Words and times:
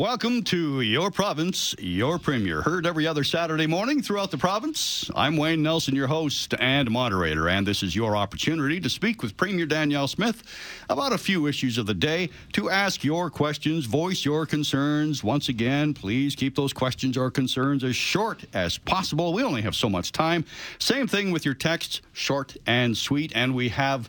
Welcome 0.00 0.44
to 0.44 0.80
Your 0.80 1.10
Province, 1.10 1.74
Your 1.78 2.18
Premier. 2.18 2.62
Heard 2.62 2.86
every 2.86 3.06
other 3.06 3.22
Saturday 3.22 3.66
morning 3.66 4.00
throughout 4.00 4.30
the 4.30 4.38
province. 4.38 5.10
I'm 5.14 5.36
Wayne 5.36 5.62
Nelson, 5.62 5.94
your 5.94 6.06
host 6.06 6.54
and 6.58 6.90
moderator, 6.90 7.50
and 7.50 7.66
this 7.66 7.82
is 7.82 7.94
your 7.94 8.16
opportunity 8.16 8.80
to 8.80 8.88
speak 8.88 9.22
with 9.22 9.36
Premier 9.36 9.66
Danielle 9.66 10.08
Smith 10.08 10.42
about 10.88 11.12
a 11.12 11.18
few 11.18 11.46
issues 11.46 11.76
of 11.76 11.84
the 11.84 11.92
day, 11.92 12.30
to 12.54 12.70
ask 12.70 13.04
your 13.04 13.28
questions, 13.28 13.84
voice 13.84 14.24
your 14.24 14.46
concerns. 14.46 15.22
Once 15.22 15.50
again, 15.50 15.92
please 15.92 16.34
keep 16.34 16.56
those 16.56 16.72
questions 16.72 17.18
or 17.18 17.30
concerns 17.30 17.84
as 17.84 17.94
short 17.94 18.46
as 18.54 18.78
possible. 18.78 19.34
We 19.34 19.44
only 19.44 19.60
have 19.60 19.74
so 19.74 19.90
much 19.90 20.12
time. 20.12 20.46
Same 20.78 21.08
thing 21.08 21.30
with 21.30 21.44
your 21.44 21.52
texts, 21.52 22.00
short 22.14 22.56
and 22.66 22.96
sweet, 22.96 23.32
and 23.34 23.54
we 23.54 23.68
have 23.68 24.08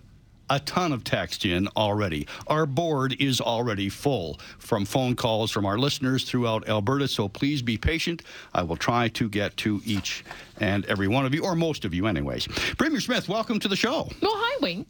a 0.52 0.60
ton 0.60 0.92
of 0.92 1.04
text 1.06 1.46
in 1.46 1.68
already. 1.78 2.28
Our 2.48 2.66
board 2.66 3.16
is 3.20 3.40
already 3.40 3.88
full 3.88 4.38
from 4.60 4.84
phone 4.86 5.16
calls 5.16 5.50
from 5.50 5.66
our 5.66 5.78
listeners 5.78 6.26
throughout 6.26 6.68
Alberta, 6.68 7.08
so 7.08 7.30
please 7.30 7.62
be 7.62 7.78
patient. 7.78 8.24
I 8.54 8.64
will 8.64 8.76
try 8.76 9.08
to 9.08 9.30
get 9.30 9.56
to 9.58 9.82
each 9.86 10.26
and 10.60 10.86
every 10.86 11.08
one 11.08 11.26
of 11.26 11.34
you, 11.34 11.44
or 11.44 11.56
most 11.56 11.86
of 11.86 11.94
you, 11.94 12.06
anyways. 12.06 12.48
Premier 12.78 13.00
Smith, 13.00 13.28
welcome 13.28 13.60
to 13.62 13.68
the 13.68 13.76
show. 13.76 14.08
Oh, 14.22 14.40
hi, 14.44 14.58
Wayne. 14.62 14.86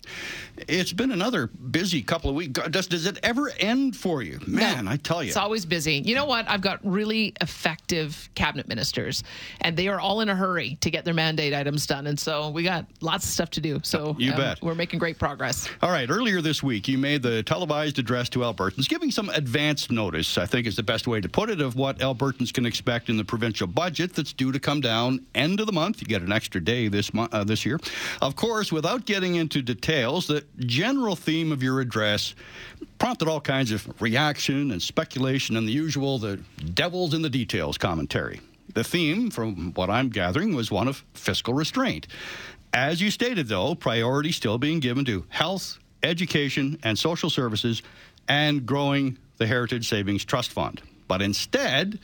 It's 0.67 0.91
been 0.91 1.11
another 1.11 1.47
busy 1.47 2.01
couple 2.01 2.29
of 2.29 2.35
weeks. 2.35 2.59
Does, 2.69 2.87
does 2.87 3.05
it 3.05 3.19
ever 3.23 3.51
end 3.59 3.95
for 3.95 4.21
you? 4.21 4.39
Man, 4.47 4.85
No, 4.85 4.91
I 4.91 4.97
tell 4.97 5.23
you. 5.23 5.29
It's 5.29 5.37
always 5.37 5.65
busy. 5.65 5.99
You 6.03 6.15
know 6.15 6.25
what? 6.25 6.49
I've 6.49 6.59
got 6.61 6.79
really 6.83 7.33
effective 7.39 8.29
cabinet 8.35 8.67
ministers, 8.67 9.23
and 9.61 9.77
they 9.77 9.87
are 9.87 9.99
all 9.99 10.19
in 10.21 10.27
a 10.27 10.35
hurry 10.35 10.77
to 10.81 10.89
get 10.91 11.05
their 11.05 11.13
mandate 11.13 11.53
items 11.53 11.85
done. 11.85 12.07
And 12.07 12.19
so 12.19 12.49
we 12.49 12.63
got 12.63 12.85
lots 12.99 13.23
of 13.25 13.31
stuff 13.31 13.51
to 13.51 13.61
do. 13.61 13.79
So 13.83 14.09
um, 14.09 14.15
You 14.19 14.31
bet. 14.33 14.61
we're 14.61 14.75
making 14.75 14.99
great 14.99 15.19
progress. 15.19 15.50
All 15.81 15.91
right, 15.91 16.09
earlier 16.09 16.41
this 16.41 16.63
week, 16.63 16.87
you 16.87 16.97
made 16.97 17.21
the 17.23 17.43
televised 17.43 17.99
address 17.99 18.29
to 18.29 18.39
Albertans, 18.39 18.87
giving 18.87 19.11
some 19.11 19.29
advance 19.29 19.91
notice, 19.91 20.37
I 20.37 20.45
think 20.45 20.67
is 20.67 20.75
the 20.75 20.83
best 20.83 21.07
way 21.07 21.19
to 21.21 21.29
put 21.29 21.49
it, 21.49 21.59
of 21.61 21.75
what 21.75 21.99
Albertans 21.99 22.53
can 22.53 22.65
expect 22.65 23.09
in 23.09 23.17
the 23.17 23.25
provincial 23.25 23.67
budget 23.67 24.13
that's 24.13 24.33
due 24.33 24.51
to 24.51 24.59
come 24.59 24.81
down 24.81 25.25
end 25.35 25.59
of 25.59 25.65
the 25.65 25.71
month. 25.71 26.01
You 26.01 26.07
get 26.07 26.21
an 26.21 26.31
extra 26.31 26.63
day 26.63 26.87
this 26.87 27.13
mo- 27.13 27.27
uh, 27.31 27.43
this 27.43 27.65
year. 27.65 27.79
Of 28.21 28.35
course, 28.35 28.71
without 28.71 29.05
getting 29.05 29.35
into 29.35 29.61
details, 29.61 30.27
the 30.27 30.45
general 30.59 31.15
theme 31.15 31.51
of 31.51 31.61
your 31.61 31.81
address 31.81 32.33
prompted 32.99 33.27
all 33.27 33.41
kinds 33.41 33.71
of 33.71 34.01
reaction 34.01 34.71
and 34.71 34.81
speculation 34.81 35.57
and 35.57 35.67
the 35.67 35.71
usual 35.71 36.17
the 36.19 36.37
devil's 36.73 37.13
in 37.13 37.21
the 37.21 37.29
details 37.29 37.77
commentary. 37.77 38.39
The 38.73 38.83
theme, 38.83 39.31
from 39.31 39.73
what 39.73 39.89
I'm 39.89 40.09
gathering, 40.09 40.55
was 40.55 40.71
one 40.71 40.87
of 40.87 41.03
fiscal 41.13 41.53
restraint. 41.53 42.07
As 42.73 43.01
you 43.01 43.11
stated, 43.11 43.47
though, 43.47 43.75
priority 43.75 44.31
still 44.31 44.57
being 44.57 44.79
given 44.79 45.03
to 45.05 45.25
health, 45.29 45.77
education, 46.03 46.79
and 46.83 46.97
social 46.97 47.29
services, 47.29 47.81
and 48.29 48.65
growing 48.65 49.17
the 49.37 49.47
Heritage 49.47 49.89
Savings 49.89 50.23
Trust 50.23 50.51
Fund. 50.51 50.81
But 51.07 51.21
instead, 51.21 51.99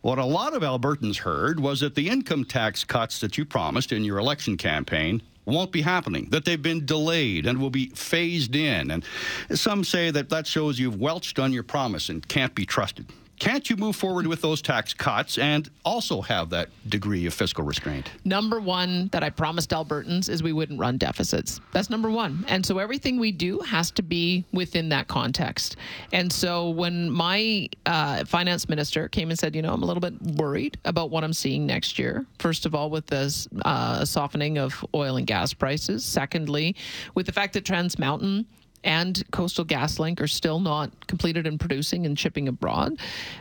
what 0.00 0.18
a 0.18 0.24
lot 0.24 0.54
of 0.54 0.62
Albertans 0.62 1.18
heard 1.18 1.60
was 1.60 1.80
that 1.80 1.94
the 1.94 2.08
income 2.08 2.44
tax 2.44 2.82
cuts 2.82 3.20
that 3.20 3.36
you 3.36 3.44
promised 3.44 3.92
in 3.92 4.04
your 4.04 4.18
election 4.18 4.56
campaign 4.56 5.20
won't 5.44 5.70
be 5.70 5.82
happening, 5.82 6.28
that 6.30 6.44
they've 6.44 6.62
been 6.62 6.86
delayed 6.86 7.46
and 7.46 7.60
will 7.60 7.70
be 7.70 7.90
phased 7.90 8.56
in. 8.56 8.90
And 8.90 9.04
some 9.50 9.84
say 9.84 10.10
that 10.10 10.30
that 10.30 10.46
shows 10.46 10.78
you've 10.78 10.98
welched 10.98 11.38
on 11.38 11.52
your 11.52 11.62
promise 11.62 12.08
and 12.08 12.26
can't 12.26 12.54
be 12.54 12.64
trusted. 12.64 13.06
Can't 13.38 13.68
you 13.68 13.76
move 13.76 13.96
forward 13.96 14.26
with 14.26 14.40
those 14.40 14.62
tax 14.62 14.94
cuts 14.94 15.38
and 15.38 15.68
also 15.84 16.22
have 16.22 16.50
that 16.50 16.70
degree 16.88 17.26
of 17.26 17.34
fiscal 17.34 17.64
restraint? 17.64 18.10
Number 18.24 18.60
one 18.60 19.08
that 19.08 19.22
I 19.22 19.30
promised 19.30 19.70
Albertans 19.70 20.28
is 20.28 20.42
we 20.42 20.52
wouldn't 20.52 20.80
run 20.80 20.96
deficits. 20.96 21.60
That's 21.72 21.90
number 21.90 22.10
one. 22.10 22.44
And 22.48 22.64
so 22.64 22.78
everything 22.78 23.18
we 23.18 23.32
do 23.32 23.60
has 23.60 23.90
to 23.92 24.02
be 24.02 24.44
within 24.52 24.88
that 24.88 25.08
context. 25.08 25.76
And 26.12 26.32
so 26.32 26.70
when 26.70 27.10
my 27.10 27.68
uh, 27.84 28.24
finance 28.24 28.68
minister 28.68 29.08
came 29.08 29.30
and 29.30 29.38
said, 29.38 29.54
you 29.54 29.62
know, 29.62 29.72
I'm 29.72 29.82
a 29.82 29.86
little 29.86 30.00
bit 30.00 30.20
worried 30.22 30.78
about 30.84 31.10
what 31.10 31.22
I'm 31.22 31.34
seeing 31.34 31.66
next 31.66 31.98
year, 31.98 32.24
first 32.38 32.64
of 32.64 32.74
all, 32.74 32.90
with 32.90 33.06
the 33.06 33.26
uh, 33.64 34.04
softening 34.04 34.58
of 34.58 34.84
oil 34.94 35.16
and 35.16 35.26
gas 35.26 35.52
prices. 35.52 36.04
Secondly, 36.04 36.74
with 37.14 37.26
the 37.26 37.32
fact 37.32 37.52
that 37.54 37.64
Trans 37.64 37.98
Mountain 37.98 38.46
and 38.86 39.22
Coastal 39.32 39.64
GasLink 39.64 40.20
are 40.20 40.28
still 40.28 40.60
not 40.60 41.06
completed 41.08 41.46
and 41.46 41.60
producing 41.60 42.06
and 42.06 42.18
shipping 42.18 42.48
abroad, 42.48 42.98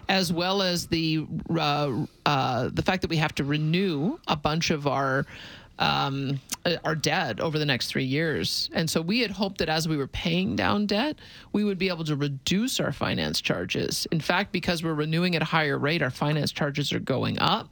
as 0.10 0.34
well 0.34 0.62
as 0.62 0.88
the 0.88 1.26
uh, 1.56 2.06
uh, 2.26 2.70
the 2.74 2.82
fact 2.82 3.02
that 3.04 3.10
we 3.10 3.18
have 3.18 3.34
to 3.36 3.44
renew 3.46 4.18
a 4.28 4.36
bunch 4.36 4.72
of 4.72 4.88
our 4.88 5.26
um, 5.78 6.40
our 6.84 6.96
debt 6.96 7.40
over 7.40 7.60
the 7.60 7.66
next 7.66 7.88
three 7.88 8.06
years. 8.06 8.70
And 8.74 8.90
so 8.90 9.02
we 9.02 9.20
had 9.20 9.32
hoped 9.32 9.60
that 9.60 9.70
as 9.70 9.88
we 9.88 9.98
were 9.98 10.08
paying 10.08 10.56
down 10.56 10.88
debt, 10.88 11.18
we 11.54 11.64
would 11.64 11.78
be 11.78 11.90
able 11.90 12.06
to 12.06 12.16
reduce 12.16 12.80
our 12.80 12.92
finance 12.92 13.42
charges. 13.42 14.08
In 14.12 14.20
fact, 14.20 14.52
because 14.52 14.84
we're 14.84 14.94
renewing 14.94 15.36
at 15.36 15.42
a 15.42 15.46
higher 15.46 15.78
rate, 15.78 16.02
our 16.02 16.10
finance 16.10 16.52
charges 16.52 16.92
are 16.92 17.00
going 17.00 17.38
up. 17.40 17.70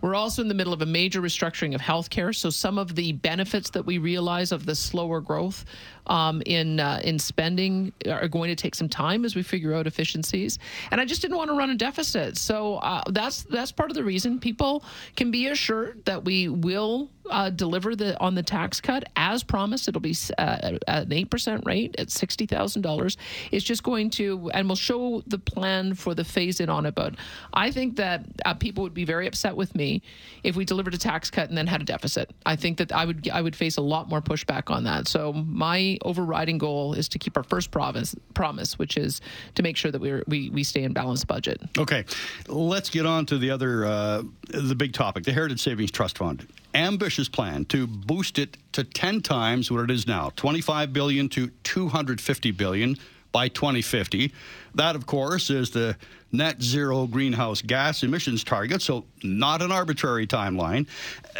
We're 0.00 0.14
also 0.14 0.42
in 0.42 0.48
the 0.48 0.54
middle 0.54 0.72
of 0.72 0.82
a 0.82 0.86
major 0.86 1.20
restructuring 1.20 1.74
of 1.74 1.80
healthcare, 1.80 2.34
so 2.34 2.50
some 2.50 2.78
of 2.78 2.94
the 2.94 3.12
benefits 3.12 3.70
that 3.70 3.84
we 3.84 3.98
realize 3.98 4.52
of 4.52 4.66
the 4.66 4.74
slower 4.74 5.20
growth 5.20 5.64
um, 6.08 6.42
in 6.46 6.80
uh, 6.80 7.00
in 7.04 7.18
spending 7.18 7.92
are 8.08 8.28
going 8.28 8.48
to 8.48 8.56
take 8.56 8.74
some 8.74 8.88
time 8.88 9.24
as 9.24 9.34
we 9.34 9.42
figure 9.42 9.74
out 9.74 9.86
efficiencies. 9.86 10.58
And 10.90 11.00
I 11.00 11.04
just 11.04 11.22
didn't 11.22 11.36
want 11.36 11.50
to 11.50 11.56
run 11.56 11.70
a 11.70 11.76
deficit, 11.76 12.36
so 12.36 12.76
uh, 12.76 13.02
that's 13.10 13.44
that's 13.44 13.72
part 13.72 13.90
of 13.90 13.96
the 13.96 14.04
reason 14.04 14.38
people 14.38 14.84
can 15.16 15.30
be 15.30 15.48
assured 15.48 16.04
that 16.04 16.24
we 16.24 16.48
will 16.48 17.10
uh, 17.30 17.50
deliver 17.50 17.94
the 17.94 18.18
on 18.20 18.34
the 18.34 18.42
tax 18.42 18.80
cut 18.80 19.04
as 19.16 19.42
promised. 19.42 19.88
It'll 19.88 20.00
be 20.00 20.16
uh, 20.38 20.78
an 20.86 21.12
eight 21.12 21.30
percent 21.30 21.64
rate 21.66 21.94
at 21.98 22.10
sixty 22.10 22.46
thousand 22.46 22.82
dollars. 22.82 23.16
It's 23.50 23.64
just 23.64 23.82
going 23.82 24.10
to, 24.10 24.50
and 24.54 24.68
we'll 24.68 24.76
show 24.76 25.22
the 25.26 25.38
plan 25.38 25.94
for 25.94 26.14
the 26.14 26.24
phase 26.24 26.60
in 26.60 26.68
on 26.68 26.86
it. 26.86 26.94
But 26.94 27.14
I 27.52 27.70
think 27.70 27.96
that 27.96 28.24
uh, 28.44 28.54
people 28.54 28.82
would 28.84 28.94
be 28.94 29.04
very 29.04 29.26
upset 29.26 29.56
with 29.56 29.74
me 29.74 30.02
if 30.42 30.56
we 30.56 30.64
delivered 30.64 30.94
a 30.94 30.98
tax 30.98 31.30
cut 31.30 31.48
and 31.48 31.56
then 31.56 31.66
had 31.66 31.80
a 31.80 31.84
deficit. 31.84 32.30
I 32.46 32.56
think 32.56 32.78
that 32.78 32.92
I 32.92 33.04
would 33.04 33.28
I 33.28 33.40
would 33.40 33.56
face 33.56 33.76
a 33.76 33.82
lot 33.82 34.08
more 34.08 34.20
pushback 34.20 34.70
on 34.70 34.84
that. 34.84 35.08
So 35.08 35.32
my 35.32 35.97
overriding 36.02 36.58
goal 36.58 36.94
is 36.94 37.08
to 37.10 37.18
keep 37.18 37.36
our 37.36 37.42
first 37.42 37.70
promise 37.70 38.14
promise, 38.34 38.78
which 38.78 38.96
is 38.96 39.20
to 39.54 39.62
make 39.62 39.76
sure 39.76 39.90
that 39.90 40.00
we're, 40.00 40.24
we 40.26 40.50
we 40.50 40.62
stay 40.62 40.82
in 40.82 40.92
balanced 40.92 41.26
budget. 41.26 41.60
Okay, 41.78 42.04
let's 42.46 42.90
get 42.90 43.06
on 43.06 43.26
to 43.26 43.38
the 43.38 43.50
other, 43.50 43.84
uh, 43.84 44.22
the 44.48 44.74
big 44.74 44.92
topic, 44.92 45.24
the 45.24 45.32
Heritage 45.32 45.60
Savings 45.60 45.90
Trust 45.90 46.18
Fund. 46.18 46.46
Ambitious 46.74 47.28
plan 47.28 47.64
to 47.66 47.86
boost 47.86 48.38
it 48.38 48.56
to 48.72 48.84
10 48.84 49.22
times 49.22 49.70
what 49.70 49.84
it 49.84 49.90
is 49.90 50.06
now, 50.06 50.30
25 50.36 50.92
billion 50.92 51.28
to 51.30 51.48
250 51.64 52.50
billion 52.52 52.96
by 53.32 53.48
2050. 53.48 54.32
That, 54.74 54.94
of 54.96 55.06
course, 55.06 55.50
is 55.50 55.70
the 55.70 55.96
net 56.32 56.62
zero 56.62 57.06
greenhouse 57.06 57.62
gas 57.62 58.02
emissions 58.02 58.44
target, 58.44 58.82
so 58.82 59.04
not 59.22 59.62
an 59.62 59.72
arbitrary 59.72 60.26
timeline. 60.26 60.86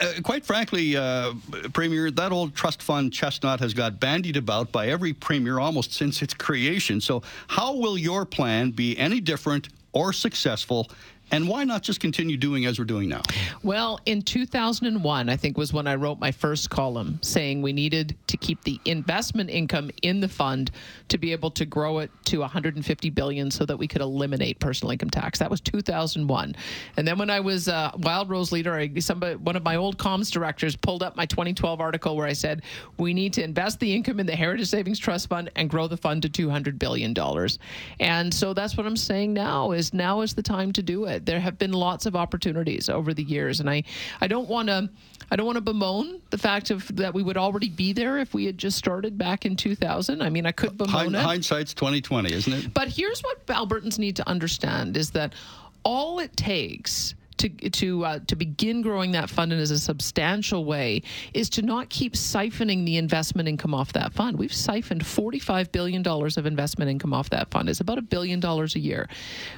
Uh, 0.00 0.12
quite 0.22 0.44
frankly, 0.44 0.97
uh, 0.97 1.32
Premier, 1.72 2.10
that 2.10 2.32
old 2.32 2.54
trust 2.54 2.82
fund 2.82 3.12
chestnut 3.12 3.60
has 3.60 3.75
got 3.75 4.00
bandied 4.00 4.37
about 4.37 4.72
by 4.72 4.88
every 4.88 5.12
Premier 5.12 5.59
almost 5.59 5.93
since 5.93 6.22
its 6.22 6.34
creation. 6.34 7.00
So, 7.00 7.22
how 7.48 7.77
will 7.77 7.98
your 7.98 8.25
plan 8.25 8.71
be 8.71 8.97
any 8.98 9.21
different 9.21 9.69
or 9.93 10.12
successful? 10.12 10.91
And 11.31 11.49
why 11.49 11.65
not 11.65 11.83
just 11.83 12.00
continue 12.00 12.37
doing 12.37 12.66
as 12.66 12.78
we're 12.78 12.84
doing 12.84 13.09
now? 13.09 13.22
Well, 13.62 14.00
in 14.06 14.22
2001, 14.22 15.28
I 15.28 15.37
think 15.37 15.59
was 15.59 15.72
when 15.72 15.87
I 15.87 15.94
wrote 15.94 16.19
my 16.19 16.33
first 16.33 16.71
column 16.71 17.19
saying 17.22 17.62
we 17.62 17.72
needed 17.72 18.16
to 18.28 18.37
keep 18.37 18.62
the 18.65 18.81
investment 18.84 19.50
income 19.50 19.91
in 20.03 20.21
the 20.21 20.28
fund 20.28 20.71
to 21.09 21.19
be 21.19 21.33
able 21.33 21.50
to 21.53 21.66
grow 21.66 21.99
it 21.99 22.11
to 22.27 22.41
150 22.41 23.11
billion 23.11 23.50
so 23.50 23.65
that 23.66 23.77
we 23.77 23.87
could 23.87 24.00
eliminate 24.00 24.59
personal 24.59 24.93
income 24.93 25.11
tax. 25.11 25.39
That 25.39 25.50
was 25.50 25.61
2001. 25.61 26.56
And 26.97 27.06
then 27.06 27.19
when 27.19 27.31
I 27.31 27.41
was 27.41 27.69
uh, 27.69 27.91
Wildrose 27.99 28.53
leader, 28.53 28.75
I, 28.75 28.99
somebody, 28.99 29.37
one 29.37 29.56
of 29.56 29.62
my 29.62 29.77
old 29.77 29.99
comms 29.99 30.31
directors 30.31 30.77
pulled 30.77 31.03
up 31.03 31.16
my 31.16 31.27
2012 31.27 31.81
article 31.81 32.16
where 32.16 32.27
I 32.27 32.33
said 32.33 32.62
we 32.99 33.12
need 33.12 33.33
to 33.34 33.43
invest 33.43 33.81
the 33.81 33.95
income 33.95 34.21
in 34.21 34.27
the 34.27 34.37
Heritage 34.37 34.69
Savings 34.69 34.99
Trust 34.99 35.28
Fund 35.28 35.50
and 35.56 35.69
grow 35.69 35.87
the 35.87 35.97
fund 35.97 36.22
to 36.22 36.28
200 36.28 36.78
billion 36.78 37.12
dollars. 37.12 37.59
And 38.00 38.33
so 38.33 38.55
that's 38.55 38.77
what 38.77 38.87
I'm 38.87 38.97
saying 38.97 39.33
now 39.33 39.72
is 39.72 39.92
now 39.92 40.21
is 40.21 40.34
the 40.34 40.42
time 40.42 40.72
to 40.72 40.83
do 40.83 41.04
it. 41.04 41.17
There 41.24 41.41
have 41.41 41.59
been 41.59 41.72
lots 41.72 42.06
of 42.06 42.16
opportunities 42.16 42.88
over 42.88 43.15
the 43.15 43.22
years, 43.22 43.60
and 43.60 43.68
I, 43.68 43.84
I 44.20 44.26
don't 44.26 44.48
want 44.48 44.68
to. 44.68 44.88
I 45.30 45.36
don't 45.36 45.44
want 45.44 45.56
to 45.56 45.62
bemoan 45.62 46.22
the 46.30 46.38
fact 46.38 46.70
of 46.70 46.97
that 46.97 47.12
we 47.12 47.22
would 47.22 47.36
already 47.36 47.68
be 47.68 47.92
there 47.92 48.16
if 48.18 48.32
we 48.32 48.47
had 48.47 48.56
just 48.56 48.78
started 48.78 49.18
back 49.18 49.44
in 49.44 49.56
2000. 49.56 50.22
I 50.22 50.30
mean, 50.30 50.47
I 50.47 50.53
could 50.53 50.78
bemoan 50.78 51.12
Hind, 51.12 51.15
it. 51.15 51.18
hindsight's 51.18 51.74
2020, 51.74 52.32
isn't 52.32 52.53
it? 52.53 52.74
But 52.74 52.88
here's 52.88 53.20
what 53.20 53.44
Albertans 53.47 53.98
need 53.98 54.16
to 54.16 54.28
understand 54.28 54.97
is 54.97 55.10
that 55.10 55.34
all 55.84 56.18
it 56.18 56.34
takes 56.36 57.15
to 57.38 57.48
to 57.70 58.04
uh, 58.04 58.18
to 58.26 58.36
begin 58.36 58.82
growing 58.82 59.12
that 59.12 59.30
fund 59.30 59.52
in 59.52 59.58
a 59.58 59.66
substantial 59.66 60.64
way 60.64 61.02
is 61.34 61.48
to 61.50 61.62
not 61.62 61.88
keep 61.88 62.14
siphoning 62.14 62.84
the 62.84 62.96
investment 62.96 63.48
income 63.48 63.74
off 63.74 63.92
that 63.92 64.12
fund. 64.12 64.38
We've 64.38 64.52
siphoned 64.52 65.06
forty 65.06 65.38
five 65.38 65.72
billion 65.72 66.02
dollars 66.02 66.36
of 66.36 66.46
investment 66.46 66.90
income 66.90 67.14
off 67.14 67.30
that 67.30 67.50
fund. 67.50 67.68
It's 67.68 67.80
about 67.80 67.98
a 67.98 68.02
billion 68.02 68.40
dollars 68.40 68.74
a 68.74 68.80
year. 68.80 69.08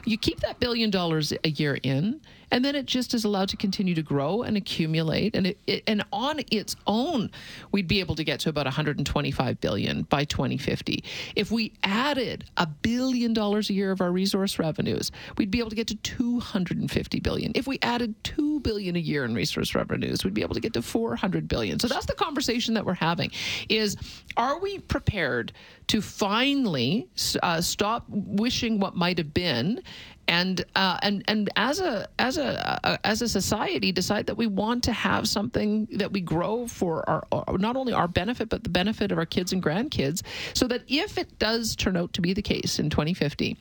You 0.04 0.18
keep 0.18 0.40
that 0.40 0.60
billion 0.60 0.90
dollars 0.90 1.32
a 1.44 1.50
year 1.50 1.78
in 1.82 2.20
and 2.50 2.64
then 2.64 2.74
it 2.74 2.86
just 2.86 3.14
is 3.14 3.24
allowed 3.24 3.48
to 3.50 3.56
continue 3.56 3.94
to 3.94 4.02
grow 4.02 4.42
and 4.42 4.56
accumulate. 4.56 5.34
And 5.34 5.46
it, 5.48 5.58
it, 5.66 5.84
and 5.86 6.04
on 6.12 6.40
its 6.50 6.76
own 6.86 7.30
we'd 7.72 7.88
be 7.88 8.00
able 8.00 8.14
to 8.16 8.24
get 8.24 8.40
to 8.40 8.48
about 8.48 8.66
125 8.66 9.60
billion 9.60 10.02
by 10.02 10.24
2050 10.24 11.04
if 11.36 11.50
we 11.50 11.72
added 11.84 12.44
a 12.56 12.66
billion 12.66 13.32
dollars 13.32 13.70
a 13.70 13.72
year 13.72 13.90
of 13.90 14.00
our 14.00 14.10
resource 14.10 14.58
revenues 14.58 15.10
we'd 15.36 15.50
be 15.50 15.58
able 15.58 15.70
to 15.70 15.76
get 15.76 15.86
to 15.88 15.96
250 15.96 17.20
billion. 17.20 17.52
If 17.54 17.66
we 17.66 17.78
added 17.82 18.14
2 18.24 18.60
billion 18.60 18.96
a 18.96 19.00
year 19.00 19.24
in 19.24 19.34
resource 19.34 19.74
revenues 19.74 20.24
we'd 20.24 20.34
be 20.34 20.42
able 20.42 20.54
to 20.54 20.60
get 20.60 20.72
to 20.74 20.82
400 20.82 21.48
billion. 21.48 21.78
So 21.78 21.88
that's 21.88 22.06
the 22.06 22.14
conversation 22.14 22.74
that 22.74 22.84
we're 22.84 22.94
having 22.94 23.30
is 23.68 23.96
are 24.36 24.58
we 24.60 24.78
prepared 24.78 25.52
to 25.88 26.00
finally 26.00 27.08
uh, 27.42 27.60
stop 27.60 28.04
wishing 28.08 28.78
what 28.78 28.94
might 28.94 29.18
have 29.18 29.34
been 29.34 29.82
and 30.30 30.64
uh, 30.76 30.96
and 31.02 31.24
and 31.26 31.50
as 31.56 31.80
a 31.80 32.08
as 32.20 32.38
a 32.38 32.86
uh, 32.86 32.96
as 33.02 33.20
a 33.20 33.28
society 33.28 33.90
decide 33.90 34.26
that 34.26 34.36
we 34.36 34.46
want 34.46 34.84
to 34.84 34.92
have 34.92 35.28
something 35.28 35.88
that 35.90 36.12
we 36.12 36.20
grow 36.20 36.68
for 36.68 37.08
our, 37.10 37.26
our, 37.32 37.58
not 37.58 37.76
only 37.76 37.92
our 37.92 38.06
benefit 38.06 38.48
but 38.48 38.62
the 38.62 38.70
benefit 38.70 39.10
of 39.10 39.18
our 39.18 39.26
kids 39.26 39.52
and 39.52 39.60
grandkids 39.60 40.22
so 40.54 40.68
that 40.68 40.82
if 40.86 41.18
it 41.18 41.36
does 41.40 41.74
turn 41.74 41.96
out 41.96 42.12
to 42.12 42.20
be 42.20 42.32
the 42.32 42.40
case 42.40 42.78
in 42.78 42.88
2050 42.88 43.58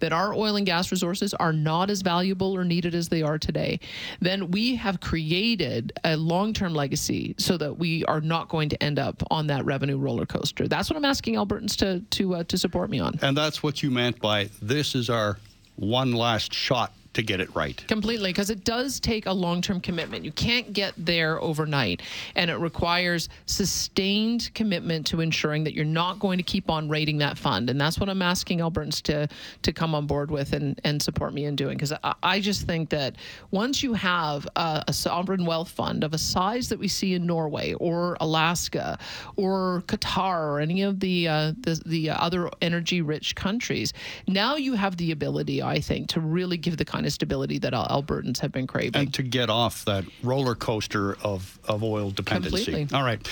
that 0.00 0.12
our 0.12 0.34
oil 0.34 0.56
and 0.56 0.66
gas 0.66 0.90
resources 0.90 1.32
are 1.34 1.54
not 1.54 1.88
as 1.88 2.02
valuable 2.02 2.54
or 2.54 2.64
needed 2.64 2.94
as 2.94 3.08
they 3.08 3.22
are 3.22 3.38
today 3.38 3.80
then 4.20 4.50
we 4.50 4.76
have 4.76 5.00
created 5.00 5.90
a 6.04 6.18
long-term 6.18 6.74
legacy 6.74 7.34
so 7.38 7.56
that 7.56 7.78
we 7.78 8.04
are 8.04 8.20
not 8.20 8.50
going 8.50 8.68
to 8.68 8.82
end 8.82 8.98
up 8.98 9.22
on 9.30 9.46
that 9.46 9.64
revenue 9.64 9.96
roller 9.96 10.26
coaster. 10.26 10.68
That's 10.68 10.90
what 10.90 10.98
I'm 10.98 11.04
asking 11.04 11.36
Albertans 11.36 11.76
to 11.76 12.00
to 12.18 12.34
uh, 12.34 12.44
to 12.44 12.58
support 12.58 12.90
me 12.90 13.00
on. 13.00 13.18
And 13.22 13.36
that's 13.36 13.62
what 13.62 13.82
you 13.82 13.90
meant 13.90 14.20
by 14.20 14.50
this 14.60 14.94
is 14.94 15.08
our 15.08 15.38
one 15.80 16.12
last 16.12 16.52
shot 16.52 16.92
to 17.14 17.22
get 17.22 17.40
it 17.40 17.54
right. 17.54 17.84
Completely, 17.88 18.30
because 18.30 18.50
it 18.50 18.64
does 18.64 19.00
take 19.00 19.26
a 19.26 19.32
long 19.32 19.60
term 19.60 19.80
commitment. 19.80 20.24
You 20.24 20.32
can't 20.32 20.72
get 20.72 20.94
there 20.96 21.40
overnight, 21.40 22.02
and 22.36 22.50
it 22.50 22.56
requires 22.56 23.28
sustained 23.46 24.50
commitment 24.54 25.06
to 25.06 25.20
ensuring 25.20 25.64
that 25.64 25.74
you're 25.74 25.84
not 25.84 26.18
going 26.20 26.38
to 26.38 26.44
keep 26.44 26.70
on 26.70 26.88
rating 26.88 27.18
that 27.18 27.36
fund. 27.36 27.68
And 27.68 27.80
that's 27.80 27.98
what 27.98 28.08
I'm 28.08 28.22
asking 28.22 28.60
Albertans 28.60 29.02
to, 29.02 29.28
to 29.62 29.72
come 29.72 29.94
on 29.94 30.06
board 30.06 30.30
with 30.30 30.52
and, 30.52 30.80
and 30.84 31.02
support 31.02 31.34
me 31.34 31.46
in 31.46 31.56
doing. 31.56 31.76
Because 31.76 31.92
I, 32.04 32.14
I, 32.22 32.40
just 32.40 32.66
think 32.66 32.90
that 32.90 33.16
once 33.50 33.82
you 33.82 33.92
have 33.92 34.46
a, 34.56 34.84
a 34.88 34.92
sovereign 34.92 35.44
wealth 35.44 35.70
fund 35.70 36.04
of 36.04 36.14
a 36.14 36.18
size 36.18 36.68
that 36.68 36.78
we 36.78 36.88
see 36.88 37.14
in 37.14 37.26
Norway 37.26 37.74
or 37.74 38.16
Alaska 38.20 38.98
or 39.36 39.82
Qatar 39.86 40.40
or 40.40 40.60
any 40.60 40.82
of 40.82 41.00
the, 41.00 41.28
uh, 41.28 41.52
the, 41.60 41.80
the 41.86 42.10
other 42.10 42.48
energy 42.62 43.02
rich 43.02 43.34
countries, 43.34 43.92
now 44.26 44.56
you 44.56 44.74
have 44.74 44.96
the 44.96 45.10
ability, 45.10 45.62
I 45.62 45.80
think, 45.80 46.08
to 46.10 46.20
really 46.20 46.56
give 46.56 46.76
the 46.76 46.84
kind 46.84 46.99
kind 47.00 47.06
of 47.06 47.14
stability 47.14 47.58
that 47.58 47.72
Albertans 47.72 48.40
have 48.40 48.52
been 48.52 48.66
craving. 48.66 49.00
And 49.00 49.14
to 49.14 49.22
get 49.22 49.48
off 49.48 49.86
that 49.86 50.04
roller 50.22 50.54
coaster 50.54 51.16
of, 51.24 51.58
of 51.64 51.82
oil 51.82 52.10
dependency. 52.10 52.64
Completely. 52.66 52.94
All 52.94 53.02
right. 53.02 53.26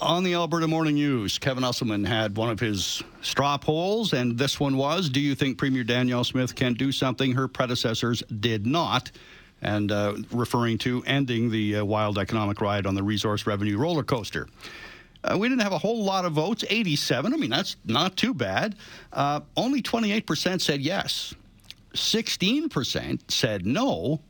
On 0.00 0.24
the 0.24 0.34
Alberta 0.34 0.66
Morning 0.66 0.96
News, 0.96 1.38
Kevin 1.38 1.62
Usselman 1.62 2.04
had 2.04 2.36
one 2.36 2.50
of 2.50 2.58
his 2.58 3.00
straw 3.20 3.56
polls, 3.58 4.12
and 4.12 4.36
this 4.36 4.58
one 4.58 4.76
was 4.76 5.08
Do 5.08 5.20
you 5.20 5.36
think 5.36 5.56
Premier 5.56 5.84
Danielle 5.84 6.24
Smith 6.24 6.56
can 6.56 6.74
do 6.74 6.90
something 6.90 7.32
her 7.34 7.46
predecessors 7.46 8.24
did 8.40 8.66
not? 8.66 9.12
And 9.60 9.92
uh, 9.92 10.16
referring 10.32 10.78
to 10.78 11.04
ending 11.06 11.48
the 11.48 11.76
uh, 11.76 11.84
wild 11.84 12.18
economic 12.18 12.60
ride 12.60 12.86
on 12.86 12.96
the 12.96 13.04
resource 13.04 13.46
revenue 13.46 13.78
roller 13.78 14.02
coaster. 14.02 14.48
Uh, 15.22 15.36
we 15.38 15.48
didn't 15.48 15.62
have 15.62 15.70
a 15.70 15.78
whole 15.78 16.02
lot 16.02 16.24
of 16.24 16.32
votes, 16.32 16.64
87. 16.68 17.32
I 17.32 17.36
mean, 17.36 17.50
that's 17.50 17.76
not 17.84 18.16
too 18.16 18.34
bad. 18.34 18.74
Uh, 19.12 19.42
only 19.56 19.80
28% 19.80 20.60
said 20.60 20.80
yes. 20.80 21.34
16% 21.94 23.30
said 23.30 23.66
no, 23.66 24.20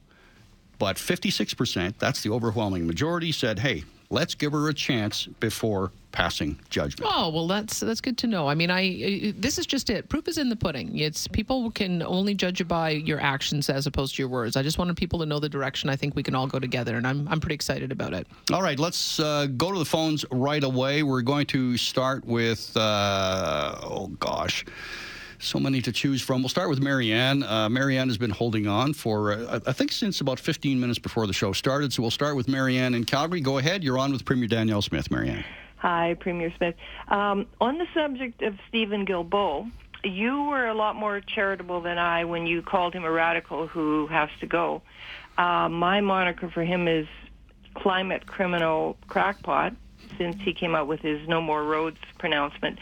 but 0.78 0.96
56%, 0.96 1.94
that's 1.98 2.22
the 2.22 2.30
overwhelming 2.30 2.86
majority, 2.86 3.32
said, 3.32 3.58
hey, 3.58 3.84
let's 4.10 4.34
give 4.34 4.52
her 4.52 4.68
a 4.68 4.74
chance 4.74 5.26
before 5.26 5.90
passing 6.12 6.58
judgment. 6.68 7.10
Oh 7.12 7.30
well, 7.30 7.48
that's 7.48 7.80
that's 7.80 8.00
good 8.00 8.18
to 8.18 8.26
know. 8.26 8.46
I 8.46 8.54
mean, 8.54 8.70
I 8.70 9.32
this 9.38 9.58
is 9.58 9.66
just 9.66 9.88
it. 9.90 10.08
Proof 10.08 10.28
is 10.28 10.38
in 10.38 10.50
the 10.50 10.56
pudding. 10.56 10.98
It's 10.98 11.26
people 11.26 11.70
can 11.70 12.02
only 12.02 12.34
judge 12.34 12.60
you 12.60 12.66
by 12.66 12.90
your 12.90 13.18
actions 13.18 13.70
as 13.70 13.86
opposed 13.86 14.16
to 14.16 14.22
your 14.22 14.28
words. 14.28 14.56
I 14.56 14.62
just 14.62 14.78
wanted 14.78 14.96
people 14.96 15.18
to 15.20 15.26
know 15.26 15.40
the 15.40 15.48
direction. 15.48 15.88
I 15.88 15.96
think 15.96 16.14
we 16.14 16.22
can 16.22 16.34
all 16.34 16.46
go 16.46 16.58
together, 16.58 16.96
and 16.96 17.06
I'm 17.06 17.26
I'm 17.28 17.40
pretty 17.40 17.54
excited 17.54 17.90
about 17.90 18.12
it. 18.12 18.26
All 18.52 18.62
right, 18.62 18.78
let's 18.78 19.18
uh, 19.18 19.46
go 19.56 19.72
to 19.72 19.78
the 19.78 19.84
phones 19.84 20.24
right 20.30 20.62
away. 20.62 21.02
We're 21.02 21.22
going 21.22 21.46
to 21.46 21.76
start 21.78 22.24
with 22.24 22.76
uh, 22.76 23.78
oh 23.82 24.08
gosh 24.20 24.64
so 25.42 25.58
many 25.58 25.82
to 25.82 25.92
choose 25.92 26.22
from. 26.22 26.42
We'll 26.42 26.48
start 26.48 26.68
with 26.68 26.80
Marianne. 26.80 27.42
Uh, 27.42 27.68
Marianne 27.68 28.08
has 28.08 28.18
been 28.18 28.30
holding 28.30 28.66
on 28.66 28.94
for, 28.94 29.32
uh, 29.32 29.60
I 29.66 29.72
think, 29.72 29.92
since 29.92 30.20
about 30.20 30.38
15 30.38 30.80
minutes 30.80 30.98
before 30.98 31.26
the 31.26 31.32
show 31.32 31.52
started. 31.52 31.92
So 31.92 32.02
we'll 32.02 32.10
start 32.10 32.36
with 32.36 32.48
Marianne 32.48 32.94
in 32.94 33.04
Calgary. 33.04 33.40
Go 33.40 33.58
ahead. 33.58 33.82
You're 33.82 33.98
on 33.98 34.12
with 34.12 34.24
Premier 34.24 34.46
Danielle 34.46 34.82
Smith, 34.82 35.10
Marianne. 35.10 35.44
Hi, 35.76 36.14
Premier 36.20 36.52
Smith. 36.56 36.76
Um, 37.08 37.46
on 37.60 37.78
the 37.78 37.86
subject 37.92 38.40
of 38.42 38.54
Steven 38.68 39.04
Guilbeault, 39.04 39.70
you 40.04 40.44
were 40.44 40.66
a 40.66 40.74
lot 40.74 40.96
more 40.96 41.20
charitable 41.20 41.80
than 41.80 41.98
I 41.98 42.24
when 42.24 42.46
you 42.46 42.62
called 42.62 42.94
him 42.94 43.04
a 43.04 43.10
radical 43.10 43.66
who 43.66 44.06
has 44.08 44.30
to 44.40 44.46
go. 44.46 44.82
Uh, 45.38 45.68
my 45.68 46.00
moniker 46.00 46.50
for 46.50 46.62
him 46.62 46.86
is 46.86 47.06
climate 47.74 48.26
criminal 48.26 48.96
crackpot 49.08 49.74
since 50.18 50.36
he 50.40 50.52
came 50.52 50.74
out 50.74 50.86
with 50.86 51.00
his 51.00 51.26
No 51.26 51.40
More 51.40 51.64
Roads 51.64 51.98
pronouncement. 52.18 52.78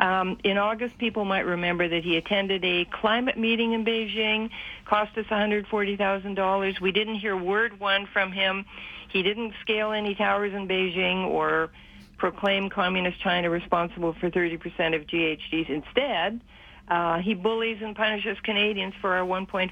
Um, 0.00 0.38
in 0.44 0.56
August, 0.56 0.96
people 0.96 1.26
might 1.26 1.44
remember 1.44 1.86
that 1.86 2.02
he 2.02 2.16
attended 2.16 2.64
a 2.64 2.86
climate 2.86 3.36
meeting 3.36 3.74
in 3.74 3.84
Beijing, 3.84 4.48
cost 4.86 5.16
us 5.18 5.26
$140,000. 5.26 6.80
We 6.80 6.90
didn't 6.90 7.16
hear 7.16 7.36
word 7.36 7.78
one 7.78 8.06
from 8.06 8.32
him. 8.32 8.64
He 9.10 9.22
didn't 9.22 9.52
scale 9.60 9.92
any 9.92 10.14
towers 10.14 10.54
in 10.54 10.66
Beijing 10.66 11.26
or 11.26 11.70
proclaim 12.16 12.70
communist 12.70 13.20
China 13.20 13.50
responsible 13.50 14.14
for 14.14 14.30
30% 14.30 14.54
of 14.96 15.06
GHGs. 15.06 15.68
Instead, 15.68 16.40
uh, 16.88 17.18
he 17.18 17.34
bullies 17.34 17.82
and 17.82 17.94
punishes 17.94 18.38
Canadians 18.42 18.94
for 19.02 19.14
our 19.14 19.26
1.5% 19.26 19.70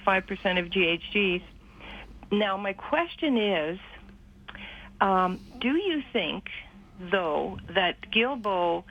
of 0.59 0.67
GHGs. 0.67 1.43
Now, 2.31 2.59
my 2.59 2.75
question 2.75 3.39
is, 3.39 3.79
um, 5.01 5.41
do 5.59 5.75
you 5.77 6.03
think, 6.13 6.51
though, 7.11 7.59
that 7.75 7.97
Guilbeault 8.11 8.85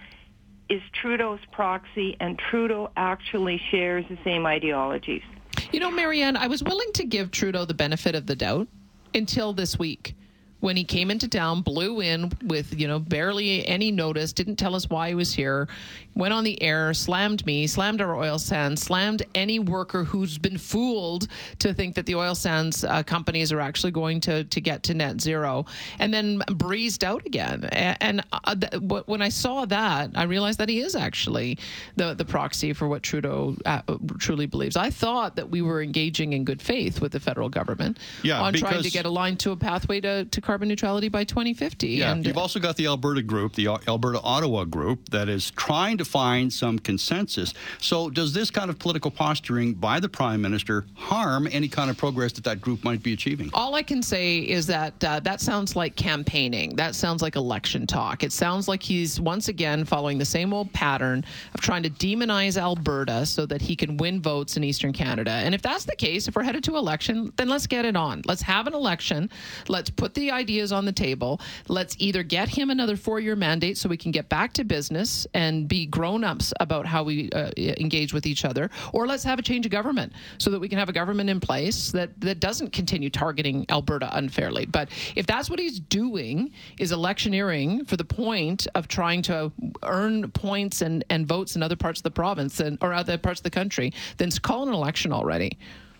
is 0.69 0.81
Trudeau's 1.01 1.39
proxy, 1.51 2.17
and 2.19 2.39
Trudeau 2.49 2.91
actually 2.97 3.61
shares 3.71 4.05
the 4.09 4.17
same 4.23 4.45
ideologies. 4.45 5.23
You 5.71 5.79
know, 5.79 5.91
Marianne, 5.91 6.37
I 6.37 6.47
was 6.47 6.63
willing 6.63 6.91
to 6.93 7.05
give 7.05 7.31
Trudeau 7.31 7.65
the 7.65 7.73
benefit 7.73 8.15
of 8.15 8.25
the 8.25 8.35
doubt 8.35 8.67
until 9.13 9.53
this 9.53 9.77
week 9.79 10.15
when 10.59 10.75
he 10.75 10.83
came 10.83 11.11
into 11.11 11.27
town, 11.27 11.61
blew 11.61 12.01
in 12.01 12.31
with, 12.45 12.79
you 12.79 12.87
know, 12.87 12.99
barely 12.99 13.67
any 13.67 13.91
notice, 13.91 14.33
didn't 14.33 14.55
tell 14.55 14.75
us 14.75 14.89
why 14.89 15.09
he 15.09 15.15
was 15.15 15.33
here, 15.33 15.67
went 16.15 16.33
on 16.33 16.43
the 16.43 16.61
air, 16.63 16.93
slammed 16.93 17.45
me, 17.45 17.67
slammed 17.67 18.01
our 18.01 18.15
oil 18.15 18.39
sands, 18.39 18.81
slammed 18.81 19.23
any 19.35 19.59
worker 19.59 20.03
who's 20.03 20.37
been 20.37 20.57
fooled 20.57 21.27
to 21.59 21.73
think 21.73 21.93
that 21.95 22.07
the 22.07 22.15
oil 22.15 22.33
sands 22.33 22.83
uh, 22.83 23.03
companies 23.03 23.51
are 23.51 23.59
actually 23.59 23.91
going 23.91 24.19
to, 24.19 24.43
to 24.45 24.59
get 24.59 24.81
to 24.83 24.93
net 24.95 25.21
zero, 25.21 25.65
and 25.99 26.11
then 26.13 26.41
breezed 26.53 27.03
out 27.03 27.25
again. 27.25 27.65
And, 27.71 28.23
uh, 28.31 28.55
th- 28.55 28.81
when 29.05 29.21
I 29.21 29.29
saw 29.29 29.65
that, 29.65 30.11
I 30.15 30.23
realized 30.23 30.59
that 30.59 30.69
he 30.69 30.79
is 30.79 30.95
actually 30.95 31.59
the, 31.95 32.15
the 32.15 32.25
proxy 32.25 32.73
for 32.73 32.87
what 32.87 33.03
Trudeau 33.03 33.55
uh, 33.65 33.81
truly 34.17 34.47
believes. 34.47 34.75
I 34.75 34.89
thought 34.89 35.35
that 35.35 35.49
we 35.49 35.61
were 35.61 35.81
engaging 35.81 36.33
in 36.33 36.43
good 36.43 36.61
faith 36.61 36.99
with 36.99 37.11
the 37.11 37.19
federal 37.19 37.49
government 37.49 37.99
yeah, 38.23 38.41
on 38.41 38.53
trying 38.53 38.81
to 38.81 38.89
get 38.89 39.05
aligned 39.05 39.39
to 39.41 39.51
a 39.51 39.55
pathway 39.55 40.01
to, 40.01 40.25
to 40.25 40.41
carbon 40.47 40.69
neutrality 40.69 41.09
by 41.09 41.25
2050. 41.25 41.87
Yeah, 41.89 42.13
and 42.13 42.25
you've 42.25 42.37
also 42.37 42.57
got 42.57 42.77
the 42.77 42.85
Alberta 42.85 43.21
group, 43.21 43.53
the 43.53 43.67
Alberta 43.67 44.21
Ottawa 44.21 44.63
group, 44.63 45.09
that 45.09 45.27
is 45.27 45.51
trying 45.51 45.97
to 45.97 46.05
find 46.05 46.51
some 46.51 46.79
consensus. 46.79 47.53
So, 47.79 48.09
does 48.09 48.33
this 48.33 48.49
kind 48.49 48.69
of 48.69 48.79
political 48.79 49.11
posturing 49.11 49.73
by 49.73 49.99
the 49.99 50.07
Prime 50.07 50.41
Minister 50.41 50.85
harm 50.95 51.49
any 51.51 51.67
kind 51.67 51.89
of 51.89 51.97
progress 51.97 52.31
that 52.31 52.45
that 52.45 52.61
group 52.61 52.85
might 52.85 53.03
be 53.03 53.11
achieving? 53.11 53.49
All 53.53 53.75
I 53.75 53.83
can 53.83 54.01
say 54.01 54.39
is 54.39 54.65
that 54.67 55.03
uh, 55.03 55.19
that 55.19 55.41
sounds 55.41 55.75
like 55.75 55.97
campaigning. 55.97 56.77
That 56.77 56.95
sounds 56.95 57.21
like 57.21 57.35
election 57.35 57.85
talk. 57.85 58.23
It 58.23 58.31
sounds 58.31 58.69
like 58.69 58.81
he's 58.81 59.19
once 59.19 59.49
again 59.49 59.83
following 59.83 60.17
the 60.17 60.25
same 60.25 60.53
old 60.53 60.71
pattern 60.71 61.25
of 61.53 61.59
trying 61.59 61.83
to 61.83 61.89
demonize 61.89 62.57
Alberta 62.57 63.25
so 63.25 63.45
that 63.47 63.61
he 63.61 63.75
can 63.75 63.97
win 63.97 64.21
votes 64.21 64.55
in 64.55 64.63
Eastern 64.63 64.93
Canada. 64.93 65.31
And 65.31 65.53
if 65.53 65.61
that's 65.61 65.83
the 65.83 65.95
case, 65.97 66.29
if 66.29 66.37
we're 66.37 66.43
headed 66.43 66.63
to 66.63 66.77
election, 66.77 67.33
then 67.35 67.49
let's 67.49 67.67
get 67.67 67.83
it 67.83 67.97
on. 67.97 68.21
Let's 68.25 68.43
have 68.43 68.65
an 68.65 68.73
election. 68.73 69.29
Let's 69.67 69.89
put 69.89 70.13
the 70.13 70.36
ideas 70.37 70.71
on 70.71 70.85
the 70.85 70.91
table. 70.91 71.41
Let's 71.67 71.95
either 71.99 72.23
get 72.23 72.47
him 72.47 72.69
another 72.69 72.95
four 72.95 73.19
year 73.19 73.35
mandate 73.35 73.77
so 73.77 73.89
we 73.89 73.97
can 73.97 74.11
get 74.11 74.29
back 74.29 74.53
to 74.53 74.63
business 74.63 75.27
and 75.33 75.67
be 75.67 75.85
grown 75.85 76.23
ups 76.23 76.53
about 76.59 76.85
how 76.85 77.03
we 77.03 77.29
uh, 77.31 77.51
engage 77.57 78.13
with 78.13 78.25
each 78.25 78.45
other, 78.45 78.69
or 78.93 79.07
let's 79.07 79.23
have 79.23 79.39
a 79.39 79.41
change 79.41 79.65
of 79.65 79.71
government 79.71 80.13
so 80.37 80.49
that 80.51 80.59
we 80.59 80.69
can 80.69 80.77
have 80.77 80.89
a 80.89 80.93
government 80.93 81.29
in 81.29 81.39
place 81.39 81.91
that, 81.91 82.09
that 82.21 82.39
doesn't 82.39 82.71
continue 82.71 83.09
targeting 83.09 83.65
Alberta 83.69 84.09
unfairly. 84.15 84.65
But 84.65 84.89
if 85.15 85.25
that's 85.25 85.49
what 85.49 85.59
he's 85.59 85.79
doing, 85.79 86.51
is 86.79 86.91
electioneering 86.91 87.85
for 87.85 87.97
the 87.97 88.05
point 88.05 88.67
of 88.75 88.87
trying 88.87 89.21
to 89.23 89.51
earn 89.83 90.29
points 90.31 90.81
and, 90.81 91.03
and 91.09 91.27
votes 91.27 91.55
in 91.55 91.63
other 91.63 91.75
parts 91.75 91.99
of 91.99 92.03
the 92.03 92.11
province 92.11 92.59
and, 92.59 92.77
or 92.81 92.93
other 92.93 93.17
parts 93.17 93.39
of 93.39 93.43
the 93.43 93.49
country, 93.49 93.91
then 94.17 94.29
call 94.41 94.67
an 94.67 94.73
election 94.73 95.11
already. 95.11 95.57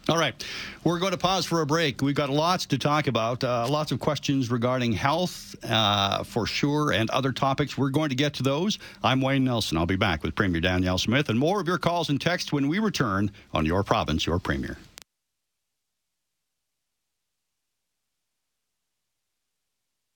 All 0.09 0.17
right. 0.17 0.41
We're 0.85 0.99
going 0.99 1.11
to 1.11 1.17
pause 1.17 1.45
for 1.45 1.61
a 1.61 1.65
break. 1.65 2.01
We've 2.01 2.15
got 2.15 2.29
lots 2.29 2.65
to 2.67 2.77
talk 2.77 3.07
about, 3.07 3.43
uh, 3.43 3.67
lots 3.69 3.91
of 3.91 3.99
questions 3.99 4.49
regarding 4.49 4.93
health 4.93 5.53
uh, 5.65 6.23
for 6.23 6.45
sure, 6.45 6.93
and 6.93 7.09
other 7.09 7.33
topics. 7.33 7.77
We're 7.77 7.89
going 7.89 8.09
to 8.09 8.15
get 8.15 8.33
to 8.35 8.43
those. 8.43 8.79
I'm 9.03 9.19
Wayne 9.19 9.43
Nelson. 9.43 9.77
I'll 9.77 9.85
be 9.85 9.97
back 9.97 10.23
with 10.23 10.33
Premier 10.33 10.61
Danielle 10.61 10.97
Smith 10.97 11.27
and 11.29 11.37
more 11.37 11.59
of 11.59 11.67
your 11.67 11.77
calls 11.77 12.09
and 12.09 12.21
texts 12.21 12.53
when 12.53 12.69
we 12.69 12.79
return 12.79 13.31
on 13.53 13.65
Your 13.65 13.83
Province, 13.83 14.25
Your 14.25 14.39
Premier. 14.39 14.77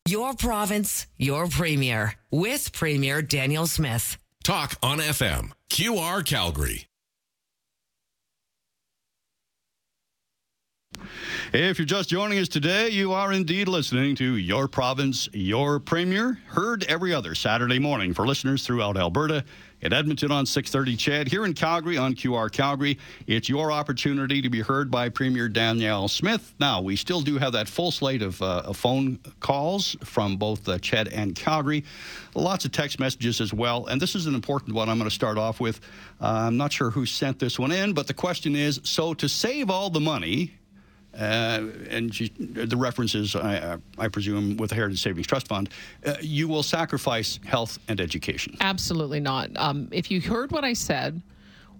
Your 0.08 0.34
province, 0.34 1.08
your 1.18 1.48
premier, 1.48 2.16
with 2.32 2.74
Premier 2.74 3.22
Danielle 3.22 3.68
Smith. 3.68 4.18
Talk 4.44 4.76
on 4.82 4.98
FM, 4.98 5.52
QR 5.70 6.26
Calgary. 6.26 6.88
If 11.54 11.80
you're 11.80 11.86
just 11.86 12.10
joining 12.10 12.40
us 12.40 12.48
today, 12.48 12.90
you 12.90 13.12
are 13.12 13.34
indeed 13.34 13.68
listening 13.68 14.16
to 14.16 14.36
Your 14.38 14.68
Province, 14.68 15.28
Your 15.34 15.80
Premier, 15.80 16.40
heard 16.48 16.84
every 16.86 17.14
other 17.14 17.36
Saturday 17.36 17.80
morning 17.80 18.14
for 18.14 18.26
listeners 18.26 18.66
throughout 18.66 18.98
Alberta. 18.98 19.44
In 19.82 19.94
Edmonton 19.94 20.32
on 20.32 20.46
630 20.46 20.96
CHED, 20.96 21.28
here 21.28 21.44
in 21.44 21.56
Calgary 21.56 21.98
on 21.98 22.14
QR 22.14 22.52
Calgary, 22.52 23.00
it's 23.26 23.50
your 23.50 23.72
opportunity 23.72 24.40
to 24.40 24.50
be 24.50 24.62
heard 24.62 24.92
by 24.92 25.10
Premier 25.10 25.50
Danielle 25.50 26.08
Smith. 26.08 26.54
Now, 26.60 26.82
we 26.82 26.96
still 26.96 27.22
do 27.22 27.40
have 27.40 27.54
that 27.54 27.68
full 27.68 27.90
slate 27.90 28.22
of, 28.22 28.40
uh, 28.44 28.74
phone 28.74 29.18
calls 29.40 29.96
from 30.04 30.38
both 30.38 30.70
uh, 30.70 30.78
CHED 30.78 31.08
and 31.08 31.34
Calgary. 31.34 31.84
Lots 32.36 32.64
of 32.64 32.72
text 32.72 33.00
messages 33.00 33.42
as 33.42 33.54
well. 33.56 33.88
And 33.88 34.00
this 34.00 34.14
is 34.14 34.28
an 34.28 34.36
important 34.36 34.76
one 34.76 34.88
I'm 34.88 35.00
going 35.00 35.10
to 35.10 35.16
start 35.16 35.40
off 35.40 35.60
with. 35.60 35.82
Uh, 36.22 36.46
I'm 36.46 36.58
not 36.58 36.72
sure 36.72 36.92
who 36.92 37.08
sent 37.08 37.40
this 37.40 37.58
one 37.58 37.72
in, 37.72 37.94
but 37.94 38.06
the 38.06 38.14
question 38.14 38.56
is 38.56 38.80
so 38.84 39.16
to 39.16 39.28
save 39.28 39.72
all 39.72 39.90
the 39.90 40.00
money, 40.00 40.54
uh, 41.14 41.68
and 41.90 42.14
she, 42.14 42.30
the 42.40 42.78
references, 42.78 43.36
I, 43.36 43.78
I, 43.98 44.08
presume, 44.08 44.58
with 44.58 44.70
the 44.70 44.76
Heritage 44.76 45.02
Savings 45.02 45.28
Trust 45.28 45.48
Fund, 45.48 45.70
uh, 46.06 46.16
you 46.22 46.48
will 46.48 46.64
sacrifice 46.64 47.40
health 47.46 47.80
and 47.90 48.00
education. 48.00 48.56
Absolutely 48.62 49.20
not. 49.20 49.50
Um, 49.58 49.90
if 49.92 50.10
you 50.10 50.22
heard 50.22 50.52
what 50.52 50.64
I 50.64 50.74
said, 50.74 51.22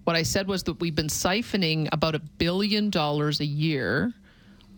what 0.04 0.16
I 0.16 0.22
said 0.22 0.48
was 0.48 0.62
that 0.64 0.80
we've 0.80 0.94
been 0.94 1.06
siphoning 1.06 1.88
about 1.92 2.14
a 2.14 2.18
billion 2.18 2.90
dollars 2.90 3.40
a 3.40 3.44
year 3.44 4.12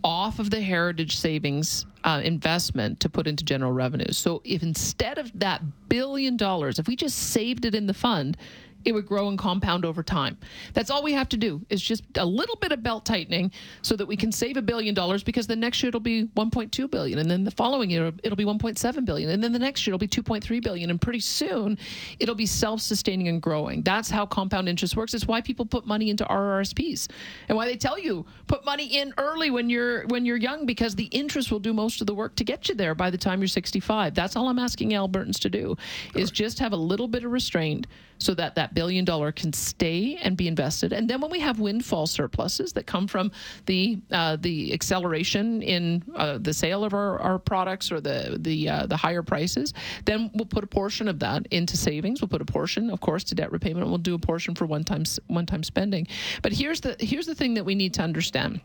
off 0.04 0.38
of 0.38 0.50
the 0.50 0.61
Heritage 0.61 1.16
Savings 1.16 1.87
uh, 2.04 2.20
investment 2.23 3.00
to 3.00 3.08
put 3.08 3.26
into 3.26 3.42
general 3.42 3.73
revenues. 3.73 4.18
So 4.18 4.42
if 4.44 4.62
instead 4.62 5.18
of 5.18 5.32
that 5.40 5.62
billion 5.88 6.37
dollars, 6.37 6.78
if 6.78 6.87
we 6.87 6.94
just 6.94 7.18
saved 7.18 7.64
it 7.64 7.75
in 7.75 7.87
the 7.87 7.94
fund, 7.94 8.37
it 8.84 8.92
would 8.92 9.06
grow 9.06 9.28
and 9.28 9.38
compound 9.38 9.84
over 9.84 10.02
time. 10.02 10.36
That's 10.72 10.90
all 10.90 11.02
we 11.02 11.12
have 11.12 11.28
to 11.30 11.36
do 11.36 11.64
is 11.70 11.80
just 11.80 12.04
a 12.16 12.24
little 12.24 12.56
bit 12.56 12.72
of 12.72 12.82
belt 12.82 13.04
tightening 13.04 13.50
so 13.82 13.96
that 13.96 14.06
we 14.06 14.16
can 14.16 14.32
save 14.32 14.56
a 14.56 14.62
billion 14.62 14.94
dollars 14.94 15.22
because 15.22 15.46
the 15.46 15.56
next 15.56 15.82
year 15.82 15.88
it'll 15.88 16.00
be 16.00 16.26
1.2 16.36 16.90
billion 16.90 17.18
and 17.18 17.30
then 17.30 17.44
the 17.44 17.50
following 17.50 17.90
year 17.90 18.12
it'll 18.22 18.36
be 18.36 18.44
1.7 18.44 19.04
billion 19.04 19.30
and 19.30 19.42
then 19.42 19.52
the 19.52 19.58
next 19.58 19.86
year 19.86 19.94
it'll 19.94 19.98
be 19.98 20.08
2.3 20.08 20.62
billion 20.62 20.90
and 20.90 21.00
pretty 21.00 21.20
soon 21.20 21.78
it'll 22.18 22.34
be 22.34 22.46
self-sustaining 22.46 23.28
and 23.28 23.42
growing. 23.42 23.82
That's 23.82 24.10
how 24.10 24.26
compound 24.26 24.68
interest 24.68 24.96
works. 24.96 25.14
It's 25.14 25.26
why 25.26 25.40
people 25.40 25.66
put 25.66 25.86
money 25.86 26.10
into 26.10 26.24
RRSPs 26.24 27.08
and 27.48 27.56
why 27.56 27.66
they 27.66 27.76
tell 27.76 27.98
you 27.98 28.26
put 28.46 28.64
money 28.64 28.98
in 28.98 29.14
early 29.18 29.50
when 29.50 29.70
you're 29.70 30.06
when 30.06 30.24
you're 30.24 30.36
young 30.36 30.66
because 30.66 30.94
the 30.94 31.04
interest 31.06 31.50
will 31.50 31.58
do 31.58 31.72
most 31.72 32.00
of 32.00 32.06
the 32.06 32.14
work 32.14 32.36
to 32.36 32.44
get 32.44 32.68
you 32.68 32.74
there 32.74 32.94
by 32.94 33.10
the 33.10 33.18
time 33.18 33.40
you're 33.40 33.48
65. 33.48 34.14
That's 34.14 34.36
all 34.36 34.48
I'm 34.48 34.58
asking 34.58 34.90
Albertans 34.90 35.38
to 35.40 35.50
do 35.50 35.76
is 36.14 36.30
just 36.30 36.58
have 36.58 36.72
a 36.72 36.76
little 36.76 37.08
bit 37.08 37.24
of 37.24 37.32
restraint 37.32 37.86
so 38.18 38.35
that 38.35 38.54
that 38.54 38.75
billion 38.75 39.04
dollar 39.04 39.33
can 39.33 39.52
stay 39.52 40.16
and 40.16 40.37
be 40.37 40.49
invested. 40.49 40.92
And 40.92 41.09
then 41.09 41.21
when 41.21 41.30
we 41.30 41.40
have 41.40 41.61
windfall 41.61 42.06
surpluses 42.06 42.73
that 42.75 42.87
come 42.87 43.06
from 43.06 43.30
the 43.66 43.99
uh, 44.11 44.37
the 44.37 44.73
acceleration 44.73 45.62
in 45.62 46.02
uh, 46.14 46.38
the 46.38 46.52
sale 46.52 46.85
of 46.85 46.94
our, 46.94 47.18
our 47.21 47.38
products 47.38 47.90
or 47.92 48.00
the 48.00 48.37
the 48.40 48.68
uh, 48.68 48.87
the 48.87 48.97
higher 48.97 49.23
prices, 49.23 49.75
then 50.04 50.30
we'll 50.35 50.47
put 50.47 50.64
a 50.64 50.66
portion 50.66 51.09
of 51.09 51.18
that 51.18 51.47
into 51.50 51.76
savings. 51.76 52.21
We'll 52.21 52.28
put 52.28 52.42
a 52.42 52.47
portion, 52.47 52.90
of 52.90 53.00
course, 53.00 53.25
to 53.25 53.35
debt 53.35 53.52
repayment. 53.52 53.87
We'll 53.87 53.99
do 53.99 54.14
a 54.14 54.18
portion 54.18 54.54
for 54.54 54.66
one 54.66 54.85
time 54.85 55.04
one 55.26 55.47
time 55.47 55.62
spending. 55.62 56.06
But 56.42 56.52
here's 56.52 56.80
the 56.80 56.97
here's 56.99 57.26
the 57.26 57.35
thing 57.35 57.54
that 57.54 57.64
we 57.64 57.75
need 57.75 57.94
to 57.94 58.02
understand 58.02 58.61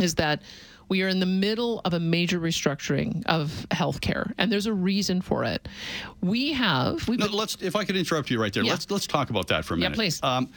is 0.00 0.14
that 0.16 0.42
we 0.88 1.02
are 1.02 1.08
in 1.08 1.20
the 1.20 1.26
middle 1.26 1.80
of 1.84 1.94
a 1.94 2.00
major 2.00 2.38
restructuring 2.38 3.24
of 3.26 3.66
healthcare, 3.70 4.32
and 4.38 4.50
there's 4.50 4.66
a 4.66 4.72
reason 4.72 5.20
for 5.20 5.44
it. 5.44 5.68
We 6.20 6.52
have. 6.52 7.08
No, 7.08 7.26
let's. 7.26 7.56
If 7.60 7.76
I 7.76 7.84
could 7.84 7.96
interrupt 7.96 8.30
you 8.30 8.40
right 8.40 8.52
there, 8.52 8.62
yeah. 8.62 8.72
let's 8.72 8.90
let's 8.90 9.06
talk 9.06 9.30
about 9.30 9.48
that 9.48 9.64
for 9.64 9.74
a 9.74 9.76
minute. 9.76 9.90
Yeah, 9.90 9.96
please. 9.96 10.22
Um, 10.22 10.48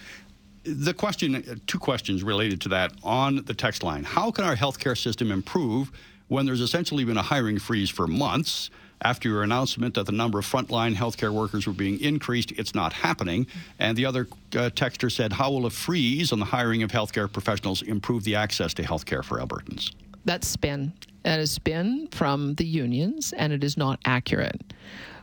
the 0.66 0.94
question, 0.94 1.62
two 1.68 1.80
questions 1.80 2.24
related 2.24 2.60
to 2.62 2.70
that 2.70 2.92
on 3.04 3.44
the 3.46 3.54
text 3.54 3.84
line. 3.84 4.04
How 4.04 4.32
can 4.32 4.44
our 4.44 4.56
healthcare 4.56 4.98
system 4.98 5.32
improve 5.32 5.92
when 6.28 6.46
there's 6.46 6.62
essentially 6.62 7.06
been 7.06 7.18
a 7.18 7.24
hiring 7.24 7.60
freeze 7.60 7.90
for 7.90 8.08
months? 8.08 8.70
After 9.02 9.28
your 9.28 9.44
announcement 9.44 9.94
that 9.96 10.06
the 10.06 10.14
number 10.14 10.40
of 10.40 10.46
frontline 10.46 10.96
healthcare 10.96 11.32
workers 11.32 11.68
were 11.68 11.74
being 11.74 12.00
increased, 12.00 12.54
it's 12.54 12.74
not 12.74 12.94
happening. 12.94 13.46
And 13.78 13.98
the 13.98 14.06
other 14.06 14.22
uh, 14.54 14.72
texter 14.72 15.12
said, 15.12 15.34
How 15.34 15.52
will 15.52 15.66
a 15.66 15.70
freeze 15.70 16.32
on 16.32 16.40
the 16.40 16.46
hiring 16.46 16.82
of 16.82 16.92
healthcare 16.92 17.32
professionals 17.32 17.82
improve 17.82 18.24
the 18.24 18.36
access 18.36 18.74
to 18.76 18.84
healthcare 18.84 19.24
for 19.24 19.40
Albertans? 19.40 19.92
That's 20.26 20.48
spin. 20.48 20.94
That 21.24 21.40
is 21.40 21.52
spin 21.52 22.08
from 22.12 22.56
the 22.56 22.66
unions, 22.66 23.34
and 23.34 23.54
it 23.54 23.64
is 23.64 23.78
not 23.78 24.00
accurate. 24.06 24.62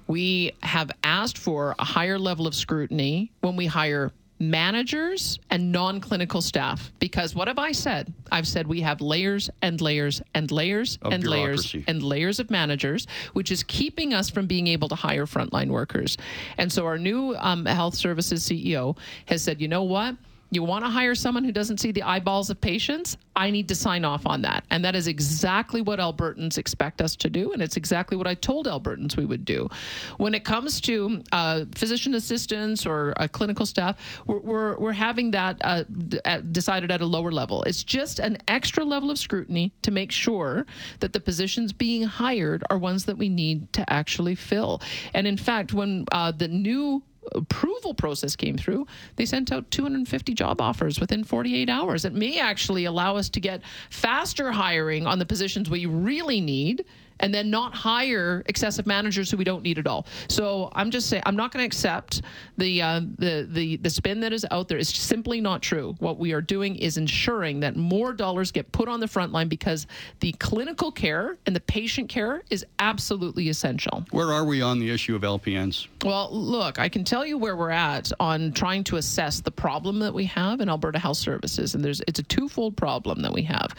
We 0.06 0.52
have 0.62 0.90
asked 1.04 1.38
for 1.38 1.75
a 1.78 1.85
higher 1.85 2.18
level 2.18 2.47
of 2.47 2.54
scrutiny 2.54 3.30
when 3.40 3.56
we 3.56 3.66
hire 3.66 4.11
managers 4.42 5.38
and 5.50 5.71
non 5.71 6.00
clinical 6.00 6.42
staff. 6.42 6.92
Because 6.99 7.35
what 7.35 7.47
have 7.49 7.59
I 7.59 7.73
said? 7.73 8.12
I've 8.32 8.49
said 8.49 8.66
we 8.66 8.80
have 8.80 9.00
layers 9.00 9.49
and 9.62 9.80
layers 9.80 10.21
and 10.35 10.50
layers 10.50 10.99
of 11.02 11.12
and 11.12 11.25
layers 11.25 11.75
and 11.87 12.02
layers 12.02 12.40
of 12.40 12.50
managers, 12.50 13.06
which 13.32 13.52
is 13.52 13.62
keeping 13.62 14.12
us 14.12 14.28
from 14.28 14.47
being 14.47 14.66
able 14.66 14.88
to 14.88 14.97
hire 14.97 15.26
frontline 15.26 15.68
workers. 15.68 16.18
And 16.59 16.71
so 16.71 16.85
our 16.85 16.99
new 16.99 17.37
um, 17.37 17.64
health 17.64 17.94
services 17.94 18.42
CEO 18.42 18.99
has 19.26 19.42
said, 19.42 19.61
you 19.61 19.68
know 19.68 19.85
what? 19.85 20.16
You 20.52 20.62
want 20.62 20.85
to 20.85 20.90
hire 20.90 21.14
someone 21.14 21.44
who 21.44 21.50
doesn't 21.50 21.80
see 21.80 21.92
the 21.92 22.02
eyeballs 22.02 22.50
of 22.50 22.61
patients? 22.61 23.16
I 23.35 23.50
need 23.50 23.68
to 23.68 23.75
sign 23.75 24.04
off 24.04 24.26
on 24.26 24.42
that. 24.42 24.64
And 24.71 24.85
that 24.85 24.94
is 24.94 25.09
exactly 25.09 25.80
what 25.80 25.99
Albertans 25.99 26.59
expect 26.59 27.00
us 27.00 27.16
to 27.16 27.30
do. 27.30 27.52
And 27.52 27.62
it's 27.62 27.78
exactly 27.78 28.18
what 28.18 28.26
I 28.26 28.35
told 28.35 28.66
Albertans 28.66 29.16
we 29.16 29.25
would 29.25 29.47
do. 29.47 29.71
When 30.18 30.35
it 30.35 30.44
comes 30.44 30.78
to 30.82 31.23
uh, 31.32 31.64
physician 31.75 32.14
assistants 32.16 32.85
or 32.85 33.14
uh, 33.16 33.28
clinical 33.28 33.64
staff, 33.64 33.99
we're, 34.26 34.40
we're, 34.40 34.76
we're 34.76 34.92
having 34.92 35.30
that 35.30 35.56
uh, 35.64 35.85
d- 35.85 36.21
decided 36.50 36.90
at 36.90 37.00
a 37.00 37.06
lower 37.06 37.32
level. 37.32 37.62
It's 37.62 37.82
just 37.82 38.18
an 38.18 38.37
extra 38.47 38.85
level 38.85 39.11
of 39.11 39.18
scrutiny 39.18 39.73
to 39.80 39.90
make 39.90 40.12
sure 40.12 40.66
that 41.00 41.14
the 41.14 41.21
positions 41.21 41.73
being 41.73 42.02
hired 42.02 42.62
are 42.68 42.76
ones 42.76 43.06
that 43.06 43.16
we 43.16 43.30
need 43.30 43.73
to 43.73 43.90
actually 43.90 44.35
fill. 44.35 44.82
And 45.14 45.26
in 45.26 45.38
fact, 45.38 45.73
when 45.73 46.04
uh, 46.12 46.32
the 46.32 46.49
new 46.49 47.02
approval 47.32 47.94
process 47.94 48.36
came 48.36 48.56
through, 48.56 48.86
they 49.16 49.26
sent 49.26 49.52
out 49.52 49.70
250 49.70 50.34
job 50.34 50.60
offers 50.60 51.00
within 51.00 51.24
48 51.24 51.68
hours. 51.68 52.04
It 52.04 52.14
may 52.14 52.40
actually 52.40 52.84
allow 52.84 53.16
us 53.16 53.28
to 53.30 53.40
get 53.40 53.62
faster 53.90 54.52
hiring 54.52 55.06
on 55.06 55.18
the 55.18 55.26
positions 55.26 55.70
we 55.70 55.86
really 55.86 56.40
need 56.40 56.84
and 57.22 57.32
then 57.32 57.48
not 57.50 57.74
hire 57.74 58.42
excessive 58.46 58.86
managers 58.86 59.30
who 59.30 59.36
we 59.36 59.44
don't 59.44 59.62
need 59.62 59.78
at 59.78 59.86
all. 59.86 60.06
So 60.28 60.70
I'm 60.74 60.90
just 60.90 61.08
saying 61.08 61.22
I'm 61.24 61.36
not 61.36 61.52
going 61.52 61.62
to 61.62 61.66
accept 61.66 62.22
the 62.58 62.82
uh, 62.82 63.00
the 63.18 63.48
the 63.50 63.76
the 63.76 63.90
spin 63.90 64.20
that 64.20 64.32
is 64.32 64.44
out 64.50 64.68
there. 64.68 64.78
It's 64.78 64.94
simply 64.94 65.40
not 65.40 65.62
true. 65.62 65.94
What 66.00 66.18
we 66.18 66.32
are 66.32 66.40
doing 66.40 66.76
is 66.76 66.96
ensuring 66.96 67.60
that 67.60 67.76
more 67.76 68.12
dollars 68.12 68.50
get 68.50 68.70
put 68.72 68.88
on 68.88 69.00
the 69.00 69.08
front 69.08 69.32
line 69.32 69.48
because 69.48 69.86
the 70.20 70.32
clinical 70.32 70.90
care 70.90 71.38
and 71.46 71.54
the 71.54 71.60
patient 71.60 72.08
care 72.08 72.42
is 72.50 72.66
absolutely 72.80 73.48
essential. 73.48 74.04
Where 74.10 74.32
are 74.32 74.44
we 74.44 74.60
on 74.60 74.78
the 74.78 74.90
issue 74.90 75.14
of 75.14 75.22
LPNs? 75.22 75.86
Well, 76.04 76.28
look, 76.32 76.78
I 76.78 76.88
can 76.88 77.04
tell 77.04 77.24
you 77.24 77.38
where 77.38 77.56
we're 77.56 77.70
at 77.70 78.10
on 78.18 78.52
trying 78.52 78.84
to 78.84 78.96
assess 78.96 79.40
the 79.40 79.50
problem 79.50 80.00
that 80.00 80.12
we 80.12 80.24
have 80.24 80.60
in 80.60 80.68
Alberta 80.68 80.98
Health 80.98 81.18
Services, 81.18 81.74
and 81.74 81.84
there's 81.84 82.00
it's 82.08 82.18
a 82.18 82.24
twofold 82.24 82.76
problem 82.76 83.22
that 83.22 83.32
we 83.32 83.42
have. 83.42 83.74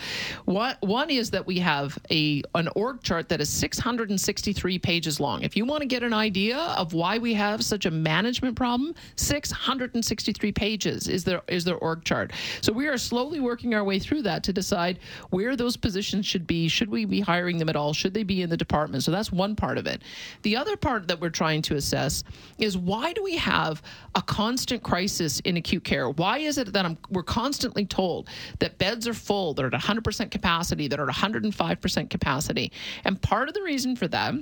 One 0.45 0.75
one 0.79 1.09
is 1.09 1.31
that 1.31 1.45
we 1.45 1.59
have 1.59 1.97
a 2.09 2.41
an 2.55 2.69
org 2.75 3.03
chart 3.03 3.27
that 3.34 3.42
is 3.42 3.50
663 3.50 4.78
pages 4.78 5.20
long. 5.20 5.42
If 5.42 5.58
you 5.58 5.66
want 5.66 5.82
to 5.82 5.88
get 5.88 6.04
an 6.04 6.13
idea 6.13 6.56
of 6.78 6.94
why 6.94 7.18
we 7.18 7.34
have 7.34 7.66
such 7.66 7.88
a 7.88 7.90
management 7.90 8.56
problem, 8.56 8.94
663 9.16 10.52
pages 10.52 11.08
is 11.08 11.24
their 11.24 11.42
is 11.48 11.63
their 11.63 11.78
org 11.78 12.04
chart. 12.04 12.32
So 12.62 12.72
we 12.72 12.86
are 12.86 12.96
slowly 12.96 13.40
working 13.40 13.74
our 13.74 13.84
way 13.84 13.98
through 13.98 14.22
that 14.22 14.44
to 14.44 14.54
decide 14.54 15.00
where 15.32 15.56
those 15.56 15.75
positions 15.75 16.28
should 16.28 16.46
be. 16.46 16.68
Should 16.68 16.90
we 16.90 17.06
be 17.06 17.22
hiring 17.22 17.58
them 17.58 17.70
at 17.70 17.75
all? 17.75 17.92
Should 17.92 18.13
they 18.13 18.22
be 18.22 18.44
in 18.44 18.52
the 18.52 18.58
department? 18.58 19.02
So 19.02 19.10
that's 19.10 19.32
one 19.32 19.56
part 19.56 19.80
of 19.80 19.88
it. 19.88 20.04
The 20.44 20.56
other 20.56 20.78
part 20.78 21.08
that 21.08 21.20
we're 21.20 21.32
trying 21.32 21.63
to 21.63 21.75
assess 21.75 22.24
is 22.60 22.78
why 22.78 23.13
do 23.13 23.24
we 23.24 23.36
have 23.38 23.82
a 24.13 24.22
constant 24.22 24.84
crisis 24.84 25.40
in 25.40 25.58
acute 25.58 25.84
care? 25.84 26.08
Why 26.12 26.38
is 26.38 26.60
it 26.60 26.72
that 26.72 26.86
I'm, 26.86 27.00
we're 27.10 27.24
constantly 27.24 27.88
told 27.88 28.30
that 28.60 28.78
beds 28.78 29.08
are 29.08 29.16
full, 29.16 29.56
they're 29.56 29.66
at 29.66 29.74
100% 29.74 30.30
capacity, 30.30 30.88
that 30.88 31.00
are 31.00 31.10
at 31.10 31.16
105% 31.16 32.10
capacity? 32.12 32.72
And 33.06 33.20
part 33.24 33.48
of 33.48 33.56
the 33.56 33.63
reason 33.63 33.96
for 33.96 34.08
that 34.10 34.36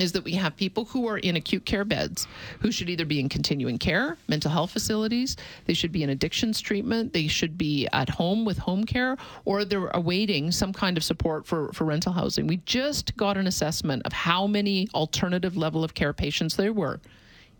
is 0.00 0.12
that 0.12 0.24
we 0.24 0.32
have 0.32 0.56
people 0.56 0.84
who 0.84 1.08
are 1.08 1.18
in 1.18 1.36
acute 1.36 1.64
care 1.64 1.84
beds 1.84 2.26
who 2.60 2.70
should 2.70 2.88
either 2.88 3.04
be 3.04 3.18
in 3.18 3.28
continuing 3.28 3.78
care, 3.78 4.16
mental 4.28 4.48
health 4.50 4.70
facilities, 4.70 5.36
they 5.66 5.74
should 5.74 5.92
be 5.92 6.02
in 6.02 6.10
addictions 6.10 6.60
treatment, 6.60 7.12
they 7.12 7.26
should 7.26 7.58
be 7.58 7.88
at 7.92 8.08
home 8.08 8.44
with 8.44 8.58
home 8.58 8.84
care, 8.84 9.16
or 9.44 9.64
they're 9.64 9.90
awaiting 9.94 10.52
some 10.52 10.72
kind 10.72 10.96
of 10.96 11.02
support 11.02 11.44
for, 11.46 11.72
for 11.72 11.84
rental 11.84 12.12
housing. 12.12 12.46
We 12.46 12.58
just 12.58 13.16
got 13.16 13.36
an 13.36 13.48
assessment 13.48 14.02
of 14.04 14.12
how 14.12 14.46
many 14.46 14.88
alternative 14.94 15.56
level 15.56 15.82
of 15.82 15.94
care 15.94 16.12
patients 16.12 16.54
there 16.56 16.72
were 16.72 17.00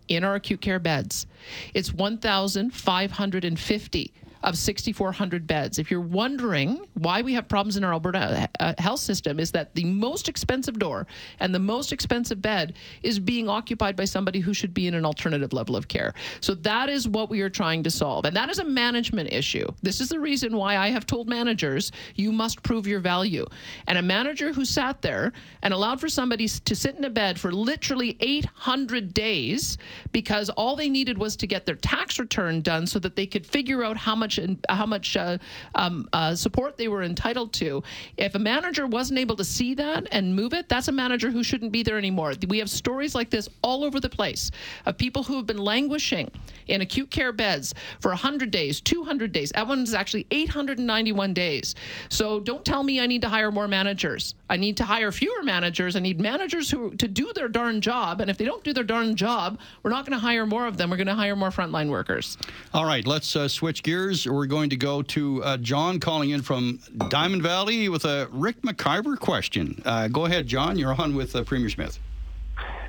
in 0.06 0.22
our 0.24 0.36
acute 0.36 0.60
care 0.60 0.78
beds. 0.78 1.26
It's 1.74 1.92
1,550 1.92 4.12
of 4.42 4.56
6,400 4.56 5.46
beds. 5.46 5.78
If 5.78 5.90
you're 5.90 6.00
wondering 6.00 6.86
why 6.94 7.22
we 7.22 7.34
have 7.34 7.48
problems 7.48 7.76
in 7.76 7.84
our 7.84 7.92
Alberta 7.92 8.48
uh, 8.60 8.74
health 8.78 9.00
system, 9.00 9.40
is 9.40 9.50
that 9.52 9.74
the 9.74 9.84
most 9.84 10.28
expensive 10.28 10.78
door 10.78 11.06
and 11.40 11.54
the 11.54 11.58
most 11.58 11.92
expensive 11.92 12.40
bed 12.40 12.74
is 13.02 13.18
being 13.18 13.48
occupied 13.48 13.96
by 13.96 14.04
somebody 14.04 14.40
who 14.40 14.54
should 14.54 14.74
be 14.74 14.86
in 14.86 14.94
an 14.94 15.04
alternative 15.04 15.52
level 15.52 15.76
of 15.76 15.88
care. 15.88 16.14
So 16.40 16.54
that 16.54 16.88
is 16.88 17.08
what 17.08 17.30
we 17.30 17.40
are 17.40 17.50
trying 17.50 17.82
to 17.84 17.90
solve. 17.90 18.24
And 18.24 18.36
that 18.36 18.50
is 18.50 18.58
a 18.58 18.64
management 18.64 19.32
issue. 19.32 19.66
This 19.82 20.00
is 20.00 20.08
the 20.08 20.20
reason 20.20 20.56
why 20.56 20.76
I 20.76 20.90
have 20.90 21.06
told 21.06 21.28
managers, 21.28 21.92
you 22.14 22.32
must 22.32 22.62
prove 22.62 22.86
your 22.86 23.00
value. 23.00 23.46
And 23.86 23.98
a 23.98 24.02
manager 24.02 24.52
who 24.52 24.64
sat 24.64 25.02
there 25.02 25.32
and 25.62 25.72
allowed 25.72 26.00
for 26.00 26.08
somebody 26.08 26.48
to 26.48 26.76
sit 26.76 26.96
in 26.96 27.04
a 27.04 27.10
bed 27.10 27.40
for 27.40 27.52
literally 27.52 28.16
800 28.20 29.14
days 29.14 29.78
because 30.12 30.50
all 30.50 30.76
they 30.76 30.88
needed 30.88 31.18
was 31.18 31.36
to 31.36 31.46
get 31.46 31.66
their 31.66 31.76
tax 31.76 32.18
return 32.18 32.60
done 32.60 32.86
so 32.86 32.98
that 32.98 33.16
they 33.16 33.26
could 33.26 33.46
figure 33.46 33.82
out 33.84 33.96
how 33.96 34.14
much 34.14 34.27
much 34.36 34.58
how 34.68 34.86
much 34.86 35.16
uh, 35.16 35.38
um, 35.74 36.08
uh, 36.12 36.34
support 36.34 36.76
they 36.76 36.88
were 36.88 37.02
entitled 37.02 37.52
to. 37.54 37.82
If 38.16 38.34
a 38.34 38.38
manager 38.38 38.86
wasn't 38.86 39.18
able 39.18 39.36
to 39.36 39.44
see 39.44 39.74
that 39.74 40.06
and 40.12 40.34
move 40.34 40.52
it, 40.52 40.68
that's 40.68 40.88
a 40.88 40.92
manager 40.92 41.30
who 41.30 41.42
shouldn't 41.42 41.72
be 41.72 41.82
there 41.82 41.98
anymore. 41.98 42.34
We 42.48 42.58
have 42.58 42.70
stories 42.70 43.14
like 43.14 43.30
this 43.30 43.48
all 43.62 43.84
over 43.84 44.00
the 44.00 44.08
place 44.08 44.50
of 44.86 44.96
people 44.96 45.22
who 45.22 45.36
have 45.36 45.46
been 45.46 45.58
languishing 45.58 46.30
in 46.66 46.80
acute 46.82 47.10
care 47.10 47.32
beds 47.32 47.74
for 48.00 48.10
100 48.10 48.50
days, 48.50 48.80
200 48.80 49.32
days. 49.32 49.50
That 49.54 49.66
one's 49.66 49.94
actually 49.94 50.26
891 50.30 51.34
days. 51.34 51.74
So 52.08 52.40
don't 52.40 52.64
tell 52.64 52.82
me 52.82 53.00
I 53.00 53.06
need 53.06 53.22
to 53.22 53.28
hire 53.28 53.50
more 53.50 53.68
managers. 53.68 54.34
I 54.50 54.56
need 54.56 54.76
to 54.78 54.84
hire 54.84 55.12
fewer 55.12 55.42
managers. 55.42 55.96
I 55.96 56.00
need 56.00 56.20
managers 56.20 56.70
who 56.70 56.94
to 56.96 57.08
do 57.08 57.32
their 57.34 57.48
darn 57.48 57.80
job. 57.80 58.20
And 58.20 58.30
if 58.30 58.36
they 58.36 58.44
don't 58.44 58.64
do 58.64 58.72
their 58.72 58.84
darn 58.84 59.16
job, 59.16 59.58
we're 59.82 59.90
not 59.90 60.04
going 60.04 60.18
to 60.18 60.24
hire 60.24 60.46
more 60.46 60.66
of 60.66 60.76
them. 60.76 60.90
We're 60.90 60.96
going 60.96 61.06
to 61.06 61.14
hire 61.14 61.36
more 61.36 61.50
frontline 61.50 61.90
workers. 61.90 62.36
All 62.74 62.84
right, 62.84 63.06
let's 63.06 63.34
uh, 63.36 63.48
switch 63.48 63.82
gears 63.82 64.17
we're 64.26 64.46
going 64.46 64.70
to 64.70 64.76
go 64.76 65.02
to 65.02 65.42
uh, 65.44 65.56
John 65.58 66.00
calling 66.00 66.30
in 66.30 66.42
from 66.42 66.80
Diamond 67.08 67.42
Valley 67.42 67.88
with 67.88 68.04
a 68.04 68.28
Rick 68.30 68.62
McIver 68.62 69.18
question. 69.18 69.82
Uh, 69.84 70.08
go 70.08 70.24
ahead, 70.24 70.46
John. 70.46 70.78
You're 70.78 70.94
on 70.94 71.14
with 71.14 71.36
uh, 71.36 71.44
Premier 71.44 71.68
Smith. 71.68 71.98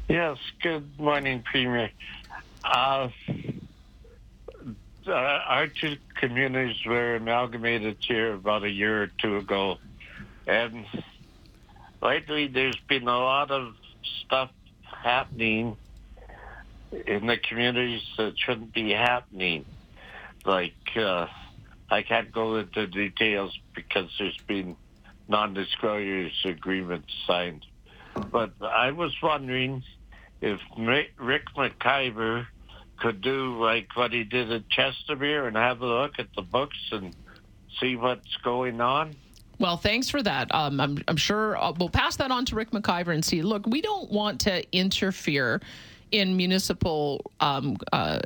Yes. 0.08 0.38
Good 0.62 1.00
morning, 1.00 1.44
Premier. 1.44 1.92
Uh, 2.64 3.10
uh, 5.08 5.12
our 5.12 5.68
two 5.68 5.98
communities 6.16 6.78
were 6.86 7.16
amalgamated 7.16 7.98
here 8.00 8.34
about 8.34 8.64
a 8.64 8.70
year 8.70 9.04
or 9.04 9.08
two 9.08 9.38
ago, 9.38 9.78
and 10.48 10.86
lately 12.02 12.48
there's 12.48 12.80
been 12.88 13.08
a 13.08 13.20
lot 13.20 13.52
of 13.52 13.76
stuff 14.26 14.52
happening 14.84 15.78
in 16.92 17.28
the 17.28 17.38
communities 17.38 18.04
that 18.18 18.38
shouldn't 18.38 18.74
be 18.74 18.92
happening 18.92 19.66
like 20.46 20.74
uh, 20.96 21.28
I 21.90 22.02
can't 22.02 22.32
go 22.32 22.58
into 22.58 22.88
details 22.88 23.58
because 23.74 24.10
there's 24.18 24.38
been 24.48 24.76
non-disclosure 25.28 26.30
agreements 26.46 27.14
signed. 27.28 27.66
But 28.32 28.54
I 28.62 28.92
was 28.92 29.16
wondering 29.22 29.84
if 30.42 30.60
Rick 30.78 31.46
McIver 31.56 32.48
could 32.98 33.22
do 33.22 33.58
like 33.60 33.96
what 33.96 34.12
he 34.12 34.24
did 34.24 34.52
at 34.52 34.64
Chestermere 34.70 35.48
and 35.48 35.56
have 35.56 35.82
a 35.82 35.86
look 35.86 36.20
at 36.20 36.28
the 36.36 36.42
books 36.42 36.78
and 36.92 37.16
see 37.80 37.96
what's 37.96 38.36
going 38.38 38.82
on. 38.82 39.16
Well, 39.60 39.78
thanks 39.78 40.10
for 40.10 40.24
that. 40.24 40.54
Um, 40.56 40.80
I'm, 40.80 41.04
I'm 41.08 41.18
sure 41.18 41.58
uh, 41.58 41.74
we'll 41.78 41.90
pass 41.90 42.16
that 42.18 42.32
on 42.32 42.46
to 42.46 42.56
Rick 42.56 42.72
McIver 42.72 43.14
and 43.14 43.24
see. 43.24 43.42
Look, 43.42 43.66
we 43.68 43.82
don't 43.82 44.10
want 44.10 44.40
to 44.42 44.64
interfere 44.76 45.62
in 46.12 46.36
municipal 46.36 47.32
um, 47.40 47.78
uh, 47.94 48.20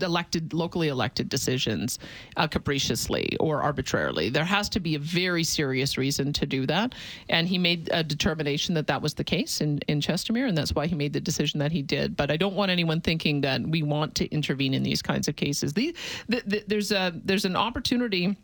elected, 0.00 0.52
locally 0.52 0.88
elected 0.88 1.28
decisions 1.28 1.98
uh, 2.36 2.46
capriciously 2.46 3.36
or 3.38 3.62
arbitrarily. 3.62 4.28
There 4.28 4.44
has 4.44 4.68
to 4.70 4.80
be 4.80 4.94
a 4.94 4.98
very 4.98 5.44
serious 5.44 5.96
reason 5.98 6.32
to 6.34 6.46
do 6.46 6.66
that, 6.66 6.94
and 7.28 7.48
he 7.48 7.58
made 7.58 7.88
a 7.92 8.02
determination 8.02 8.74
that 8.74 8.86
that 8.86 9.02
was 9.02 9.14
the 9.14 9.24
case 9.24 9.60
in 9.60 9.78
in 9.88 10.00
Chestermere, 10.00 10.48
and 10.48 10.56
that's 10.56 10.74
why 10.74 10.86
he 10.86 10.94
made 10.94 11.12
the 11.12 11.20
decision 11.20 11.60
that 11.60 11.72
he 11.72 11.82
did. 11.82 12.16
But 12.16 12.30
I 12.30 12.36
don't 12.36 12.54
want 12.54 12.70
anyone 12.70 13.00
thinking 13.00 13.40
that 13.42 13.60
we 13.62 13.82
want 13.82 14.14
to 14.16 14.26
intervene 14.30 14.74
in 14.74 14.82
these 14.82 15.02
kinds 15.02 15.28
of 15.28 15.36
cases. 15.36 15.72
The, 15.72 15.94
the, 16.28 16.42
the, 16.46 16.64
there's 16.66 16.92
a 16.92 17.12
there's 17.24 17.44
an 17.44 17.56
opportunity 17.56 18.36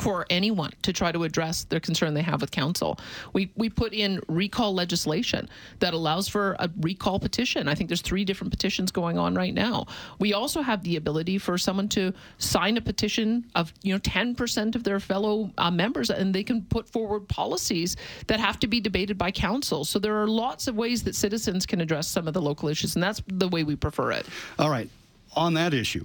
for 0.00 0.26
anyone 0.30 0.72
to 0.82 0.92
try 0.92 1.12
to 1.12 1.24
address 1.24 1.64
their 1.64 1.80
concern 1.80 2.14
they 2.14 2.22
have 2.22 2.40
with 2.40 2.50
council. 2.50 2.98
We 3.32 3.50
we 3.56 3.68
put 3.68 3.92
in 3.92 4.20
recall 4.28 4.74
legislation 4.74 5.48
that 5.80 5.94
allows 5.94 6.28
for 6.28 6.56
a 6.58 6.70
recall 6.80 7.18
petition. 7.18 7.68
I 7.68 7.74
think 7.74 7.88
there's 7.88 8.02
three 8.02 8.24
different 8.24 8.50
petitions 8.50 8.90
going 8.90 9.18
on 9.18 9.34
right 9.34 9.54
now. 9.54 9.86
We 10.18 10.34
also 10.34 10.62
have 10.62 10.82
the 10.82 10.96
ability 10.96 11.38
for 11.38 11.58
someone 11.58 11.88
to 11.90 12.12
sign 12.38 12.76
a 12.76 12.80
petition 12.80 13.46
of 13.54 13.72
you 13.82 13.92
know 13.92 14.00
10% 14.00 14.74
of 14.74 14.84
their 14.84 15.00
fellow 15.00 15.50
uh, 15.58 15.70
members, 15.70 16.10
and 16.10 16.34
they 16.34 16.44
can 16.44 16.62
put 16.62 16.88
forward 16.88 17.28
policies 17.28 17.96
that 18.26 18.40
have 18.40 18.58
to 18.60 18.66
be 18.66 18.80
debated 18.80 19.18
by 19.18 19.30
council. 19.30 19.84
So 19.84 19.98
there 19.98 20.16
are 20.20 20.28
lots 20.28 20.68
of 20.68 20.76
ways 20.76 21.02
that 21.04 21.14
citizens 21.14 21.66
can 21.66 21.80
address 21.80 22.08
some 22.08 22.28
of 22.28 22.34
the 22.34 22.42
local 22.42 22.68
issues, 22.68 22.94
and 22.96 23.02
that's 23.02 23.22
the 23.26 23.48
way 23.48 23.64
we 23.64 23.76
prefer 23.76 24.12
it. 24.12 24.26
All 24.58 24.70
right, 24.70 24.88
on 25.34 25.54
that 25.54 25.74
issue 25.74 26.04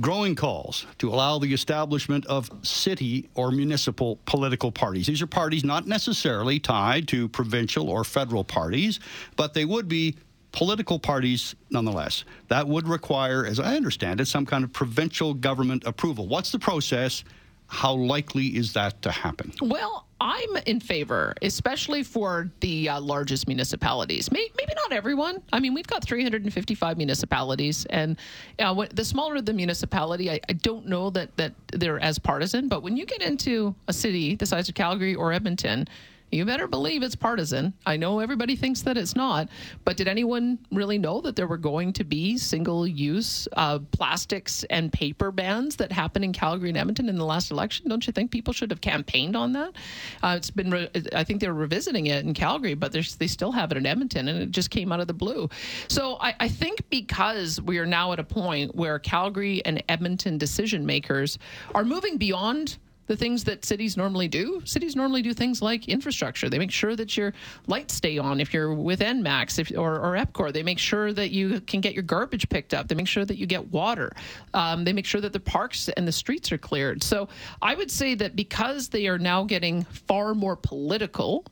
growing 0.00 0.34
calls 0.34 0.86
to 0.98 1.08
allow 1.08 1.38
the 1.38 1.52
establishment 1.52 2.26
of 2.26 2.50
city 2.62 3.28
or 3.34 3.50
municipal 3.50 4.18
political 4.26 4.72
parties. 4.72 5.06
These 5.06 5.22
are 5.22 5.26
parties 5.26 5.64
not 5.64 5.86
necessarily 5.86 6.58
tied 6.58 7.08
to 7.08 7.28
provincial 7.28 7.88
or 7.88 8.04
federal 8.04 8.44
parties, 8.44 9.00
but 9.36 9.54
they 9.54 9.64
would 9.64 9.88
be 9.88 10.16
political 10.52 10.98
parties 10.98 11.54
nonetheless. 11.70 12.24
That 12.48 12.68
would 12.68 12.88
require, 12.88 13.44
as 13.44 13.58
I 13.58 13.76
understand 13.76 14.20
it, 14.20 14.26
some 14.26 14.46
kind 14.46 14.64
of 14.64 14.72
provincial 14.72 15.34
government 15.34 15.84
approval. 15.84 16.28
What's 16.28 16.52
the 16.52 16.58
process? 16.58 17.24
How 17.66 17.94
likely 17.94 18.56
is 18.56 18.72
that 18.74 19.02
to 19.02 19.10
happen? 19.10 19.52
Well, 19.60 20.06
I'm 20.20 20.56
in 20.66 20.80
favor, 20.80 21.34
especially 21.42 22.02
for 22.02 22.50
the 22.60 22.88
uh, 22.88 23.00
largest 23.00 23.48
municipalities. 23.48 24.30
Maybe, 24.30 24.50
maybe, 24.56 24.72
not 24.76 24.92
everyone. 24.92 25.42
I 25.52 25.60
mean, 25.60 25.74
we've 25.74 25.86
got 25.86 26.04
355 26.04 26.96
municipalities, 26.96 27.84
and 27.90 28.16
uh, 28.58 28.86
the 28.92 29.04
smaller 29.04 29.40
the 29.40 29.52
municipality, 29.52 30.30
I, 30.30 30.40
I, 30.48 30.52
don't 30.54 30.86
know 30.86 31.10
that 31.10 31.36
that 31.36 31.52
they're 31.72 31.98
as 32.00 32.18
partisan. 32.18 32.68
But 32.68 32.82
when 32.82 32.96
you 32.96 33.06
get 33.06 33.22
into 33.22 33.74
a 33.88 33.92
city 33.92 34.36
the 34.36 34.46
size 34.46 34.68
of 34.68 34.74
Calgary 34.74 35.14
or 35.14 35.32
Edmonton, 35.32 35.88
you 36.30 36.44
better 36.44 36.66
believe 36.66 37.02
it's 37.02 37.14
partisan. 37.14 37.72
I 37.86 37.96
know 37.96 38.18
everybody 38.18 38.56
thinks 38.56 38.82
that 38.82 38.96
it's 38.96 39.14
not, 39.14 39.48
but 39.84 39.96
did 39.96 40.08
anyone 40.08 40.58
really 40.72 40.98
know 40.98 41.20
that 41.20 41.36
there 41.36 41.46
were 41.46 41.58
going 41.58 41.92
to 41.94 42.04
be 42.04 42.36
single 42.38 42.86
use 42.86 43.46
uh, 43.52 43.78
plastics 43.92 44.64
and 44.64 44.92
paper 44.92 45.30
bans 45.30 45.76
that 45.76 45.92
happened 45.92 46.24
in 46.24 46.32
Calgary 46.32 46.70
and 46.70 46.78
Edmonton 46.78 47.08
in 47.08 47.16
the 47.16 47.24
last 47.24 47.50
election? 47.50 47.88
Don't 47.88 48.06
you 48.06 48.12
think 48.12 48.30
people 48.30 48.52
should 48.52 48.70
have 48.70 48.80
campaigned 48.80 49.36
on 49.36 49.52
that? 49.52 49.74
Uh, 50.22 50.34
it's 50.36 50.50
been, 50.50 50.70
re- 50.70 50.90
I 51.14 51.22
think 51.22 51.40
they're 51.40 51.54
revisiting 51.54 52.08
it 52.08 52.24
in 52.24 52.34
Calgary, 52.34 52.74
but 52.74 52.92
they 52.92 53.26
still 53.28 53.52
have 53.52 53.70
it 53.70 53.78
in 53.78 53.86
Edmonton, 53.86 54.26
and 54.26 54.42
it 54.42 54.50
just 54.50 54.70
came 54.70 54.90
out 54.90 55.00
of 55.00 55.06
the 55.06 55.14
blue. 55.14 55.48
So 55.88 56.18
I, 56.20 56.34
I 56.40 56.48
think 56.48 56.88
because 56.90 57.60
we 57.60 57.78
are 57.78 57.86
now 57.86 58.12
at 58.12 58.18
a 58.18 58.24
point 58.24 58.74
where 58.74 58.98
Calgary 58.98 59.64
and 59.64 59.82
Edmonton 59.88 60.38
decision 60.38 60.84
makers 60.84 61.38
are 61.74 61.84
moving 61.84 62.16
beyond 62.16 62.78
the 63.06 63.16
things 63.16 63.44
that 63.44 63.64
cities 63.64 63.96
normally 63.96 64.28
do. 64.28 64.62
Cities 64.64 64.96
normally 64.96 65.22
do 65.22 65.32
things 65.32 65.60
like 65.60 65.88
infrastructure. 65.88 66.48
They 66.48 66.58
make 66.58 66.70
sure 66.70 66.96
that 66.96 67.16
your 67.16 67.32
lights 67.66 67.94
stay 67.94 68.18
on 68.18 68.40
if 68.40 68.54
you're 68.54 68.74
with 68.74 69.00
ENMAX 69.00 69.58
if, 69.58 69.70
or, 69.76 69.96
or 69.96 70.16
EPCOR. 70.16 70.52
They 70.52 70.62
make 70.62 70.78
sure 70.78 71.12
that 71.12 71.30
you 71.30 71.60
can 71.60 71.80
get 71.80 71.94
your 71.94 72.02
garbage 72.02 72.48
picked 72.48 72.74
up. 72.74 72.88
They 72.88 72.94
make 72.94 73.08
sure 73.08 73.24
that 73.24 73.36
you 73.36 73.46
get 73.46 73.70
water. 73.72 74.12
Um, 74.54 74.84
they 74.84 74.92
make 74.92 75.06
sure 75.06 75.20
that 75.20 75.32
the 75.32 75.40
parks 75.40 75.88
and 75.90 76.08
the 76.08 76.12
streets 76.12 76.50
are 76.52 76.58
cleared. 76.58 77.02
So 77.02 77.28
I 77.60 77.74
would 77.74 77.90
say 77.90 78.14
that 78.16 78.36
because 78.36 78.88
they 78.88 79.06
are 79.06 79.18
now 79.18 79.44
getting 79.44 79.84
far 79.84 80.34
more 80.34 80.56
political, 80.56 81.44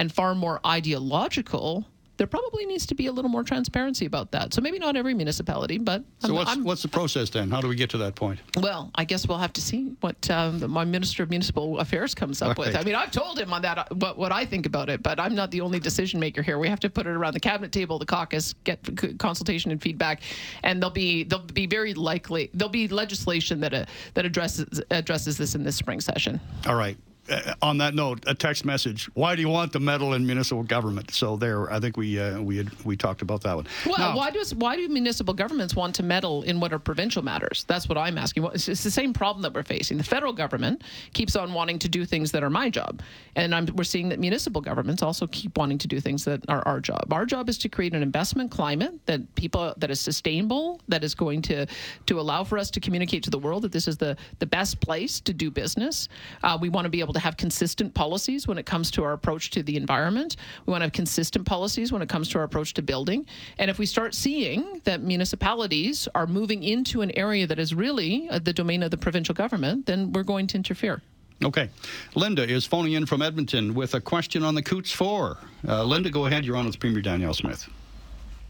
and 0.00 0.10
far 0.10 0.34
more 0.34 0.60
ideological, 0.66 1.84
there 2.20 2.26
probably 2.26 2.66
needs 2.66 2.84
to 2.84 2.94
be 2.94 3.06
a 3.06 3.12
little 3.12 3.30
more 3.30 3.42
transparency 3.42 4.04
about 4.04 4.30
that. 4.32 4.52
So 4.52 4.60
maybe 4.60 4.78
not 4.78 4.94
every 4.94 5.14
municipality, 5.14 5.78
but 5.78 6.04
So 6.18 6.28
I'm- 6.28 6.34
what's 6.34 6.50
I'm- 6.50 6.64
what's 6.64 6.82
the 6.82 6.88
process 6.88 7.30
then? 7.30 7.50
How 7.50 7.62
do 7.62 7.66
we 7.68 7.74
get 7.74 7.88
to 7.90 7.98
that 7.98 8.14
point? 8.14 8.40
well, 8.58 8.90
I 8.94 9.06
guess 9.06 9.26
we'll 9.26 9.38
have 9.38 9.54
to 9.54 9.62
see 9.62 9.92
what 10.02 10.28
um, 10.30 10.70
my 10.70 10.84
minister 10.84 11.22
of 11.22 11.30
municipal 11.30 11.78
affairs 11.78 12.14
comes 12.14 12.42
up 12.42 12.58
with. 12.58 12.76
I 12.76 12.82
mean, 12.82 12.94
I've 12.94 13.10
told 13.10 13.38
him 13.38 13.54
on 13.54 13.62
that 13.62 13.78
uh, 13.78 13.84
what 13.94 14.18
what 14.18 14.32
I 14.32 14.44
think 14.44 14.66
about 14.66 14.90
it, 14.90 15.02
but 15.02 15.18
I'm 15.18 15.34
not 15.34 15.50
the 15.50 15.62
only 15.62 15.80
decision 15.80 16.20
maker 16.20 16.42
here. 16.42 16.58
We 16.58 16.68
have 16.68 16.80
to 16.80 16.90
put 16.90 17.06
it 17.06 17.10
around 17.12 17.32
the 17.32 17.40
cabinet 17.40 17.72
table, 17.72 17.98
the 17.98 18.04
caucus, 18.04 18.54
get 18.64 18.78
consultation 19.18 19.70
and 19.70 19.80
feedback, 19.80 20.20
and 20.62 20.82
there'll 20.82 20.92
be 20.92 21.22
there'll 21.24 21.46
be 21.46 21.64
very 21.64 21.94
likely 21.94 22.50
there'll 22.52 22.68
be 22.68 22.86
legislation 22.86 23.60
that 23.60 23.72
uh, 23.72 23.86
that 24.12 24.26
addresses 24.26 24.82
addresses 24.90 25.38
this 25.38 25.54
in 25.54 25.64
this 25.64 25.76
spring 25.76 26.02
session. 26.02 26.38
All 26.66 26.74
right. 26.74 26.98
Uh, 27.30 27.54
on 27.62 27.78
that 27.78 27.94
note, 27.94 28.24
a 28.26 28.34
text 28.34 28.64
message. 28.64 29.08
Why 29.14 29.36
do 29.36 29.42
you 29.42 29.48
want 29.48 29.72
the 29.72 29.78
meddle 29.80 30.14
in 30.14 30.26
municipal 30.26 30.62
government? 30.64 31.12
So 31.12 31.36
there, 31.36 31.70
I 31.72 31.78
think 31.78 31.96
we 31.96 32.18
uh, 32.18 32.40
we 32.40 32.56
had, 32.56 32.84
we 32.84 32.96
talked 32.96 33.22
about 33.22 33.42
that 33.42 33.54
one. 33.54 33.66
Well, 33.86 33.98
Now- 33.98 34.16
why 34.16 34.30
does 34.30 34.54
why 34.54 34.76
do 34.76 34.88
municipal 34.88 35.32
governments 35.34 35.76
want 35.76 35.94
to 35.96 36.02
meddle 36.02 36.42
in 36.42 36.58
what 36.60 36.72
are 36.72 36.78
provincial 36.78 37.22
matters? 37.22 37.64
That's 37.68 37.88
what 37.88 37.96
I'm 37.96 38.18
asking. 38.18 38.44
It's, 38.54 38.68
it's 38.68 38.82
the 38.82 38.90
same 38.90 39.12
problem 39.12 39.42
that 39.42 39.54
we're 39.54 39.62
facing. 39.62 39.96
The 39.98 40.04
federal 40.04 40.32
government 40.32 40.82
keeps 41.12 41.36
on 41.36 41.52
wanting 41.52 41.78
to 41.80 41.88
do 41.88 42.04
things 42.04 42.32
that 42.32 42.42
are 42.42 42.50
my 42.50 42.68
job, 42.68 43.00
and 43.36 43.54
I'm, 43.54 43.66
we're 43.74 43.84
seeing 43.84 44.08
that 44.08 44.18
municipal 44.18 44.60
governments 44.60 45.02
also 45.02 45.26
keep 45.28 45.56
wanting 45.56 45.78
to 45.78 45.88
do 45.88 46.00
things 46.00 46.24
that 46.24 46.44
are 46.48 46.66
our 46.66 46.80
job. 46.80 47.12
Our 47.12 47.26
job 47.26 47.48
is 47.48 47.58
to 47.58 47.68
create 47.68 47.94
an 47.94 48.02
investment 48.02 48.50
climate 48.50 48.94
that 49.06 49.20
people 49.36 49.72
that 49.76 49.90
is 49.90 50.00
sustainable, 50.00 50.80
that 50.88 51.04
is 51.04 51.14
going 51.14 51.42
to 51.42 51.66
to 52.06 52.18
allow 52.18 52.42
for 52.44 52.58
us 52.58 52.70
to 52.72 52.80
communicate 52.80 53.22
to 53.24 53.30
the 53.30 53.38
world 53.38 53.62
that 53.62 53.72
this 53.72 53.86
is 53.86 53.96
the 53.96 54.16
the 54.40 54.46
best 54.46 54.80
place 54.80 55.20
to 55.20 55.32
do 55.32 55.50
business. 55.50 56.08
Uh, 56.42 56.58
we 56.60 56.68
want 56.68 56.84
to 56.86 56.90
be 56.90 57.00
able 57.00 57.12
to 57.12 57.19
have 57.20 57.36
consistent 57.36 57.94
policies 57.94 58.48
when 58.48 58.58
it 58.58 58.66
comes 58.66 58.90
to 58.92 59.04
our 59.04 59.12
approach 59.12 59.50
to 59.50 59.62
the 59.62 59.76
environment. 59.76 60.36
We 60.66 60.70
want 60.70 60.82
to 60.82 60.86
have 60.86 60.92
consistent 60.92 61.46
policies 61.46 61.92
when 61.92 62.02
it 62.02 62.08
comes 62.08 62.28
to 62.30 62.38
our 62.38 62.44
approach 62.44 62.74
to 62.74 62.82
building. 62.82 63.26
And 63.58 63.70
if 63.70 63.78
we 63.78 63.86
start 63.86 64.14
seeing 64.14 64.80
that 64.84 65.02
municipalities 65.02 66.08
are 66.14 66.26
moving 66.26 66.62
into 66.62 67.02
an 67.02 67.10
area 67.16 67.46
that 67.46 67.58
is 67.58 67.74
really 67.74 68.28
uh, 68.30 68.38
the 68.38 68.52
domain 68.52 68.82
of 68.82 68.90
the 68.90 68.98
provincial 68.98 69.34
government, 69.34 69.86
then 69.86 70.12
we're 70.12 70.22
going 70.22 70.46
to 70.48 70.56
interfere. 70.56 71.02
Okay. 71.42 71.70
Linda 72.14 72.46
is 72.46 72.66
phoning 72.66 72.92
in 72.92 73.06
from 73.06 73.22
Edmonton 73.22 73.74
with 73.74 73.94
a 73.94 74.00
question 74.00 74.42
on 74.42 74.54
the 74.54 74.62
Coots 74.62 74.92
4. 74.92 75.38
Uh, 75.66 75.84
Linda, 75.84 76.10
go 76.10 76.26
ahead. 76.26 76.44
You're 76.44 76.56
on 76.56 76.66
with 76.66 76.78
Premier 76.78 77.00
Danielle 77.00 77.34
Smith. 77.34 77.68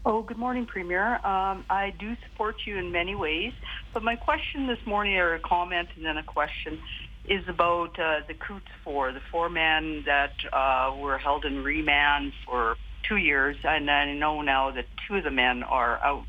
Oh, 0.03 0.23
good 0.23 0.37
morning, 0.37 0.65
Premier. 0.65 1.15
Um, 1.23 1.63
I 1.69 1.93
do 1.99 2.15
support 2.27 2.55
you 2.65 2.77
in 2.77 2.91
many 2.91 3.13
ways, 3.13 3.53
but 3.93 4.01
my 4.01 4.15
question 4.15 4.65
this 4.65 4.79
morning, 4.83 5.15
or 5.15 5.35
a 5.35 5.39
comment 5.39 5.89
and 5.95 6.03
then 6.03 6.17
a 6.17 6.23
question, 6.23 6.79
is 7.25 7.43
about 7.47 7.99
uh, 7.99 8.21
the 8.27 8.33
Coots 8.33 8.65
Four, 8.83 9.11
the 9.11 9.21
four 9.31 9.49
men 9.49 10.03
that 10.05 10.33
uh, 10.51 10.95
were 10.97 11.17
held 11.17 11.45
in 11.45 11.63
remand 11.63 12.33
for 12.45 12.75
two 13.07 13.17
years, 13.17 13.57
and 13.63 13.89
I 13.89 14.13
know 14.13 14.41
now 14.41 14.71
that 14.71 14.85
two 15.07 15.15
of 15.15 15.23
the 15.23 15.31
men 15.31 15.63
are 15.63 15.99
out. 16.03 16.25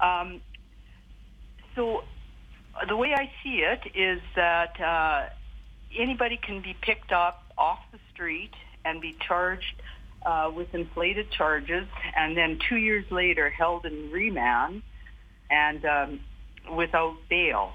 Um, 0.00 0.40
so 1.74 2.04
uh, 2.74 2.86
the 2.86 2.96
way 2.96 3.14
I 3.14 3.30
see 3.42 3.62
it 3.64 3.80
is 3.94 4.20
that 4.36 4.80
uh, 4.80 5.28
anybody 5.98 6.36
can 6.36 6.62
be 6.62 6.74
picked 6.80 7.12
up 7.12 7.42
off 7.56 7.78
the 7.92 7.98
street 8.12 8.52
and 8.84 9.00
be 9.00 9.16
charged 9.26 9.82
uh, 10.24 10.50
with 10.54 10.74
inflated 10.74 11.30
charges, 11.30 11.86
and 12.16 12.36
then 12.36 12.58
two 12.68 12.76
years 12.76 13.04
later 13.10 13.48
held 13.48 13.86
in 13.86 14.10
remand 14.10 14.82
and 15.50 15.84
um, 15.84 16.20
without 16.74 17.16
bail, 17.28 17.72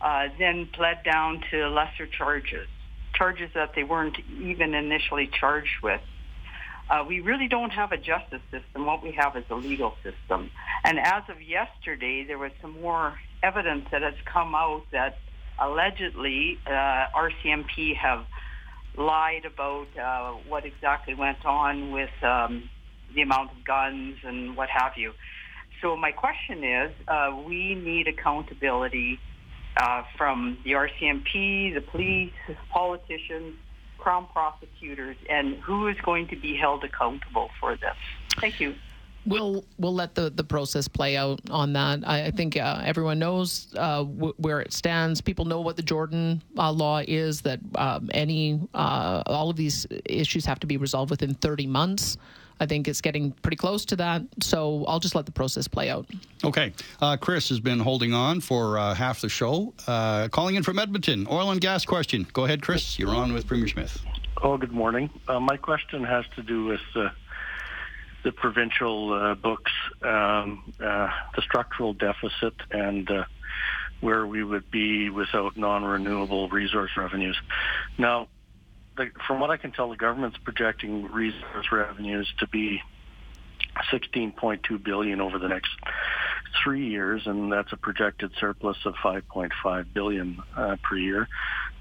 uh, 0.00 0.28
then 0.38 0.66
pled 0.72 1.02
down 1.04 1.42
to 1.50 1.68
lesser 1.68 2.06
charges, 2.06 2.68
charges 3.14 3.50
that 3.54 3.72
they 3.74 3.84
weren't 3.84 4.16
even 4.40 4.74
initially 4.74 5.28
charged 5.28 5.82
with. 5.82 6.00
Uh, 6.88 7.04
we 7.06 7.20
really 7.20 7.46
don't 7.46 7.70
have 7.70 7.92
a 7.92 7.96
justice 7.96 8.42
system. 8.50 8.84
What 8.84 9.02
we 9.02 9.12
have 9.12 9.36
is 9.36 9.44
a 9.50 9.54
legal 9.54 9.94
system. 10.02 10.50
And 10.82 10.98
as 10.98 11.22
of 11.28 11.40
yesterday, 11.40 12.24
there 12.24 12.38
was 12.38 12.50
some 12.60 12.80
more 12.80 13.14
evidence 13.42 13.86
that 13.92 14.02
has 14.02 14.14
come 14.24 14.54
out 14.54 14.82
that 14.90 15.18
allegedly 15.60 16.58
uh, 16.66 17.06
RCMP 17.14 17.94
have 17.96 18.24
lied 18.96 19.44
about 19.44 19.86
uh, 19.96 20.32
what 20.48 20.64
exactly 20.66 21.14
went 21.14 21.44
on 21.44 21.92
with 21.92 22.10
um, 22.22 22.68
the 23.14 23.22
amount 23.22 23.52
of 23.52 23.64
guns 23.64 24.16
and 24.24 24.56
what 24.56 24.68
have 24.68 24.92
you. 24.96 25.12
So 25.80 25.96
my 25.96 26.10
question 26.10 26.64
is, 26.64 26.92
uh, 27.06 27.36
we 27.46 27.74
need 27.74 28.08
accountability 28.08 29.18
uh, 29.80 30.04
from 30.16 30.58
the 30.64 30.72
RCMP, 30.72 31.74
the 31.74 31.80
police, 31.80 32.32
politicians, 32.70 33.56
Crown 33.98 34.26
prosecutors, 34.32 35.16
and 35.28 35.56
who 35.56 35.88
is 35.88 35.96
going 36.02 36.28
to 36.28 36.36
be 36.36 36.56
held 36.56 36.84
accountable 36.84 37.50
for 37.60 37.76
this? 37.76 37.96
Thank 38.38 38.60
you. 38.60 38.74
We'll 39.26 39.64
we'll 39.78 39.94
let 39.94 40.14
the, 40.14 40.30
the 40.30 40.44
process 40.44 40.88
play 40.88 41.18
out 41.18 41.40
on 41.50 41.74
that. 41.74 42.00
I, 42.06 42.26
I 42.26 42.30
think 42.30 42.56
uh, 42.56 42.80
everyone 42.82 43.18
knows 43.18 43.68
uh, 43.76 44.04
w- 44.04 44.32
where 44.38 44.60
it 44.60 44.72
stands. 44.72 45.20
People 45.20 45.44
know 45.44 45.60
what 45.60 45.76
the 45.76 45.82
Jordan 45.82 46.42
uh, 46.56 46.72
law 46.72 47.02
is. 47.06 47.42
That 47.42 47.60
um, 47.74 48.08
any 48.14 48.58
uh, 48.72 49.22
all 49.26 49.50
of 49.50 49.56
these 49.56 49.86
issues 50.06 50.46
have 50.46 50.60
to 50.60 50.66
be 50.66 50.78
resolved 50.78 51.10
within 51.10 51.34
30 51.34 51.66
months. 51.66 52.16
I 52.60 52.66
think 52.66 52.86
it's 52.86 53.00
getting 53.00 53.32
pretty 53.32 53.56
close 53.56 53.86
to 53.86 53.96
that. 53.96 54.22
So 54.40 54.84
I'll 54.86 55.00
just 55.00 55.14
let 55.14 55.24
the 55.24 55.32
process 55.32 55.66
play 55.66 55.88
out. 55.88 56.06
Okay. 56.44 56.72
Uh, 57.00 57.16
Chris 57.16 57.48
has 57.48 57.58
been 57.58 57.80
holding 57.80 58.12
on 58.12 58.40
for 58.40 58.78
uh, 58.78 58.94
half 58.94 59.22
the 59.22 59.30
show. 59.30 59.72
Uh, 59.86 60.28
calling 60.28 60.56
in 60.56 60.62
from 60.62 60.78
Edmonton. 60.78 61.26
Oil 61.30 61.50
and 61.50 61.60
gas 61.60 61.86
question. 61.86 62.26
Go 62.34 62.44
ahead, 62.44 62.62
Chris. 62.62 62.98
You're 62.98 63.14
on 63.14 63.32
with 63.32 63.46
Premier 63.46 63.66
Smith. 63.66 63.98
Oh, 64.42 64.58
good 64.58 64.72
morning. 64.72 65.10
Uh, 65.26 65.40
my 65.40 65.56
question 65.56 66.04
has 66.04 66.24
to 66.36 66.42
do 66.42 66.66
with 66.66 66.80
uh, 66.94 67.08
the 68.24 68.32
provincial 68.32 69.12
uh, 69.12 69.34
books, 69.34 69.72
um, 70.02 70.72
uh, 70.80 71.08
the 71.34 71.42
structural 71.42 71.94
deficit, 71.94 72.54
and 72.70 73.10
uh, 73.10 73.24
where 74.00 74.26
we 74.26 74.42
would 74.42 74.70
be 74.70 75.10
without 75.10 75.56
non-renewable 75.56 76.48
resource 76.48 76.90
revenues. 76.96 77.38
Now, 77.98 78.28
the, 78.96 79.10
from 79.26 79.40
what 79.40 79.50
I 79.50 79.56
can 79.56 79.72
tell, 79.72 79.88
the 79.88 79.96
government's 79.96 80.38
projecting 80.38 81.10
resource 81.10 81.66
revenues 81.72 82.32
to 82.38 82.46
be 82.48 82.80
16.2 83.92 84.82
billion 84.82 85.20
over 85.20 85.38
the 85.38 85.48
next 85.48 85.70
three 86.62 86.88
years, 86.88 87.22
and 87.26 87.52
that's 87.52 87.72
a 87.72 87.76
projected 87.76 88.32
surplus 88.38 88.76
of 88.84 88.94
5.5 89.02 89.86
billion 89.92 90.42
uh, 90.56 90.76
per 90.82 90.96
year. 90.96 91.28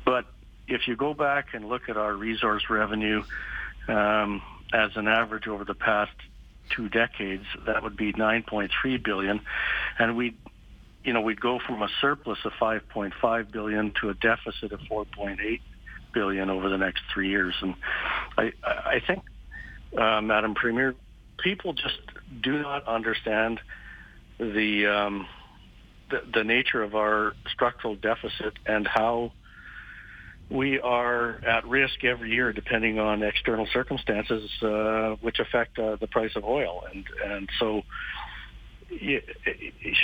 But 0.06 0.26
if 0.68 0.88
you 0.88 0.96
go 0.96 1.14
back 1.14 1.54
and 1.54 1.68
look 1.68 1.90
at 1.90 1.98
our 1.98 2.14
resource 2.14 2.64
revenue 2.70 3.24
um, 3.88 4.42
as 4.74 4.92
an 4.96 5.08
average 5.08 5.48
over 5.48 5.66
the 5.66 5.74
past 5.74 6.12
two 6.70 6.90
decades, 6.90 7.46
that 7.66 7.82
would 7.82 7.98
be 7.98 8.14
9.3 8.14 9.04
billion, 9.04 9.42
and 9.98 10.16
we, 10.16 10.36
you 11.04 11.14
know, 11.14 11.22
we'd 11.22 11.42
go 11.42 11.60
from 11.60 11.82
a 11.82 11.90
surplus 12.00 12.38
of 12.46 12.52
5.5 12.62 13.52
billion 13.52 13.92
to 14.02 14.10
a 14.10 14.14
deficit 14.14 14.72
of 14.72 14.80
4.8 14.82 15.60
billion 16.14 16.50
over 16.50 16.70
the 16.70 16.78
next 16.78 17.02
three 17.14 17.30
years. 17.30 17.56
And 17.62 17.76
I, 18.38 18.52
I 18.64 19.02
think, 19.06 19.24
uh, 19.98 20.22
Madam 20.22 20.56
Premier, 20.56 20.96
people 21.38 21.74
just 21.74 22.00
do 22.42 22.62
not 22.62 22.88
understand 22.88 23.60
the, 24.40 24.88
um, 24.88 25.28
the 26.10 26.22
the 26.34 26.44
nature 26.44 26.82
of 26.82 26.96
our 26.96 27.34
structural 27.54 27.96
deficit 27.96 28.54
and 28.66 28.88
how 28.88 29.32
we 30.50 30.80
are 30.80 31.40
at 31.46 31.66
risk 31.68 32.04
every 32.04 32.32
year, 32.32 32.52
depending 32.52 33.00
on 33.00 33.22
external 33.22 33.68
circumstances, 33.72 34.50
uh, 34.64 35.16
which 35.22 35.40
affect 35.40 35.78
uh, 35.78 35.96
the 35.98 36.08
price 36.08 36.32
of 36.36 36.44
oil. 36.44 36.84
And 36.92 37.06
and 37.24 37.50
so, 37.60 37.84
y- 38.92 39.22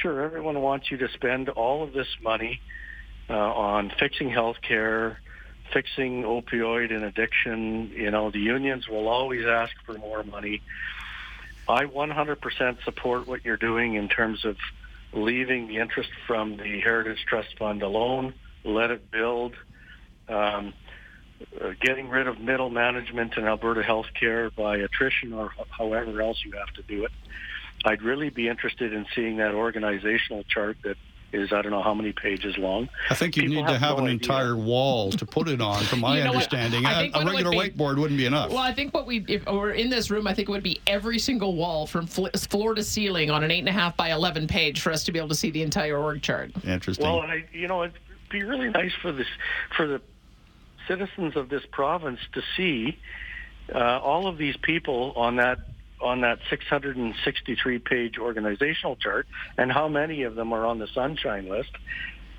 sure, 0.01 0.21
everyone 0.21 0.61
wants 0.61 0.91
you 0.91 0.97
to 0.97 1.07
spend 1.13 1.49
all 1.49 1.83
of 1.83 1.93
this 1.93 2.07
money 2.21 2.61
uh, 3.29 3.33
on 3.33 3.91
fixing 3.99 4.29
health 4.29 4.57
care, 4.61 5.19
fixing 5.71 6.23
opioid 6.23 6.93
and 6.93 7.03
addiction. 7.03 7.91
You 7.95 8.11
know, 8.11 8.31
the 8.31 8.39
unions 8.39 8.87
will 8.87 9.07
always 9.07 9.45
ask 9.45 9.73
for 9.85 9.93
more 9.93 10.23
money. 10.23 10.61
I 11.67 11.85
100% 11.85 12.83
support 12.83 13.27
what 13.27 13.43
you're 13.43 13.57
doing 13.57 13.95
in 13.95 14.07
terms 14.07 14.45
of 14.45 14.57
leaving 15.13 15.67
the 15.67 15.77
interest 15.77 16.09
from 16.27 16.57
the 16.57 16.79
Heritage 16.81 17.25
Trust 17.27 17.57
Fund 17.57 17.81
alone, 17.81 18.33
let 18.63 18.91
it 18.91 19.09
build, 19.09 19.53
um, 20.27 20.73
uh, 21.61 21.71
getting 21.81 22.09
rid 22.09 22.27
of 22.27 22.39
middle 22.39 22.69
management 22.69 23.35
in 23.37 23.45
Alberta 23.45 23.81
healthcare 23.81 24.53
by 24.55 24.77
attrition 24.77 25.33
or 25.33 25.51
however 25.69 26.21
else 26.21 26.43
you 26.45 26.51
have 26.51 26.71
to 26.75 26.83
do 26.83 27.05
it. 27.05 27.11
I'd 27.83 28.01
really 28.01 28.29
be 28.29 28.47
interested 28.47 28.93
in 28.93 29.05
seeing 29.15 29.37
that 29.37 29.53
organizational 29.53 30.43
chart 30.43 30.77
that 30.83 30.97
is 31.35 31.51
I 31.53 31.61
don't 31.61 31.71
know 31.71 31.81
how 31.83 31.93
many 31.93 32.11
pages 32.11 32.57
long. 32.57 32.89
I 33.09 33.15
think 33.15 33.35
you 33.35 33.43
People 33.43 33.63
need 33.63 33.67
to 33.71 33.77
have 33.77 33.97
no 33.97 34.03
an 34.03 34.03
idea. 34.05 34.13
entire 34.13 34.55
wall 34.55 35.11
to 35.11 35.25
put 35.25 35.47
it 35.47 35.61
on, 35.61 35.83
from 35.83 35.99
my 36.01 36.17
You 36.17 36.23
know 36.23 36.29
what? 36.31 36.35
understanding. 36.35 36.85
I 36.85 36.91
A- 36.91 36.95
think 37.03 37.15
a 37.15 37.17
what 37.19 37.25
would 37.25 37.31
regular 37.45 37.51
be- 37.51 37.69
whiteboard 37.71 37.97
wouldn't 37.99 38.17
be 38.17 38.25
enough. 38.25 38.49
Well, 38.49 38.59
I 38.59 38.73
think 38.73 38.93
what 38.93 39.05
we 39.05 39.23
if 39.27 39.45
we're 39.45 39.71
in 39.71 39.89
this 39.89 40.09
room, 40.09 40.27
I 40.27 40.33
think 40.33 40.49
it 40.49 40.51
would 40.51 40.63
be 40.63 40.81
every 40.87 41.19
single 41.19 41.55
wall 41.55 41.85
from 41.87 42.07
fl- 42.07 42.27
floor 42.49 42.73
to 42.75 42.83
ceiling 42.83 43.29
on 43.29 43.43
an 43.43 43.51
eight 43.51 43.59
and 43.59 43.69
a 43.69 43.73
half 43.73 43.95
by 43.97 44.11
eleven 44.11 44.47
page 44.47 44.81
for 44.81 44.91
us 44.91 45.03
to 45.05 45.11
be 45.11 45.19
able 45.19 45.29
to 45.29 45.35
see 45.35 45.51
the 45.51 45.61
entire 45.61 45.97
org 45.97 46.21
chart. 46.21 46.51
Interesting. 46.65 47.05
Well, 47.05 47.21
and 47.21 47.31
I, 47.31 47.45
you 47.51 47.67
know, 47.67 47.83
it'd 47.83 47.95
be 48.29 48.43
really 48.43 48.69
nice 48.69 48.93
for 49.01 49.11
this 49.11 49.27
for 49.75 49.87
the 49.87 50.01
citizens 50.87 51.35
of 51.35 51.49
this 51.49 51.63
province 51.71 52.19
to 52.33 52.41
see 52.55 52.97
uh, 53.73 53.77
all 53.99 54.27
of 54.27 54.37
these 54.37 54.55
people 54.57 55.13
on 55.15 55.37
that 55.37 55.57
on 56.01 56.21
that 56.21 56.39
663 56.49 57.79
page 57.79 58.17
organizational 58.17 58.95
chart 58.95 59.27
and 59.57 59.71
how 59.71 59.87
many 59.87 60.23
of 60.23 60.35
them 60.35 60.53
are 60.53 60.65
on 60.65 60.79
the 60.79 60.87
sunshine 60.87 61.47
list. 61.47 61.71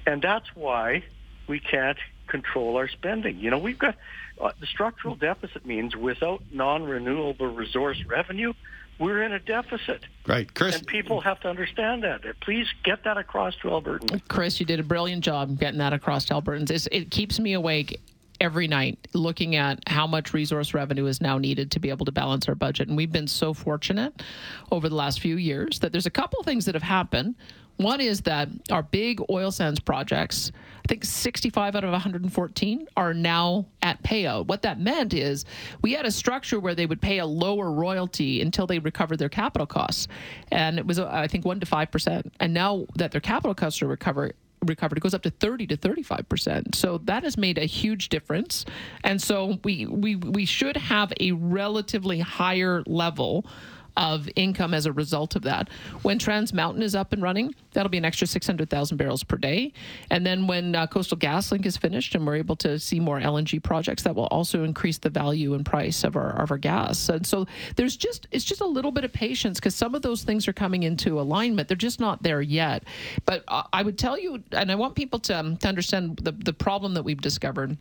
And 0.06 0.22
that's 0.22 0.46
why 0.54 1.04
we 1.48 1.60
can't 1.60 1.98
control 2.26 2.76
our 2.76 2.88
spending. 2.88 3.38
You 3.38 3.50
know, 3.50 3.58
we've 3.58 3.78
got 3.78 3.96
uh, 4.40 4.52
the 4.60 4.66
structural 4.66 5.14
deficit 5.14 5.64
means 5.64 5.96
without 5.96 6.42
non-renewable 6.52 7.54
resource 7.54 8.02
revenue, 8.06 8.52
we're 8.98 9.22
in 9.22 9.32
a 9.32 9.38
deficit. 9.38 10.04
Right, 10.26 10.52
Chris. 10.52 10.76
And 10.76 10.86
people 10.86 11.20
have 11.20 11.40
to 11.40 11.48
understand 11.48 12.02
that. 12.02 12.22
Please 12.40 12.66
get 12.82 13.04
that 13.04 13.18
across 13.18 13.54
to 13.56 13.68
Albertans. 13.68 14.22
Chris, 14.28 14.58
you 14.58 14.66
did 14.66 14.80
a 14.80 14.82
brilliant 14.82 15.22
job 15.22 15.58
getting 15.58 15.78
that 15.78 15.92
across 15.92 16.24
to 16.26 16.34
Albertans. 16.34 16.70
It's, 16.70 16.88
it 16.90 17.10
keeps 17.10 17.38
me 17.38 17.52
awake 17.52 18.00
every 18.40 18.68
night 18.68 19.08
looking 19.14 19.56
at 19.56 19.80
how 19.86 20.06
much 20.06 20.32
resource 20.32 20.74
revenue 20.74 21.06
is 21.06 21.20
now 21.20 21.38
needed 21.38 21.70
to 21.72 21.80
be 21.80 21.90
able 21.90 22.06
to 22.06 22.12
balance 22.12 22.48
our 22.48 22.54
budget. 22.54 22.88
And 22.88 22.96
we've 22.96 23.12
been 23.12 23.28
so 23.28 23.54
fortunate 23.54 24.22
over 24.70 24.88
the 24.88 24.94
last 24.94 25.20
few 25.20 25.36
years 25.36 25.78
that 25.80 25.92
there's 25.92 26.06
a 26.06 26.10
couple 26.10 26.42
things 26.42 26.64
that 26.66 26.74
have 26.74 26.82
happened. 26.82 27.34
One 27.76 28.00
is 28.00 28.22
that 28.22 28.48
our 28.70 28.82
big 28.82 29.20
oil 29.28 29.50
sands 29.50 29.80
projects, 29.80 30.50
I 30.78 30.88
think 30.88 31.04
65 31.04 31.76
out 31.76 31.84
of 31.84 31.90
114 31.90 32.88
are 32.96 33.12
now 33.12 33.66
at 33.82 34.02
payout. 34.02 34.46
What 34.46 34.62
that 34.62 34.80
meant 34.80 35.12
is 35.12 35.44
we 35.82 35.92
had 35.92 36.06
a 36.06 36.10
structure 36.10 36.58
where 36.58 36.74
they 36.74 36.86
would 36.86 37.02
pay 37.02 37.18
a 37.18 37.26
lower 37.26 37.70
royalty 37.70 38.40
until 38.40 38.66
they 38.66 38.78
recovered 38.78 39.18
their 39.18 39.28
capital 39.28 39.66
costs. 39.66 40.08
And 40.50 40.78
it 40.78 40.86
was, 40.86 40.98
uh, 40.98 41.08
I 41.12 41.26
think, 41.26 41.44
1% 41.44 41.60
to 41.60 41.66
5%. 41.66 42.30
And 42.40 42.54
now 42.54 42.86
that 42.94 43.12
their 43.12 43.20
capital 43.20 43.54
costs 43.54 43.82
are 43.82 43.88
recovered, 43.88 44.34
recovered. 44.64 44.98
It 44.98 45.02
goes 45.02 45.14
up 45.14 45.22
to 45.22 45.30
30 45.30 45.66
to 45.68 45.76
35 45.76 46.28
percent. 46.28 46.74
So 46.74 46.98
that 47.04 47.22
has 47.22 47.36
made 47.36 47.58
a 47.58 47.64
huge 47.64 48.08
difference. 48.08 48.64
And 49.04 49.20
so 49.20 49.58
we 49.64 49.86
we 49.86 50.16
we 50.16 50.44
should 50.44 50.76
have 50.76 51.12
a 51.20 51.32
relatively 51.32 52.20
higher 52.20 52.82
level 52.86 53.46
of 53.96 54.28
income 54.36 54.74
as 54.74 54.86
a 54.86 54.92
result 54.92 55.36
of 55.36 55.42
that. 55.42 55.68
When 56.02 56.18
Trans 56.18 56.52
Mountain 56.52 56.82
is 56.82 56.94
up 56.94 57.12
and 57.12 57.22
running, 57.22 57.54
that'll 57.72 57.90
be 57.90 57.98
an 57.98 58.04
extra 58.04 58.26
600,000 58.26 58.96
barrels 58.96 59.22
per 59.24 59.36
day. 59.36 59.72
And 60.10 60.24
then 60.26 60.46
when 60.46 60.74
uh, 60.74 60.86
Coastal 60.86 61.16
GasLink 61.16 61.66
is 61.66 61.76
finished 61.76 62.14
and 62.14 62.26
we're 62.26 62.36
able 62.36 62.56
to 62.56 62.78
see 62.78 63.00
more 63.00 63.20
LNG 63.20 63.62
projects, 63.62 64.02
that 64.02 64.14
will 64.14 64.26
also 64.26 64.64
increase 64.64 64.98
the 64.98 65.10
value 65.10 65.54
and 65.54 65.64
price 65.64 66.04
of 66.04 66.16
our 66.16 66.36
of 66.42 66.50
our 66.50 66.58
gas. 66.58 67.08
And 67.08 67.26
so 67.26 67.46
there's 67.76 67.96
just 67.96 68.26
it's 68.30 68.44
just 68.44 68.60
a 68.60 68.66
little 68.66 68.92
bit 68.92 69.04
of 69.04 69.12
patience 69.12 69.58
because 69.58 69.74
some 69.74 69.94
of 69.94 70.02
those 70.02 70.22
things 70.22 70.46
are 70.48 70.52
coming 70.52 70.82
into 70.82 71.20
alignment. 71.20 71.68
They're 71.68 71.76
just 71.76 72.00
not 72.00 72.22
there 72.22 72.42
yet. 72.42 72.84
But 73.24 73.44
I 73.46 73.82
would 73.82 73.98
tell 73.98 74.18
you, 74.18 74.42
and 74.52 74.70
I 74.70 74.74
want 74.74 74.94
people 74.94 75.18
to, 75.20 75.38
um, 75.38 75.56
to 75.58 75.68
understand 75.68 76.18
the 76.18 76.32
the 76.32 76.52
problem 76.52 76.94
that 76.94 77.02
we've 77.02 77.20
discovered. 77.20 77.76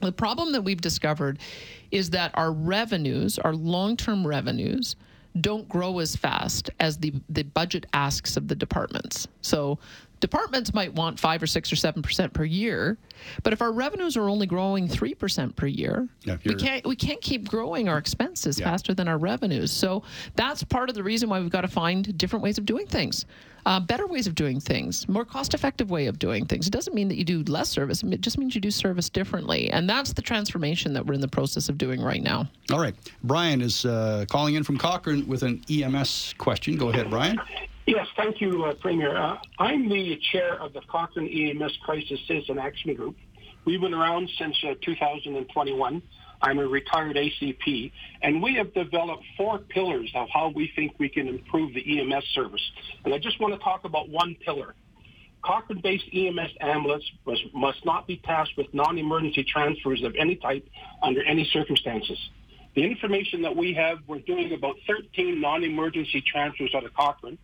The 0.00 0.12
problem 0.12 0.52
that 0.52 0.62
we've 0.62 0.80
discovered 0.80 1.38
is 1.90 2.10
that 2.10 2.32
our 2.34 2.52
revenues, 2.52 3.38
our 3.38 3.54
long 3.54 3.96
term 3.96 4.26
revenues, 4.26 4.96
don't 5.40 5.68
grow 5.68 5.98
as 5.98 6.14
fast 6.14 6.70
as 6.80 6.98
the, 6.98 7.12
the 7.28 7.42
budget 7.42 7.86
asks 7.92 8.36
of 8.36 8.48
the 8.48 8.54
departments. 8.54 9.26
So 9.42 9.78
departments 10.28 10.72
might 10.72 10.90
want 10.94 11.20
five 11.20 11.42
or 11.42 11.46
six 11.46 11.70
or 11.70 11.76
seven 11.76 12.00
percent 12.00 12.32
per 12.32 12.44
year, 12.44 12.96
but 13.42 13.52
if 13.52 13.60
our 13.60 13.72
revenues 13.72 14.16
are 14.16 14.26
only 14.30 14.46
growing 14.46 14.88
three 14.88 15.14
percent 15.14 15.54
per 15.54 15.66
year, 15.66 16.08
Yeah, 16.24 16.38
we 16.46 16.54
can't 16.54 16.86
we 16.86 16.96
can't 16.96 17.20
keep 17.20 17.46
growing 17.46 17.90
our 17.90 17.98
expenses 17.98 18.58
Yeah. 18.58 18.64
faster 18.70 18.94
than 18.94 19.06
our 19.06 19.18
revenues. 19.18 19.70
So 19.70 20.02
that's 20.34 20.64
part 20.64 20.88
of 20.88 20.94
the 20.94 21.02
reason 21.02 21.28
why 21.28 21.40
we've 21.40 21.50
got 21.50 21.60
to 21.60 21.68
find 21.68 22.16
different 22.16 22.42
ways 22.42 22.56
of 22.56 22.64
doing 22.64 22.86
things. 22.86 23.26
Uh, 23.66 23.80
better 23.80 24.06
ways 24.06 24.26
of 24.26 24.34
doing 24.34 24.60
things, 24.60 25.08
more 25.08 25.24
cost-effective 25.24 25.90
way 25.90 26.04
of 26.04 26.18
doing 26.18 26.44
things. 26.44 26.66
It 26.66 26.70
doesn't 26.70 26.94
mean 26.94 27.08
that 27.08 27.16
you 27.16 27.24
do 27.24 27.42
less 27.44 27.68
service; 27.70 28.02
it 28.02 28.20
just 28.22 28.36
means 28.38 28.54
you 28.54 28.60
do 28.62 28.70
service 28.70 29.08
differently, 29.10 29.70
and 29.70 29.88
that's 29.88 30.12
the 30.14 30.20
transformation 30.22 30.92
that 30.94 31.04
we're 31.06 31.14
in 31.14 31.20
the 31.22 31.28
process 31.28 31.70
of 31.70 31.76
doing 31.78 32.00
right 32.02 32.22
now. 32.22 32.46
All 32.72 32.78
right. 32.80 32.94
Brian 33.22 33.60
is 33.62 33.84
uh, 33.86 34.24
calling 34.30 34.54
in 34.54 34.64
from 34.64 34.76
Cochrane 34.78 35.26
with 35.26 35.42
an 35.42 35.62
EMS 35.70 36.34
question. 36.38 36.76
Go 36.76 36.90
ahead, 36.90 37.08
Brian. 37.10 37.38
Yes, 37.86 38.06
thank 38.16 38.40
you, 38.40 38.64
uh, 38.64 38.74
Premier. 38.74 39.14
Uh, 39.14 39.36
I'm 39.58 39.90
the 39.90 40.18
chair 40.32 40.54
of 40.54 40.72
the 40.72 40.80
Cochrane 40.88 41.28
EMS 41.28 41.76
Crisis 41.84 42.18
Citizen 42.26 42.58
Action 42.58 42.94
Group. 42.94 43.14
We've 43.66 43.80
been 43.80 43.92
around 43.92 44.30
since 44.38 44.56
uh, 44.64 44.74
2021. 44.82 46.02
I'm 46.40 46.58
a 46.58 46.66
retired 46.66 47.16
ACP, 47.16 47.92
and 48.22 48.42
we 48.42 48.54
have 48.54 48.72
developed 48.72 49.24
four 49.36 49.58
pillars 49.58 50.10
of 50.14 50.28
how 50.32 50.48
we 50.48 50.72
think 50.74 50.94
we 50.98 51.10
can 51.10 51.28
improve 51.28 51.74
the 51.74 52.00
EMS 52.00 52.24
service. 52.34 52.62
And 53.04 53.12
I 53.12 53.18
just 53.18 53.38
want 53.38 53.52
to 53.52 53.60
talk 53.60 53.84
about 53.84 54.08
one 54.08 54.34
pillar. 54.42 54.74
Cochrane-based 55.42 56.06
EMS 56.10 56.52
ambulance 56.62 57.04
was, 57.26 57.38
must 57.52 57.84
not 57.84 58.06
be 58.06 58.16
tasked 58.16 58.56
with 58.56 58.72
non-emergency 58.72 59.44
transfers 59.44 60.02
of 60.04 60.14
any 60.18 60.36
type 60.36 60.66
under 61.02 61.22
any 61.22 61.44
circumstances. 61.52 62.18
The 62.74 62.82
information 62.82 63.42
that 63.42 63.54
we 63.54 63.74
have, 63.74 63.98
we're 64.06 64.20
doing 64.20 64.52
about 64.52 64.76
13 64.86 65.38
non-emergency 65.40 66.24
transfers 66.26 66.74
out 66.74 66.84
of 66.84 66.94
Cochrane. 66.94 67.38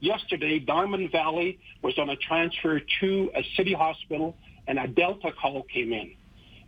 Yesterday, 0.00 0.58
Diamond 0.58 1.10
Valley 1.10 1.58
was 1.82 1.98
on 1.98 2.08
a 2.10 2.16
transfer 2.16 2.80
to 3.00 3.30
a 3.34 3.42
city 3.56 3.72
hospital, 3.72 4.36
and 4.66 4.78
a 4.78 4.86
Delta 4.86 5.32
call 5.32 5.62
came 5.64 5.92
in. 5.92 6.14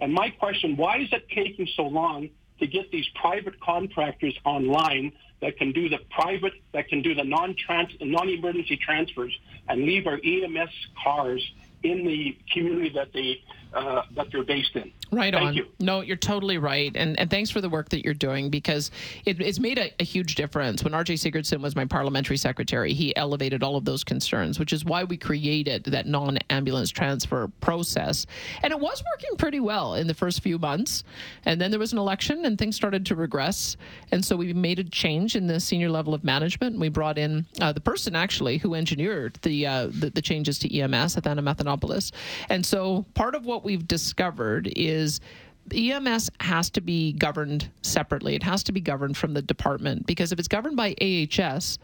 And 0.00 0.12
my 0.12 0.30
question, 0.30 0.76
why 0.76 0.98
is 0.98 1.12
it 1.12 1.28
taking 1.28 1.68
so 1.76 1.84
long 1.84 2.30
to 2.58 2.66
get 2.66 2.90
these 2.90 3.06
private 3.14 3.60
contractors 3.60 4.34
online 4.44 5.12
that 5.40 5.56
can 5.56 5.72
do 5.72 5.88
the 5.88 5.98
private, 6.10 6.54
that 6.72 6.88
can 6.88 7.02
do 7.02 7.14
the 7.14 7.24
non-trans, 7.24 7.90
non-emergency 8.00 8.76
transfers 8.76 9.36
and 9.68 9.82
leave 9.82 10.06
our 10.06 10.18
EMS 10.22 10.70
cars 11.02 11.42
in 11.82 12.04
the 12.04 12.36
community 12.52 12.90
that 12.90 13.12
they, 13.12 13.42
uh, 13.72 14.02
that 14.14 14.30
they're 14.30 14.44
based 14.44 14.76
in? 14.76 14.92
Right 15.12 15.34
Thank 15.34 15.46
on. 15.46 15.54
you. 15.54 15.66
No, 15.80 16.02
you're 16.02 16.16
totally 16.16 16.58
right, 16.58 16.92
and 16.94 17.18
and 17.18 17.28
thanks 17.28 17.50
for 17.50 17.60
the 17.60 17.68
work 17.68 17.88
that 17.88 18.04
you're 18.04 18.14
doing 18.14 18.48
because 18.48 18.92
it, 19.24 19.40
it's 19.40 19.58
made 19.58 19.76
a, 19.76 19.90
a 19.98 20.04
huge 20.04 20.36
difference. 20.36 20.84
When 20.84 20.94
R.J. 20.94 21.14
Sigurdson 21.14 21.60
was 21.60 21.74
my 21.74 21.84
parliamentary 21.84 22.36
secretary, 22.36 22.92
he 22.92 23.14
elevated 23.16 23.64
all 23.64 23.76
of 23.76 23.84
those 23.84 24.04
concerns, 24.04 24.60
which 24.60 24.72
is 24.72 24.84
why 24.84 25.02
we 25.02 25.16
created 25.16 25.84
that 25.84 26.06
non-ambulance 26.06 26.90
transfer 26.90 27.50
process, 27.60 28.26
and 28.62 28.72
it 28.72 28.78
was 28.78 29.02
working 29.12 29.36
pretty 29.36 29.58
well 29.58 29.94
in 29.94 30.06
the 30.06 30.14
first 30.14 30.42
few 30.42 30.58
months, 30.58 31.02
and 31.44 31.60
then 31.60 31.72
there 31.72 31.80
was 31.80 31.92
an 31.92 31.98
election 31.98 32.44
and 32.44 32.56
things 32.56 32.76
started 32.76 33.04
to 33.06 33.16
regress, 33.16 33.76
and 34.12 34.24
so 34.24 34.36
we 34.36 34.52
made 34.52 34.78
a 34.78 34.84
change 34.84 35.34
in 35.34 35.48
the 35.48 35.58
senior 35.58 35.90
level 35.90 36.14
of 36.14 36.22
management. 36.22 36.74
And 36.74 36.80
we 36.80 36.88
brought 36.88 37.18
in 37.18 37.46
uh, 37.60 37.72
the 37.72 37.80
person 37.80 38.14
actually 38.14 38.58
who 38.58 38.74
engineered 38.74 39.38
the, 39.42 39.66
uh, 39.66 39.86
the 39.86 40.10
the 40.10 40.22
changes 40.22 40.58
to 40.60 40.78
EMS, 40.78 41.16
Athana 41.16 41.42
Mentzelopoulos, 41.42 42.12
and 42.48 42.64
so 42.64 43.06
part 43.14 43.34
of 43.34 43.44
what 43.44 43.64
we've 43.64 43.88
discovered 43.88 44.72
is 44.76 44.99
EMS 45.72 46.30
has 46.40 46.70
to 46.70 46.80
be 46.80 47.12
governed 47.12 47.70
separately. 47.82 48.34
It 48.34 48.42
has 48.42 48.62
to 48.64 48.72
be 48.72 48.80
governed 48.80 49.16
from 49.16 49.34
the 49.34 49.42
department 49.42 50.06
because 50.06 50.32
if 50.32 50.38
it's 50.38 50.48
governed 50.48 50.76
by 50.76 50.94
AHS, 51.00 51.78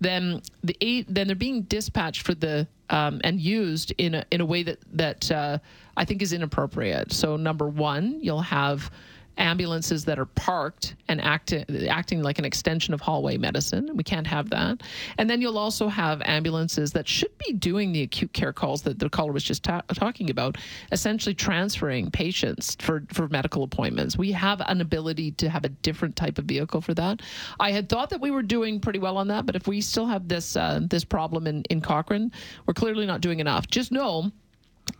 then 0.00 0.42
the 0.62 1.04
then 1.08 1.26
they're 1.26 1.36
being 1.36 1.62
dispatched 1.62 2.22
for 2.22 2.34
the 2.34 2.66
um, 2.90 3.20
and 3.24 3.40
used 3.40 3.92
in 3.98 4.14
a 4.14 4.24
in 4.30 4.40
a 4.40 4.44
way 4.44 4.62
that 4.62 4.78
that 4.92 5.30
uh, 5.30 5.58
I 5.96 6.04
think 6.04 6.22
is 6.22 6.32
inappropriate. 6.32 7.12
So 7.12 7.36
number 7.36 7.68
one, 7.68 8.18
you'll 8.20 8.42
have 8.42 8.90
ambulances 9.38 10.04
that 10.04 10.18
are 10.18 10.26
parked 10.26 10.94
and 11.08 11.20
act, 11.20 11.52
acting 11.88 12.22
like 12.22 12.38
an 12.38 12.44
extension 12.44 12.94
of 12.94 13.00
hallway 13.00 13.36
medicine. 13.36 13.90
We 13.94 14.04
can't 14.04 14.26
have 14.26 14.50
that. 14.50 14.82
And 15.18 15.28
then 15.28 15.40
you'll 15.40 15.58
also 15.58 15.88
have 15.88 16.22
ambulances 16.24 16.92
that 16.92 17.08
should 17.08 17.36
be 17.38 17.52
doing 17.52 17.92
the 17.92 18.02
acute 18.02 18.32
care 18.32 18.52
calls 18.52 18.82
that 18.82 18.98
the 18.98 19.08
caller 19.08 19.32
was 19.32 19.44
just 19.44 19.62
ta- 19.64 19.82
talking 19.94 20.30
about, 20.30 20.56
essentially 20.90 21.34
transferring 21.34 22.10
patients 22.10 22.76
for, 22.80 23.04
for 23.12 23.28
medical 23.28 23.62
appointments. 23.62 24.16
We 24.16 24.32
have 24.32 24.60
an 24.66 24.80
ability 24.80 25.32
to 25.32 25.48
have 25.48 25.64
a 25.64 25.70
different 25.70 26.16
type 26.16 26.38
of 26.38 26.44
vehicle 26.44 26.80
for 26.80 26.94
that. 26.94 27.22
I 27.58 27.72
had 27.72 27.88
thought 27.88 28.10
that 28.10 28.20
we 28.20 28.30
were 28.30 28.42
doing 28.42 28.80
pretty 28.80 28.98
well 28.98 29.16
on 29.16 29.28
that, 29.28 29.46
but 29.46 29.56
if 29.56 29.66
we 29.66 29.80
still 29.80 30.06
have 30.06 30.28
this 30.28 30.56
uh, 30.56 30.80
this 30.82 31.04
problem 31.04 31.46
in, 31.46 31.62
in 31.64 31.80
Cochrane, 31.80 32.32
we're 32.66 32.74
clearly 32.74 33.06
not 33.06 33.20
doing 33.20 33.40
enough. 33.40 33.66
Just 33.66 33.92
know 33.92 34.30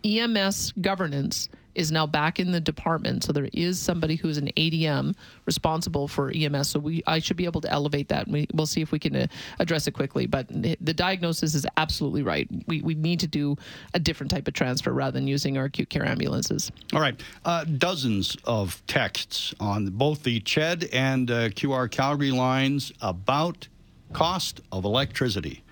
EMS 0.04 0.72
governance 0.80 1.48
is 1.74 1.90
now 1.92 2.06
back 2.06 2.38
in 2.38 2.52
the 2.52 2.60
department. 2.60 3.24
So 3.24 3.32
there 3.32 3.48
is 3.52 3.78
somebody 3.78 4.16
who 4.16 4.28
is 4.28 4.38
an 4.38 4.50
ADM 4.56 5.14
responsible 5.46 6.08
for 6.08 6.30
EMS. 6.34 6.68
So 6.68 6.78
we 6.78 7.02
I 7.06 7.18
should 7.18 7.36
be 7.36 7.44
able 7.44 7.60
to 7.62 7.70
elevate 7.70 8.08
that. 8.08 8.28
We, 8.28 8.46
we'll 8.54 8.66
see 8.66 8.80
if 8.80 8.92
we 8.92 8.98
can 8.98 9.16
uh, 9.16 9.26
address 9.58 9.86
it 9.86 9.92
quickly. 9.92 10.26
But 10.26 10.48
the 10.48 10.94
diagnosis 10.94 11.54
is 11.54 11.66
absolutely 11.76 12.22
right. 12.22 12.48
We, 12.66 12.82
we 12.82 12.94
need 12.94 13.20
to 13.20 13.26
do 13.26 13.56
a 13.94 13.98
different 13.98 14.30
type 14.30 14.48
of 14.48 14.54
transfer 14.54 14.92
rather 14.92 15.12
than 15.12 15.26
using 15.26 15.58
our 15.58 15.64
acute 15.64 15.90
care 15.90 16.04
ambulances. 16.04 16.70
All 16.92 17.00
right. 17.00 17.20
Uh, 17.44 17.64
dozens 17.64 18.36
of 18.44 18.82
texts 18.86 19.54
on 19.60 19.90
both 19.90 20.22
the 20.22 20.40
CHED 20.40 20.88
and 20.92 21.30
uh, 21.30 21.48
QR 21.50 21.90
Calgary 21.90 22.30
lines 22.30 22.92
about 23.00 23.68
cost 24.12 24.60
of 24.70 24.84
electricity. 24.84 25.62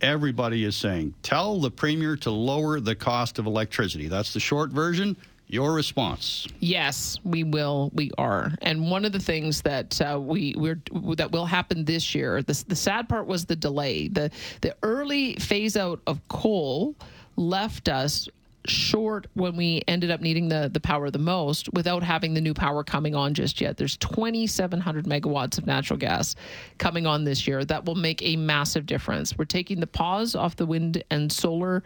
Everybody 0.00 0.64
is 0.64 0.76
saying, 0.76 1.14
tell 1.22 1.60
the 1.60 1.70
premier 1.70 2.16
to 2.16 2.30
lower 2.30 2.80
the 2.80 2.94
cost 2.94 3.38
of 3.38 3.46
electricity. 3.46 4.08
That's 4.08 4.32
the 4.32 4.40
short 4.40 4.70
version. 4.70 5.16
Your 5.50 5.74
response. 5.74 6.46
Yes, 6.60 7.18
we 7.24 7.42
will. 7.42 7.90
We 7.92 8.12
are, 8.16 8.52
and 8.62 8.88
one 8.88 9.04
of 9.04 9.10
the 9.10 9.18
things 9.18 9.62
that 9.62 10.00
uh, 10.00 10.16
we 10.20 10.54
we're 10.56 10.80
that 11.16 11.32
will 11.32 11.46
happen 11.46 11.84
this 11.84 12.14
year. 12.14 12.40
The 12.40 12.64
the 12.68 12.76
sad 12.76 13.08
part 13.08 13.26
was 13.26 13.46
the 13.46 13.56
delay. 13.56 14.06
the 14.06 14.30
The 14.60 14.76
early 14.84 15.34
phase 15.34 15.76
out 15.76 16.00
of 16.06 16.26
coal 16.28 16.94
left 17.34 17.88
us 17.88 18.28
short 18.70 19.26
when 19.34 19.56
we 19.56 19.82
ended 19.88 20.10
up 20.10 20.20
needing 20.20 20.48
the, 20.48 20.70
the 20.72 20.80
power 20.80 21.10
the 21.10 21.18
most 21.18 21.72
without 21.72 22.02
having 22.02 22.34
the 22.34 22.40
new 22.40 22.54
power 22.54 22.82
coming 22.82 23.14
on 23.14 23.34
just 23.34 23.60
yet. 23.60 23.76
There's 23.76 23.96
2,700 23.98 25.04
megawatts 25.04 25.58
of 25.58 25.66
natural 25.66 25.98
gas 25.98 26.36
coming 26.78 27.06
on 27.06 27.24
this 27.24 27.46
year. 27.46 27.64
That 27.64 27.84
will 27.84 27.94
make 27.94 28.22
a 28.22 28.36
massive 28.36 28.86
difference. 28.86 29.36
We're 29.36 29.44
taking 29.44 29.80
the 29.80 29.86
pause 29.86 30.34
off 30.34 30.56
the 30.56 30.66
wind 30.66 31.02
and 31.10 31.30
solar 31.30 31.82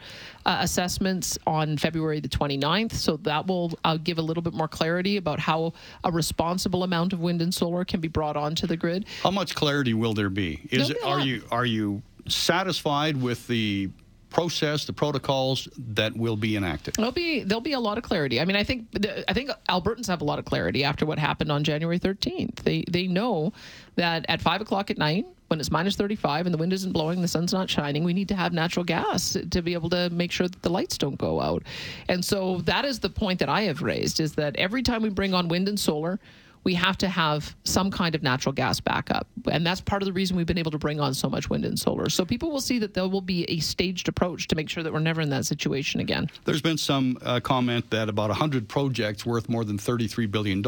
uh, 0.46 0.58
assessments 0.60 1.38
on 1.46 1.76
February 1.76 2.20
the 2.20 2.28
29th. 2.28 2.92
So 2.92 3.16
that 3.18 3.46
will 3.46 3.72
uh, 3.84 3.96
give 3.96 4.18
a 4.18 4.22
little 4.22 4.42
bit 4.42 4.54
more 4.54 4.68
clarity 4.68 5.16
about 5.16 5.38
how 5.38 5.72
a 6.04 6.12
responsible 6.12 6.82
amount 6.82 7.12
of 7.12 7.20
wind 7.20 7.42
and 7.42 7.52
solar 7.52 7.84
can 7.84 8.00
be 8.00 8.08
brought 8.08 8.36
onto 8.36 8.66
the 8.66 8.76
grid. 8.76 9.06
How 9.22 9.30
much 9.30 9.54
clarity 9.54 9.94
will 9.94 10.14
there 10.14 10.30
be? 10.30 10.68
Is 10.70 10.90
it, 10.90 10.98
are 11.04 11.20
you 11.20 11.42
are 11.50 11.66
you 11.66 12.02
satisfied 12.28 13.20
with 13.20 13.46
the 13.46 13.90
process, 14.34 14.84
the 14.84 14.92
protocols 14.92 15.68
that 15.78 16.14
will 16.14 16.36
be 16.36 16.56
enacted? 16.56 16.94
There'll 16.96 17.12
be 17.12 17.42
there'll 17.44 17.62
be 17.62 17.72
a 17.72 17.80
lot 17.80 17.96
of 17.96 18.04
clarity. 18.04 18.40
I 18.40 18.44
mean, 18.44 18.56
I 18.56 18.64
think 18.64 18.88
I 19.28 19.32
think 19.32 19.50
Albertans 19.70 20.08
have 20.08 20.20
a 20.20 20.24
lot 20.24 20.38
of 20.38 20.44
clarity 20.44 20.84
after 20.84 21.06
what 21.06 21.18
happened 21.18 21.50
on 21.50 21.64
January 21.64 21.98
13th. 21.98 22.56
They 22.56 22.84
they 22.90 23.06
know 23.06 23.52
that 23.94 24.26
at 24.28 24.42
five 24.42 24.60
o'clock 24.60 24.90
at 24.90 24.98
night. 24.98 25.26
When 25.48 25.60
it's 25.60 25.70
minus 25.70 25.94
35 25.94 26.46
and 26.46 26.54
the 26.54 26.58
wind 26.58 26.72
isn't 26.72 26.92
blowing, 26.92 27.20
the 27.20 27.28
sun's 27.28 27.52
not 27.52 27.68
shining, 27.68 28.02
we 28.02 28.14
need 28.14 28.28
to 28.28 28.34
have 28.34 28.54
natural 28.54 28.82
gas 28.82 29.36
to 29.50 29.62
be 29.62 29.74
able 29.74 29.90
to 29.90 30.08
make 30.10 30.32
sure 30.32 30.48
that 30.48 30.62
the 30.62 30.70
lights 30.70 30.96
don't 30.96 31.18
go 31.18 31.40
out. 31.40 31.62
And 32.08 32.24
so 32.24 32.62
that 32.62 32.86
is 32.86 32.98
the 32.98 33.10
point 33.10 33.38
that 33.40 33.50
I 33.50 33.62
have 33.64 33.82
raised 33.82 34.20
is 34.20 34.32
that 34.32 34.56
every 34.56 34.82
time 34.82 35.02
we 35.02 35.10
bring 35.10 35.34
on 35.34 35.46
wind 35.48 35.68
and 35.68 35.78
solar, 35.78 36.18
we 36.64 36.74
have 36.74 36.98
to 36.98 37.08
have 37.08 37.54
some 37.64 37.90
kind 37.90 38.14
of 38.14 38.22
natural 38.22 38.52
gas 38.52 38.80
backup. 38.80 39.26
And 39.50 39.66
that's 39.66 39.80
part 39.80 40.02
of 40.02 40.06
the 40.06 40.12
reason 40.12 40.36
we've 40.36 40.46
been 40.46 40.58
able 40.58 40.70
to 40.70 40.78
bring 40.78 40.98
on 40.98 41.14
so 41.14 41.28
much 41.28 41.50
wind 41.50 41.64
and 41.64 41.78
solar. 41.78 42.08
So 42.08 42.24
people 42.24 42.50
will 42.50 42.60
see 42.60 42.78
that 42.78 42.94
there 42.94 43.06
will 43.06 43.20
be 43.20 43.44
a 43.44 43.60
staged 43.60 44.08
approach 44.08 44.48
to 44.48 44.56
make 44.56 44.68
sure 44.68 44.82
that 44.82 44.92
we're 44.92 44.98
never 44.98 45.20
in 45.20 45.30
that 45.30 45.44
situation 45.44 46.00
again. 46.00 46.30
There's 46.44 46.62
been 46.62 46.78
some 46.78 47.18
uh, 47.22 47.40
comment 47.40 47.88
that 47.90 48.08
about 48.08 48.30
100 48.30 48.68
projects 48.68 49.26
worth 49.26 49.48
more 49.48 49.64
than 49.64 49.78
$33 49.78 50.30
billion 50.30 50.62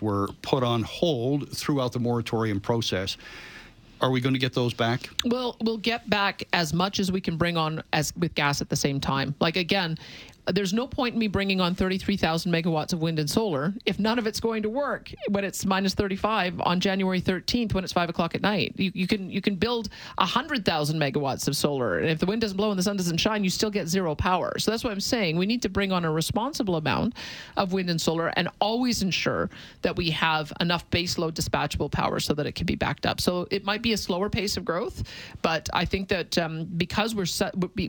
were 0.00 0.28
put 0.42 0.62
on 0.62 0.82
hold 0.82 1.50
throughout 1.56 1.92
the 1.92 2.00
moratorium 2.00 2.60
process. 2.60 3.16
Are 4.00 4.10
we 4.10 4.20
going 4.20 4.34
to 4.34 4.38
get 4.38 4.52
those 4.52 4.74
back? 4.74 5.10
Well, 5.24 5.56
we'll 5.60 5.76
get 5.78 6.08
back 6.08 6.44
as 6.52 6.72
much 6.72 7.00
as 7.00 7.10
we 7.10 7.20
can 7.20 7.36
bring 7.36 7.56
on 7.56 7.82
as 7.92 8.14
with 8.16 8.34
gas 8.34 8.60
at 8.60 8.68
the 8.68 8.76
same 8.76 9.00
time. 9.00 9.34
Like 9.40 9.56
again, 9.56 9.98
there's 10.52 10.72
no 10.72 10.86
point 10.86 11.14
in 11.14 11.18
me 11.18 11.28
bringing 11.28 11.60
on 11.60 11.74
33,000 11.74 12.50
megawatts 12.50 12.92
of 12.92 13.02
wind 13.02 13.18
and 13.18 13.28
solar 13.28 13.74
if 13.84 13.98
none 13.98 14.18
of 14.18 14.26
it's 14.26 14.40
going 14.40 14.62
to 14.62 14.70
work 14.70 15.12
when 15.28 15.44
it's 15.44 15.64
minus 15.64 15.94
35 15.94 16.60
on 16.60 16.80
January 16.80 17.20
13th 17.20 17.74
when 17.74 17.84
it's 17.84 17.92
five 17.92 18.08
o'clock 18.08 18.34
at 18.34 18.40
night. 18.40 18.74
You, 18.76 18.90
you 18.94 19.06
can 19.06 19.30
you 19.30 19.40
can 19.40 19.56
build 19.56 19.88
100,000 20.18 20.98
megawatts 20.98 21.48
of 21.48 21.56
solar, 21.56 21.98
and 21.98 22.08
if 22.08 22.18
the 22.18 22.26
wind 22.26 22.40
doesn't 22.40 22.56
blow 22.56 22.70
and 22.70 22.78
the 22.78 22.82
sun 22.82 22.96
doesn't 22.96 23.18
shine, 23.18 23.44
you 23.44 23.50
still 23.50 23.70
get 23.70 23.88
zero 23.88 24.14
power. 24.14 24.58
So 24.58 24.70
that's 24.70 24.84
what 24.84 24.92
I'm 24.92 25.00
saying. 25.00 25.36
We 25.36 25.46
need 25.46 25.62
to 25.62 25.68
bring 25.68 25.92
on 25.92 26.04
a 26.04 26.10
responsible 26.10 26.76
amount 26.76 27.14
of 27.56 27.72
wind 27.72 27.90
and 27.90 28.00
solar 28.00 28.28
and 28.28 28.48
always 28.60 29.02
ensure 29.02 29.50
that 29.82 29.96
we 29.96 30.10
have 30.10 30.52
enough 30.60 30.88
baseload 30.90 31.32
dispatchable 31.32 31.90
power 31.90 32.20
so 32.20 32.34
that 32.34 32.46
it 32.46 32.54
can 32.54 32.66
be 32.66 32.74
backed 32.74 33.06
up. 33.06 33.20
So 33.20 33.46
it 33.50 33.64
might 33.64 33.82
be 33.82 33.92
a 33.92 33.96
slower 33.96 34.30
pace 34.30 34.56
of 34.56 34.64
growth, 34.64 35.02
but 35.42 35.68
I 35.72 35.84
think 35.84 36.08
that 36.08 36.38
um, 36.38 36.64
because 36.64 37.14
we're 37.14 37.26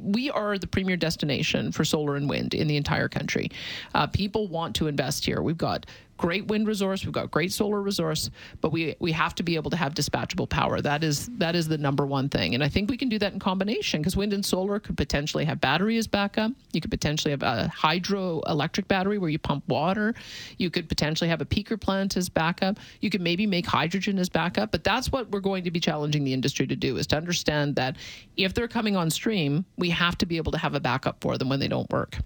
we 0.03 0.29
are 0.29 0.57
the 0.57 0.67
premier 0.67 0.97
destination 0.97 1.71
for 1.71 1.85
solar 1.85 2.15
and 2.15 2.29
wind 2.29 2.48
in 2.53 2.67
the 2.67 2.77
entire 2.77 3.09
country. 3.09 3.49
Uh, 3.93 4.07
people 4.07 4.47
want 4.47 4.75
to 4.75 4.87
invest 4.87 5.25
here. 5.25 5.41
We've 5.41 5.57
got 5.57 5.85
great 6.19 6.47
wind 6.47 6.67
resource, 6.67 7.05
we've 7.05 7.13
got 7.13 7.31
great 7.31 7.51
solar 7.51 7.81
resource, 7.81 8.29
but 8.61 8.71
we 8.71 8.95
we 8.99 9.11
have 9.13 9.33
to 9.33 9.41
be 9.41 9.55
able 9.55 9.71
to 9.71 9.77
have 9.77 9.95
dispatchable 9.95 10.47
power. 10.47 10.81
That 10.81 11.03
is 11.03 11.27
that 11.37 11.55
is 11.55 11.67
the 11.67 11.77
number 11.77 12.05
one 12.05 12.29
thing, 12.29 12.53
and 12.53 12.63
I 12.63 12.67
think 12.67 12.89
we 12.89 12.97
can 12.97 13.09
do 13.09 13.17
that 13.19 13.33
in 13.33 13.39
combination 13.39 14.01
because 14.01 14.15
wind 14.15 14.33
and 14.33 14.45
solar 14.45 14.79
could 14.79 14.97
potentially 14.97 15.45
have 15.45 15.59
battery 15.59 15.97
as 15.97 16.07
backup. 16.07 16.51
You 16.73 16.81
could 16.81 16.91
potentially 16.91 17.31
have 17.31 17.41
a 17.41 17.71
hydroelectric 17.73 18.87
battery 18.87 19.17
where 19.17 19.29
you 19.29 19.39
pump 19.39 19.67
water. 19.67 20.13
You 20.57 20.69
could 20.69 20.89
potentially 20.89 21.29
have 21.29 21.41
a 21.41 21.45
peaker 21.45 21.79
plant 21.79 22.17
as 22.17 22.29
backup. 22.29 22.77
You 22.99 23.09
could 23.09 23.21
maybe 23.21 23.47
make 23.47 23.65
hydrogen 23.65 24.19
as 24.19 24.29
backup, 24.29 24.71
but 24.71 24.83
that's 24.83 25.11
what 25.11 25.31
we're 25.31 25.39
going 25.39 25.63
to 25.63 25.71
be 25.71 25.79
challenging 25.79 26.25
the 26.25 26.33
industry 26.33 26.67
to 26.67 26.75
do 26.75 26.97
is 26.97 27.07
to 27.07 27.17
understand 27.17 27.77
that 27.77 27.95
if 28.35 28.53
they're 28.53 28.67
coming 28.67 28.97
on 28.97 29.09
stream, 29.09 29.65
we 29.77 29.89
have 29.89 30.17
to 30.17 30.25
be 30.25 30.35
able 30.37 30.51
to 30.51 30.57
have 30.57 30.75
a 30.75 30.79
backup 30.79 31.21
for 31.21 31.37
them 31.37 31.47
when 31.47 31.59
they 31.59 31.67
don't 31.69 31.89
work 31.89 32.19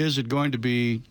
is 0.00 0.18
it 0.18 0.28
going 0.28 0.52
to 0.52 0.58
be 0.58 1.02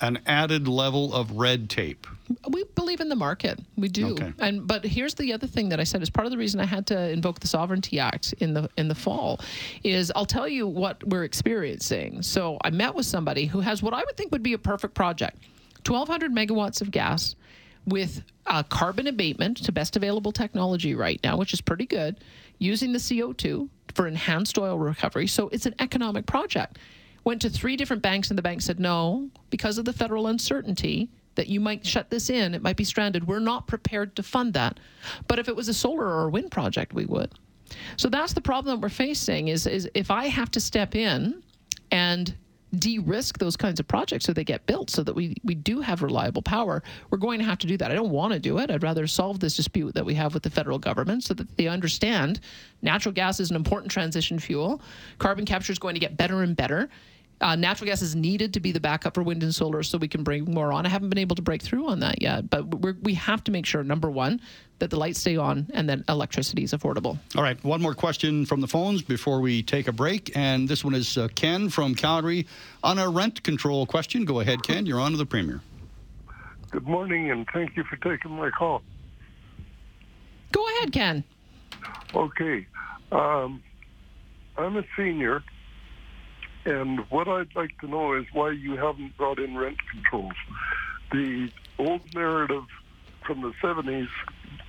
an 0.00 0.18
added 0.26 0.66
level 0.66 1.14
of 1.14 1.32
red 1.32 1.68
tape? 1.68 2.06
We 2.48 2.64
believe 2.74 3.00
in 3.00 3.08
the 3.08 3.16
market. 3.16 3.58
We 3.76 3.88
do. 3.88 4.12
Okay. 4.12 4.32
And 4.38 4.66
but 4.66 4.84
here's 4.84 5.14
the 5.14 5.32
other 5.32 5.46
thing 5.46 5.68
that 5.70 5.80
I 5.80 5.84
said 5.84 6.02
is 6.02 6.10
part 6.10 6.26
of 6.26 6.30
the 6.30 6.38
reason 6.38 6.60
I 6.60 6.64
had 6.64 6.86
to 6.88 7.10
invoke 7.10 7.40
the 7.40 7.46
Sovereignty 7.46 7.98
Act 7.98 8.32
in 8.38 8.54
the 8.54 8.70
in 8.76 8.88
the 8.88 8.94
fall 8.94 9.40
is 9.82 10.12
I'll 10.14 10.26
tell 10.26 10.48
you 10.48 10.66
what 10.66 11.02
we're 11.06 11.24
experiencing. 11.24 12.22
So 12.22 12.58
I 12.62 12.70
met 12.70 12.94
with 12.94 13.06
somebody 13.06 13.46
who 13.46 13.60
has 13.60 13.82
what 13.82 13.94
I 13.94 14.02
would 14.04 14.16
think 14.16 14.32
would 14.32 14.42
be 14.42 14.52
a 14.52 14.58
perfect 14.58 14.94
project. 14.94 15.38
1200 15.86 16.32
megawatts 16.32 16.80
of 16.80 16.90
gas 16.90 17.34
with 17.86 18.22
uh, 18.46 18.62
carbon 18.64 19.06
abatement 19.06 19.56
to 19.64 19.72
best 19.72 19.96
available 19.96 20.32
technology 20.32 20.94
right 20.94 21.18
now, 21.24 21.36
which 21.36 21.52
is 21.54 21.60
pretty 21.60 21.86
good, 21.86 22.18
using 22.58 22.92
the 22.92 22.98
CO2 22.98 23.68
for 23.94 24.06
enhanced 24.06 24.58
oil 24.58 24.78
recovery. 24.78 25.26
So 25.26 25.48
it's 25.48 25.66
an 25.66 25.74
economic 25.78 26.26
project 26.26 26.78
went 27.24 27.42
to 27.42 27.50
three 27.50 27.76
different 27.76 28.02
banks, 28.02 28.30
and 28.30 28.38
the 28.38 28.42
bank 28.42 28.62
said, 28.62 28.80
no, 28.80 29.30
because 29.50 29.78
of 29.78 29.84
the 29.84 29.92
federal 29.92 30.26
uncertainty 30.26 31.10
that 31.34 31.48
you 31.48 31.60
might 31.60 31.86
shut 31.86 32.10
this 32.10 32.28
in, 32.28 32.54
it 32.54 32.62
might 32.62 32.76
be 32.76 32.84
stranded. 32.84 33.26
We're 33.26 33.38
not 33.38 33.66
prepared 33.66 34.16
to 34.16 34.22
fund 34.22 34.52
that. 34.54 34.80
But 35.28 35.38
if 35.38 35.48
it 35.48 35.56
was 35.56 35.68
a 35.68 35.74
solar 35.74 36.06
or 36.06 36.26
a 36.26 36.30
wind 36.30 36.50
project, 36.50 36.92
we 36.92 37.06
would. 37.06 37.32
So 37.96 38.08
that's 38.08 38.32
the 38.32 38.40
problem 38.40 38.74
that 38.74 38.82
we're 38.82 38.88
facing 38.88 39.48
is, 39.48 39.66
is 39.66 39.88
if 39.94 40.10
I 40.10 40.26
have 40.26 40.50
to 40.52 40.60
step 40.60 40.94
in 40.94 41.42
and 41.90 42.34
de-risk 42.78 43.38
those 43.38 43.56
kinds 43.56 43.80
of 43.80 43.88
projects 43.88 44.24
so 44.24 44.32
they 44.32 44.44
get 44.44 44.66
built 44.66 44.90
so 44.90 45.02
that 45.02 45.14
we, 45.14 45.36
we 45.44 45.54
do 45.54 45.80
have 45.80 46.02
reliable 46.02 46.42
power. 46.42 46.82
We're 47.10 47.18
going 47.18 47.38
to 47.38 47.44
have 47.44 47.58
to 47.58 47.66
do 47.66 47.76
that. 47.76 47.90
I 47.90 47.94
don't 47.94 48.10
want 48.10 48.32
to 48.32 48.38
do 48.38 48.58
it. 48.58 48.70
I'd 48.70 48.82
rather 48.82 49.06
solve 49.06 49.40
this 49.40 49.56
dispute 49.56 49.94
that 49.94 50.04
we 50.04 50.14
have 50.14 50.34
with 50.34 50.42
the 50.42 50.50
federal 50.50 50.78
government 50.78 51.24
so 51.24 51.34
that 51.34 51.56
they 51.56 51.66
understand 51.66 52.40
natural 52.82 53.12
gas 53.12 53.40
is 53.40 53.50
an 53.50 53.56
important 53.56 53.90
transition 53.90 54.38
fuel. 54.38 54.80
Carbon 55.18 55.44
capture 55.44 55.72
is 55.72 55.78
going 55.78 55.94
to 55.94 56.00
get 56.00 56.16
better 56.16 56.42
and 56.42 56.56
better. 56.56 56.88
Uh, 57.40 57.56
natural 57.56 57.86
gas 57.86 58.02
is 58.02 58.14
needed 58.14 58.52
to 58.52 58.60
be 58.60 58.70
the 58.70 58.80
backup 58.80 59.14
for 59.14 59.22
wind 59.22 59.42
and 59.42 59.54
solar 59.54 59.82
so 59.82 59.96
we 59.96 60.08
can 60.08 60.22
bring 60.22 60.44
more 60.44 60.72
on. 60.72 60.84
I 60.84 60.90
haven't 60.90 61.08
been 61.08 61.18
able 61.18 61.36
to 61.36 61.42
break 61.42 61.62
through 61.62 61.88
on 61.88 62.00
that 62.00 62.20
yet, 62.20 62.50
but 62.50 62.64
we 63.02 63.14
have 63.14 63.42
to 63.44 63.50
make 63.50 63.64
sure, 63.64 63.82
number 63.82 64.10
one, 64.10 64.42
that 64.80 64.90
the 64.90 64.98
lights 64.98 65.20
stay 65.20 65.36
on 65.36 65.66
and 65.72 65.88
that 65.88 66.00
electricity 66.08 66.64
is 66.64 66.72
affordable. 66.72 67.18
All 67.36 67.42
right, 67.42 67.62
one 67.64 67.80
more 67.80 67.94
question 67.94 68.44
from 68.44 68.60
the 68.60 68.66
phones 68.66 69.02
before 69.02 69.40
we 69.40 69.62
take 69.62 69.88
a 69.88 69.92
break. 69.92 70.36
And 70.36 70.68
this 70.68 70.84
one 70.84 70.94
is 70.94 71.16
uh, 71.16 71.28
Ken 71.34 71.68
from 71.68 71.94
Calgary 71.94 72.46
on 72.82 72.98
a 72.98 73.08
rent 73.08 73.42
control 73.42 73.86
question. 73.86 74.24
Go 74.24 74.40
ahead, 74.40 74.62
Ken. 74.62 74.86
You're 74.86 75.00
on 75.00 75.12
to 75.12 75.16
the 75.18 75.26
Premier. 75.26 75.60
Good 76.70 76.86
morning, 76.86 77.30
and 77.30 77.46
thank 77.52 77.76
you 77.76 77.84
for 77.84 77.96
taking 77.96 78.32
my 78.32 78.50
call. 78.50 78.82
Go 80.52 80.66
ahead, 80.76 80.92
Ken. 80.92 81.24
Okay. 82.14 82.66
Um, 83.12 83.62
I'm 84.56 84.76
a 84.76 84.84
senior 84.96 85.42
and 86.64 87.00
what 87.10 87.26
I'd 87.26 87.54
like 87.56 87.78
to 87.80 87.88
know 87.88 88.14
is 88.14 88.26
why 88.32 88.50
you 88.50 88.76
haven't 88.76 89.16
brought 89.16 89.38
in 89.38 89.56
rent 89.56 89.78
controls. 89.90 90.34
The 91.10 91.50
old 91.78 92.02
narrative 92.14 92.64
from 93.26 93.40
the 93.40 93.52
70s 93.62 94.08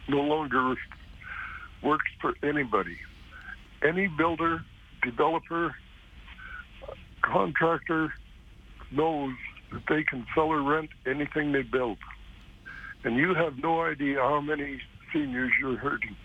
no 0.07 0.17
longer 0.17 0.75
works 1.83 2.05
for 2.21 2.33
anybody. 2.43 2.97
Any 3.87 4.07
builder, 4.07 4.61
developer, 5.03 5.75
contractor 7.23 8.13
knows 8.91 9.31
that 9.71 9.83
they 9.89 10.03
can 10.03 10.25
sell 10.35 10.45
or 10.45 10.61
rent 10.61 10.89
anything 11.07 11.51
they 11.51 11.63
build. 11.63 11.97
And 13.03 13.15
you 13.15 13.33
have 13.33 13.53
no 13.61 13.81
idea 13.81 14.17
how 14.17 14.41
many 14.41 14.79
seniors 15.13 15.51
you're 15.59 15.77
hurting 15.77 16.15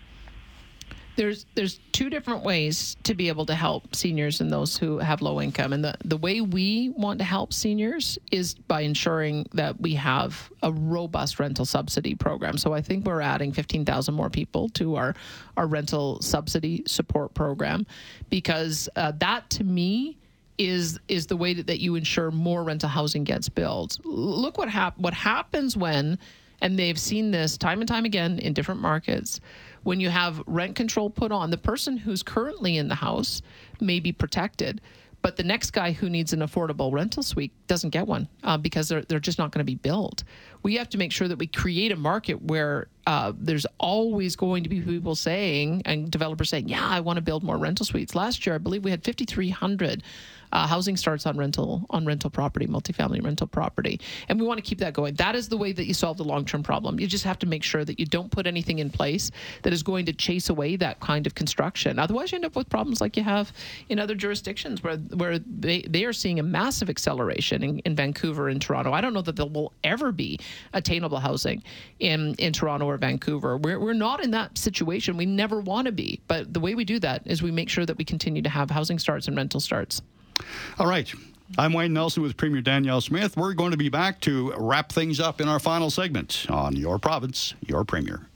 there's 1.17 1.45
there's 1.55 1.79
two 1.91 2.09
different 2.09 2.43
ways 2.43 2.95
to 3.03 3.13
be 3.13 3.27
able 3.27 3.45
to 3.47 3.55
help 3.55 3.93
seniors 3.95 4.39
and 4.39 4.51
those 4.51 4.77
who 4.77 4.99
have 4.99 5.21
low 5.21 5.41
income. 5.41 5.73
And 5.73 5.83
the, 5.83 5.95
the 6.05 6.15
way 6.15 6.39
we 6.41 6.89
want 6.89 7.19
to 7.19 7.25
help 7.25 7.51
seniors 7.51 8.17
is 8.31 8.53
by 8.53 8.81
ensuring 8.81 9.47
that 9.53 9.81
we 9.81 9.95
have 9.95 10.49
a 10.63 10.71
robust 10.71 11.39
rental 11.39 11.65
subsidy 11.65 12.15
program. 12.15 12.57
So 12.57 12.73
i 12.73 12.81
think 12.81 13.05
we're 13.05 13.21
adding 13.21 13.51
15000 13.51 14.13
more 14.13 14.29
people 14.29 14.69
to 14.69 14.95
our 14.95 15.15
our 15.57 15.67
rental 15.67 16.21
subsidy 16.21 16.83
support 16.85 17.33
program 17.33 17.85
because 18.29 18.87
uh, 18.95 19.11
that 19.17 19.49
to 19.49 19.63
me 19.63 20.17
is 20.57 20.99
is 21.07 21.27
the 21.27 21.37
way 21.37 21.53
that, 21.53 21.67
that 21.67 21.79
you 21.79 21.95
ensure 21.95 22.31
more 22.31 22.63
rental 22.63 22.89
housing 22.89 23.23
gets 23.23 23.49
built. 23.49 23.99
Look 24.03 24.57
what 24.57 24.69
hap- 24.69 24.97
what 24.97 25.13
happens 25.13 25.75
when 25.75 26.19
and 26.61 26.77
they've 26.77 26.99
seen 26.99 27.31
this 27.31 27.57
time 27.57 27.81
and 27.81 27.87
time 27.87 28.05
again 28.05 28.39
in 28.39 28.53
different 28.53 28.81
markets 28.81 29.39
when 29.87 30.01
you 30.01 30.09
have 30.09 30.43
rent 30.47 30.75
control 30.75 31.09
put 31.09 31.31
on, 31.31 31.49
the 31.49 31.57
person 31.57 31.95
who's 31.95 32.21
currently 32.21 32.75
in 32.75 32.89
the 32.89 32.95
house 32.95 33.41
may 33.79 34.01
be 34.01 34.11
protected. 34.11 34.81
But 35.21 35.37
the 35.37 35.43
next 35.43 35.71
guy 35.71 35.93
who 35.93 36.09
needs 36.09 36.33
an 36.33 36.41
affordable 36.41 36.91
rental 36.91 37.23
suite 37.23 37.53
doesn't 37.67 37.91
get 37.91 38.05
one 38.05 38.27
uh, 38.43 38.57
because 38.57 38.89
they're, 38.89 39.03
they're 39.03 39.21
just 39.21 39.39
not 39.39 39.51
going 39.51 39.61
to 39.61 39.65
be 39.65 39.75
built. 39.75 40.25
We 40.61 40.75
have 40.75 40.89
to 40.89 40.97
make 40.97 41.13
sure 41.13 41.29
that 41.29 41.39
we 41.39 41.47
create 41.47 41.93
a 41.93 41.95
market 41.95 42.41
where 42.41 42.89
uh, 43.05 43.31
there's 43.37 43.65
always 43.77 44.35
going 44.35 44.63
to 44.63 44.69
be 44.69 44.81
people 44.81 45.15
saying 45.15 45.83
and 45.85 46.11
developers 46.11 46.49
saying, 46.49 46.67
"Yeah, 46.67 46.85
I 46.85 46.99
want 46.99 47.15
to 47.15 47.21
build 47.21 47.41
more 47.41 47.57
rental 47.57 47.85
suites." 47.85 48.13
Last 48.13 48.45
year, 48.45 48.55
I 48.55 48.57
believe 48.57 48.83
we 48.83 48.91
had 48.91 49.05
5,300 49.05 50.03
uh, 50.51 50.67
housing 50.67 50.97
starts 50.97 51.25
on 51.25 51.37
rental 51.37 51.85
on 51.89 52.05
rental 52.05 52.29
property, 52.29 52.67
multifamily 52.67 53.23
rental 53.23 53.47
property, 53.47 53.99
and 54.29 54.39
we 54.39 54.45
want 54.45 54.57
to 54.57 54.61
keep 54.61 54.79
that 54.79 54.93
going. 54.93 55.15
That 55.15 55.35
is 55.35 55.49
the 55.49 55.57
way 55.57 55.71
that 55.71 55.85
you 55.85 55.93
solve 55.93 56.17
the 56.17 56.23
long 56.23 56.45
term 56.45 56.63
problem. 56.63 56.99
You 56.99 57.07
just 57.07 57.23
have 57.23 57.39
to 57.39 57.45
make 57.45 57.63
sure 57.63 57.83
that 57.85 57.99
you 57.99 58.05
don't 58.05 58.31
put 58.31 58.47
anything 58.47 58.79
in 58.79 58.89
place 58.89 59.31
that 59.63 59.73
is 59.73 59.83
going 59.83 60.05
to 60.05 60.13
chase 60.13 60.49
away 60.49 60.75
that 60.77 60.99
kind 60.99 61.27
of 61.27 61.35
construction. 61.35 61.99
Otherwise, 61.99 62.31
you 62.31 62.37
end 62.37 62.45
up 62.45 62.55
with 62.55 62.69
problems 62.69 63.01
like 63.01 63.17
you 63.17 63.23
have 63.23 63.51
in 63.89 63.99
other 63.99 64.15
jurisdictions 64.15 64.83
where 64.83 64.97
where 64.97 65.39
they, 65.39 65.81
they 65.81 66.05
are 66.05 66.13
seeing 66.13 66.39
a 66.39 66.43
massive 66.43 66.89
acceleration 66.89 67.63
in, 67.63 67.79
in 67.79 67.95
Vancouver 67.95 68.49
and 68.49 68.61
Toronto. 68.61 68.93
I 68.93 69.01
don't 69.01 69.13
know 69.13 69.21
that 69.21 69.35
there 69.35 69.45
will 69.45 69.73
ever 69.83 70.11
be 70.11 70.39
attainable 70.73 71.19
housing 71.19 71.63
in 71.99 72.35
in 72.35 72.53
Toronto 72.53 72.85
or 72.85 72.97
Vancouver. 72.97 73.57
We're 73.57 73.79
we're 73.79 73.93
not 73.93 74.23
in 74.23 74.31
that 74.31 74.57
situation. 74.57 75.17
We 75.17 75.25
never 75.25 75.59
want 75.59 75.85
to 75.85 75.91
be. 75.91 76.21
But 76.27 76.53
the 76.53 76.59
way 76.59 76.75
we 76.75 76.85
do 76.85 76.99
that 76.99 77.23
is 77.25 77.41
we 77.41 77.51
make 77.51 77.69
sure 77.69 77.85
that 77.85 77.97
we 77.97 78.05
continue 78.05 78.41
to 78.41 78.49
have 78.49 78.69
housing 78.69 78.99
starts 78.99 79.27
and 79.27 79.35
rental 79.35 79.59
starts. 79.59 80.01
All 80.79 80.87
right. 80.87 81.11
I'm 81.57 81.71
Wayne 81.71 81.93
Nelson 81.93 82.21
with 82.23 82.35
Premier 82.35 82.61
Danielle 82.61 82.99
Smith. 82.99 83.37
We're 83.37 83.53
going 83.53 83.71
to 83.71 83.77
be 83.77 83.87
back 83.87 84.19
to 84.21 84.53
wrap 84.57 84.91
things 84.91 85.19
up 85.19 85.39
in 85.39 85.47
our 85.47 85.59
final 85.59 85.89
segment 85.89 86.45
on 86.49 86.75
Your 86.75 86.99
Province, 86.99 87.53
Your 87.65 87.85
Premier. 87.85 88.27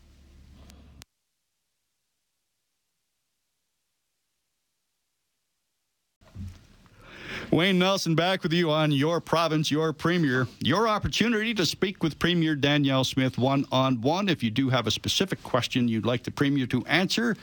Wayne 7.52 7.78
Nelson 7.78 8.16
back 8.16 8.44
with 8.44 8.54
you 8.54 8.72
on 8.72 8.94
Your 8.94 9.20
Province, 9.20 9.70
Your 9.70 9.92
Premier. 9.92 10.48
Your 10.62 10.88
opportunity 10.88 11.54
to 11.56 11.66
speak 11.66 12.02
with 12.02 12.18
Premier 12.18 12.56
Danielle 12.56 13.04
Smith 13.04 13.38
one 13.38 13.66
on 13.74 14.00
one. 14.00 14.30
If 14.30 14.42
you 14.42 14.50
do 14.50 14.70
have 14.70 14.88
a 14.88 14.92
specific 14.92 15.44
question 15.44 15.90
you'd 15.90 16.06
like 16.06 16.24
the 16.24 16.32
Premier 16.32 16.66
to 16.68 16.86
answer, 16.86 17.36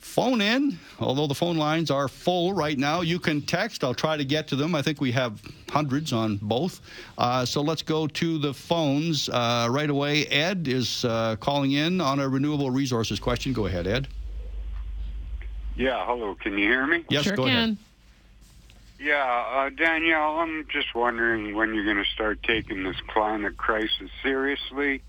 phone 0.00 0.40
in. 0.40 0.78
Although 0.98 1.26
the 1.26 1.34
phone 1.34 1.56
lines 1.56 1.90
are 1.90 2.08
full 2.08 2.52
right 2.52 2.76
now, 2.76 3.02
you 3.02 3.18
can 3.18 3.40
text. 3.42 3.84
I'll 3.84 3.94
try 3.94 4.16
to 4.16 4.24
get 4.24 4.48
to 4.48 4.56
them. 4.56 4.74
I 4.74 4.82
think 4.82 5.00
we 5.00 5.12
have 5.12 5.40
hundreds 5.68 6.12
on 6.12 6.36
both. 6.42 6.80
Uh, 7.16 7.44
so 7.44 7.60
let's 7.60 7.82
go 7.82 8.06
to 8.06 8.38
the 8.38 8.52
phones 8.52 9.28
uh, 9.28 9.68
right 9.70 9.90
away. 9.90 10.26
Ed 10.26 10.66
is 10.66 11.04
uh, 11.04 11.36
calling 11.36 11.72
in 11.72 12.00
on 12.00 12.18
a 12.18 12.28
renewable 12.28 12.70
resources 12.70 13.20
question. 13.20 13.52
Go 13.52 13.66
ahead, 13.66 13.86
Ed. 13.86 14.08
Yeah, 15.76 16.04
hello. 16.04 16.34
Can 16.34 16.58
you 16.58 16.66
hear 16.66 16.86
me? 16.86 17.04
Yes, 17.08 17.24
sure 17.24 17.36
go 17.36 17.44
can. 17.44 17.56
ahead. 17.56 17.76
Yeah, 18.98 19.44
uh, 19.54 19.70
Danielle, 19.70 20.40
I'm 20.40 20.66
just 20.68 20.94
wondering 20.94 21.54
when 21.54 21.74
you're 21.74 21.86
going 21.86 22.04
to 22.04 22.10
start 22.10 22.42
taking 22.42 22.82
this 22.84 23.00
climate 23.08 23.56
crisis 23.56 24.10
seriously. 24.22 25.00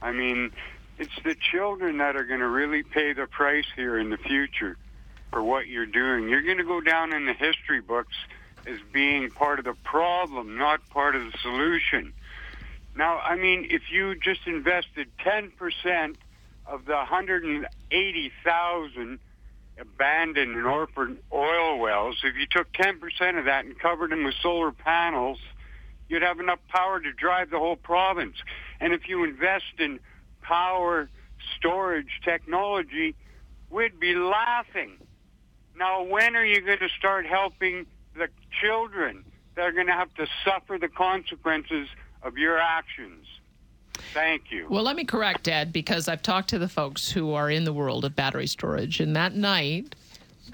I 0.00 0.12
mean, 0.12 0.52
it's 0.98 1.22
the 1.24 1.34
children 1.34 1.98
that 1.98 2.16
are 2.16 2.24
going 2.24 2.40
to 2.40 2.48
really 2.48 2.82
pay 2.82 3.12
the 3.12 3.26
price 3.26 3.66
here 3.74 3.98
in 3.98 4.10
the 4.10 4.16
future 4.16 4.76
for 5.30 5.42
what 5.42 5.66
you're 5.66 5.86
doing. 5.86 6.28
You're 6.28 6.42
going 6.42 6.58
to 6.58 6.64
go 6.64 6.80
down 6.80 7.12
in 7.12 7.26
the 7.26 7.32
history 7.32 7.80
books 7.80 8.14
as 8.66 8.78
being 8.92 9.30
part 9.30 9.58
of 9.58 9.64
the 9.64 9.74
problem, 9.84 10.56
not 10.56 10.88
part 10.90 11.16
of 11.16 11.24
the 11.24 11.36
solution. 11.38 12.12
Now, 12.96 13.18
I 13.18 13.34
mean, 13.36 13.66
if 13.70 13.90
you 13.90 14.14
just 14.14 14.46
invested 14.46 15.08
10% 15.18 16.14
of 16.66 16.86
the 16.86 16.94
180,000 16.94 19.18
abandoned 19.76 20.56
and 20.56 20.66
orphaned 20.66 21.18
oil 21.32 21.78
wells, 21.78 22.20
if 22.22 22.36
you 22.36 22.46
took 22.46 22.72
10% 22.72 23.38
of 23.38 23.46
that 23.46 23.64
and 23.64 23.76
covered 23.78 24.12
them 24.12 24.24
with 24.24 24.34
solar 24.40 24.70
panels, 24.70 25.40
you'd 26.08 26.22
have 26.22 26.38
enough 26.38 26.60
power 26.68 27.00
to 27.00 27.12
drive 27.12 27.50
the 27.50 27.58
whole 27.58 27.76
province. 27.76 28.36
And 28.80 28.92
if 28.92 29.08
you 29.08 29.24
invest 29.24 29.64
in 29.78 29.98
power 30.44 31.08
storage 31.56 32.20
technology, 32.24 33.14
we'd 33.70 33.98
be 33.98 34.14
laughing. 34.14 34.98
Now, 35.76 36.04
when 36.04 36.36
are 36.36 36.44
you 36.44 36.60
going 36.60 36.78
to 36.78 36.88
start 36.96 37.26
helping 37.26 37.86
the 38.16 38.28
children 38.62 39.24
that 39.56 39.62
are 39.62 39.72
going 39.72 39.88
to 39.88 39.92
have 39.92 40.14
to 40.14 40.26
suffer 40.44 40.78
the 40.78 40.88
consequences 40.88 41.88
of 42.22 42.38
your 42.38 42.58
actions? 42.58 43.26
Thank 44.12 44.50
you. 44.50 44.66
Well, 44.68 44.84
let 44.84 44.96
me 44.96 45.04
correct, 45.04 45.48
Ed, 45.48 45.72
because 45.72 46.08
I've 46.08 46.22
talked 46.22 46.48
to 46.50 46.58
the 46.58 46.68
folks 46.68 47.10
who 47.10 47.32
are 47.32 47.50
in 47.50 47.64
the 47.64 47.72
world 47.72 48.04
of 48.04 48.14
battery 48.14 48.46
storage, 48.46 49.00
and 49.00 49.16
that 49.16 49.34
night 49.34 49.94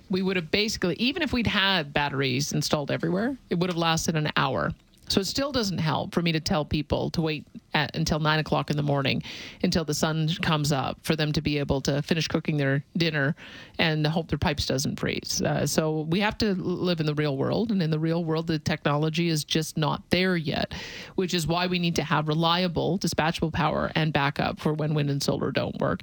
we 0.09 0.22
would 0.22 0.36
have 0.36 0.51
basically, 0.51 0.95
even 0.97 1.22
if 1.22 1.32
we'd 1.32 1.47
had 1.47 1.93
batteries 1.93 2.53
installed 2.53 2.91
everywhere, 2.91 3.36
it 3.51 3.59
would 3.59 3.68
have 3.68 3.76
lasted 3.76 4.16
an 4.16 4.30
hour. 4.36 4.72
So 5.11 5.20
it 5.20 5.26
still 5.26 5.52
doesn't 5.52 5.78
help 5.78 6.14
for 6.14 6.22
me 6.22 6.32
to 6.32 6.40
tell 6.40 6.64
people 6.64 7.11
to 7.11 7.20
wait 7.20 7.46
at, 7.74 7.94
until 7.96 8.18
nine 8.18 8.38
o'clock 8.38 8.70
in 8.70 8.76
the 8.76 8.82
morning 8.82 9.22
until 9.62 9.84
the 9.84 9.94
sun 9.94 10.28
comes 10.42 10.72
up 10.72 10.98
for 11.02 11.16
them 11.16 11.32
to 11.32 11.40
be 11.40 11.58
able 11.58 11.80
to 11.82 12.02
finish 12.02 12.28
cooking 12.28 12.56
their 12.56 12.84
dinner 12.96 13.34
and 13.78 14.06
hope 14.06 14.28
their 14.28 14.38
pipes 14.38 14.66
doesn't 14.66 14.98
freeze. 14.98 15.42
Uh, 15.44 15.66
so 15.66 16.02
we 16.11 16.20
have 16.20 16.38
to 16.38 16.54
live 16.54 17.00
in 17.00 17.06
the 17.06 17.14
real 17.14 17.36
world, 17.36 17.70
and 17.70 17.82
in 17.82 17.90
the 17.90 17.98
real 17.98 18.24
world, 18.24 18.46
the 18.46 18.58
technology 18.58 19.28
is 19.28 19.44
just 19.44 19.76
not 19.76 20.02
there 20.11 20.36
yet, 20.36 20.74
which 21.16 21.34
is 21.34 21.46
why 21.46 21.66
we 21.66 21.78
need 21.78 21.96
to 21.96 22.02
have 22.02 22.28
reliable, 22.28 22.98
dispatchable 22.98 23.52
power 23.52 23.90
and 23.94 24.12
backup 24.12 24.58
for 24.61 24.72
when 24.74 24.94
wind 24.94 25.11
and 25.11 25.22
solar 25.22 25.50
don't 25.50 25.78
work. 25.80 26.02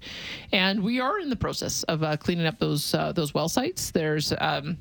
And 0.51 0.84
we 0.84 0.99
are 0.99 1.20
in 1.20 1.30
the 1.30 1.36
process 1.36 1.84
of 1.84 2.03
uh, 2.03 2.18
cleaning 2.18 2.45
up 2.45 2.60
those 2.60 2.93
uh, 2.93 3.12
those 3.12 3.34
well 3.34 3.49
sites. 3.49 3.91
There's 3.91 4.34
um, 4.39 4.78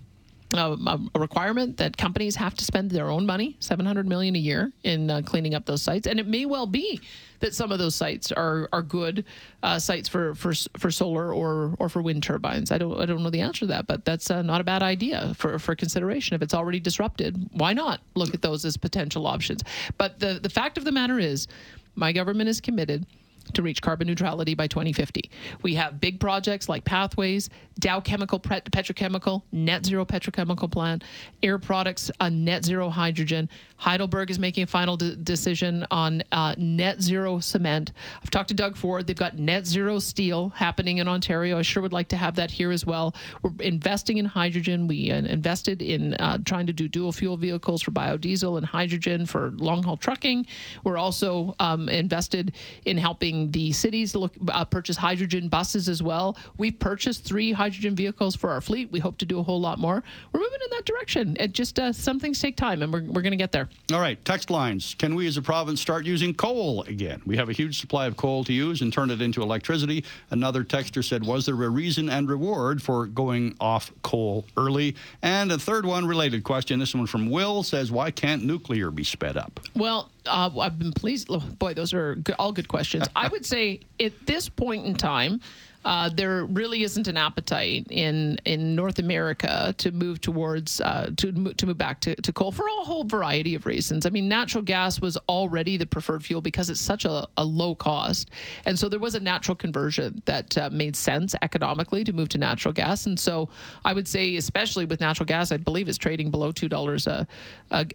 a, 0.52 1.00
a 1.14 1.20
requirement 1.20 1.76
that 1.78 1.96
companies 1.96 2.36
have 2.36 2.54
to 2.54 2.64
spend 2.64 2.90
their 2.90 3.10
own 3.10 3.26
money, 3.26 3.56
700 3.60 4.06
million 4.06 4.36
a 4.36 4.38
year, 4.38 4.72
in 4.84 5.10
uh, 5.10 5.22
cleaning 5.24 5.54
up 5.54 5.66
those 5.66 5.82
sites. 5.82 6.06
And 6.06 6.20
it 6.20 6.26
may 6.26 6.46
well 6.46 6.66
be 6.66 7.00
that 7.40 7.54
some 7.54 7.72
of 7.72 7.78
those 7.78 7.94
sites 7.94 8.32
are 8.32 8.68
are 8.72 8.82
good 8.82 9.24
uh, 9.62 9.78
sites 9.78 10.08
for, 10.08 10.34
for 10.34 10.54
for 10.78 10.90
solar 10.90 11.32
or 11.34 11.74
or 11.78 11.88
for 11.88 12.02
wind 12.02 12.22
turbines. 12.22 12.70
I 12.70 12.78
don't 12.78 13.00
I 13.00 13.06
don't 13.06 13.22
know 13.22 13.30
the 13.30 13.40
answer 13.40 13.60
to 13.60 13.66
that, 13.66 13.86
but 13.86 14.04
that's 14.04 14.30
uh, 14.30 14.42
not 14.42 14.60
a 14.60 14.64
bad 14.64 14.82
idea 14.82 15.34
for 15.34 15.58
for 15.58 15.74
consideration. 15.74 16.34
If 16.34 16.42
it's 16.42 16.54
already 16.54 16.80
disrupted, 16.80 17.50
why 17.52 17.72
not 17.72 18.00
look 18.14 18.34
at 18.34 18.42
those 18.42 18.64
as 18.64 18.76
potential 18.76 19.26
options? 19.26 19.62
But 19.98 20.20
the 20.20 20.38
the 20.42 20.50
fact 20.50 20.78
of 20.78 20.84
the 20.84 20.92
matter 20.92 21.18
is, 21.18 21.48
my 21.94 22.12
government 22.12 22.48
is 22.48 22.60
committed 22.60 23.06
to 23.54 23.62
reach 23.62 23.82
carbon 23.82 24.06
neutrality 24.06 24.54
by 24.54 24.66
2050. 24.66 25.30
We 25.62 25.74
have 25.74 26.00
big 26.00 26.20
projects 26.20 26.68
like 26.68 26.84
Pathways, 26.84 27.50
Dow 27.78 28.00
Chemical 28.00 28.40
Petrochemical, 28.40 29.42
net 29.52 29.84
zero 29.84 30.04
petrochemical 30.06 30.70
plant, 30.70 31.04
Air 31.42 31.58
Products, 31.58 32.10
a 32.20 32.30
net 32.30 32.64
zero 32.64 32.88
hydrogen. 32.88 33.50
Heidelberg 33.76 34.30
is 34.30 34.38
making 34.38 34.64
a 34.64 34.66
final 34.66 34.96
de- 34.96 35.14
decision 35.16 35.86
on 35.90 36.22
uh, 36.32 36.54
net 36.56 37.02
zero 37.02 37.38
cement. 37.40 37.92
I've 38.22 38.30
talked 38.30 38.48
to 38.48 38.54
Doug 38.54 38.76
Ford. 38.76 39.06
They've 39.06 39.14
got 39.14 39.38
net 39.38 39.66
zero 39.66 39.98
steel 39.98 40.48
happening 40.50 40.98
in 40.98 41.08
Ontario. 41.08 41.58
I 41.58 41.62
sure 41.62 41.82
would 41.82 41.92
like 41.92 42.08
to 42.08 42.16
have 42.16 42.36
that 42.36 42.50
here 42.50 42.70
as 42.70 42.86
well. 42.86 43.14
We're 43.42 43.52
investing 43.60 44.16
in 44.16 44.24
hydrogen. 44.24 44.86
We 44.86 45.10
uh, 45.10 45.18
invested 45.18 45.82
in 45.82 46.14
uh, 46.14 46.38
trying 46.46 46.66
to 46.68 46.72
do 46.72 46.88
dual 46.88 47.12
fuel 47.12 47.36
vehicles 47.36 47.82
for 47.82 47.90
biodiesel 47.90 48.56
and 48.56 48.64
hydrogen 48.64 49.26
for 49.26 49.50
long 49.56 49.82
haul 49.82 49.98
trucking. 49.98 50.46
We're 50.82 50.96
also 50.96 51.54
um, 51.60 51.90
invested 51.90 52.54
in 52.86 52.96
helping 52.96 53.35
the 53.50 53.72
cities 53.72 54.14
look 54.14 54.32
uh, 54.48 54.64
purchase 54.64 54.96
hydrogen 54.96 55.48
buses 55.48 55.88
as 55.88 56.02
well. 56.02 56.36
We've 56.58 56.78
purchased 56.78 57.24
three 57.24 57.52
hydrogen 57.52 57.94
vehicles 57.94 58.34
for 58.36 58.50
our 58.50 58.60
fleet. 58.60 58.90
We 58.90 59.00
hope 59.00 59.18
to 59.18 59.26
do 59.26 59.38
a 59.38 59.42
whole 59.42 59.60
lot 59.60 59.78
more. 59.78 60.02
We're 60.32 60.40
moving 60.40 60.60
in 60.64 60.70
that 60.70 60.84
direction. 60.84 61.36
It 61.38 61.52
just 61.52 61.78
uh, 61.78 61.92
some 61.92 62.18
things 62.20 62.40
take 62.40 62.56
time, 62.56 62.82
and 62.82 62.92
we're 62.92 63.02
we're 63.02 63.22
going 63.22 63.32
to 63.32 63.36
get 63.36 63.52
there. 63.52 63.68
All 63.92 64.00
right, 64.00 64.22
text 64.24 64.50
lines. 64.50 64.94
Can 64.98 65.14
we 65.14 65.26
as 65.26 65.36
a 65.36 65.42
province 65.42 65.80
start 65.80 66.04
using 66.04 66.34
coal 66.34 66.82
again? 66.82 67.22
We 67.26 67.36
have 67.36 67.48
a 67.48 67.52
huge 67.52 67.80
supply 67.80 68.06
of 68.06 68.16
coal 68.16 68.44
to 68.44 68.52
use 68.52 68.82
and 68.82 68.92
turn 68.92 69.10
it 69.10 69.20
into 69.20 69.42
electricity. 69.42 70.04
Another 70.30 70.64
texter 70.64 71.04
said, 71.04 71.24
Was 71.24 71.46
there 71.46 71.54
a 71.54 71.68
reason 71.68 72.08
and 72.08 72.28
reward 72.28 72.82
for 72.82 73.06
going 73.06 73.56
off 73.60 73.92
coal 74.02 74.44
early? 74.56 74.96
And 75.22 75.52
a 75.52 75.58
third 75.58 75.86
one, 75.86 76.06
related 76.06 76.44
question. 76.44 76.78
This 76.78 76.94
one 76.94 77.06
from 77.06 77.30
Will 77.30 77.62
says, 77.62 77.90
Why 77.90 78.10
can't 78.10 78.44
nuclear 78.44 78.90
be 78.90 79.04
sped 79.04 79.36
up? 79.36 79.60
Well, 79.74 80.10
uh, 80.26 80.50
I've 80.58 80.78
been 80.78 80.92
pleased. 80.92 81.28
boy, 81.58 81.74
those 81.74 81.92
are 81.94 82.22
all 82.38 82.52
good 82.52 82.68
questions. 82.68 83.06
I 83.14 83.28
would 83.28 83.46
say 83.46 83.80
at 84.00 84.26
this 84.26 84.48
point 84.48 84.86
in 84.86 84.94
time, 84.94 85.40
uh, 85.86 86.08
there 86.08 86.44
really 86.46 86.82
isn't 86.82 87.06
an 87.06 87.16
appetite 87.16 87.86
in 87.90 88.36
in 88.44 88.74
North 88.74 88.98
America 88.98 89.72
to 89.78 89.92
move 89.92 90.20
towards 90.20 90.80
uh, 90.80 91.10
to 91.16 91.54
to 91.54 91.66
move 91.66 91.78
back 91.78 92.00
to, 92.00 92.16
to 92.16 92.32
coal 92.32 92.50
for 92.50 92.66
a 92.66 92.84
whole 92.84 93.04
variety 93.04 93.54
of 93.54 93.66
reasons. 93.66 94.04
I 94.04 94.10
mean, 94.10 94.28
natural 94.28 94.64
gas 94.64 95.00
was 95.00 95.16
already 95.28 95.76
the 95.76 95.86
preferred 95.86 96.24
fuel 96.24 96.40
because 96.40 96.70
it's 96.70 96.80
such 96.80 97.04
a, 97.04 97.28
a 97.36 97.44
low 97.44 97.76
cost, 97.76 98.32
and 98.64 98.76
so 98.76 98.88
there 98.88 98.98
was 98.98 99.14
a 99.14 99.20
natural 99.20 99.54
conversion 99.54 100.20
that 100.24 100.58
uh, 100.58 100.70
made 100.72 100.96
sense 100.96 101.36
economically 101.42 102.02
to 102.02 102.12
move 102.12 102.30
to 102.30 102.38
natural 102.38 102.74
gas. 102.74 103.06
And 103.06 103.18
so 103.18 103.48
I 103.84 103.92
would 103.92 104.08
say, 104.08 104.34
especially 104.34 104.86
with 104.86 105.00
natural 105.00 105.26
gas, 105.26 105.52
I 105.52 105.56
believe 105.56 105.88
it's 105.88 105.98
trading 105.98 106.32
below 106.32 106.50
two 106.50 106.68
dollars 106.68 107.06
a, 107.06 107.28
a, 107.70 107.86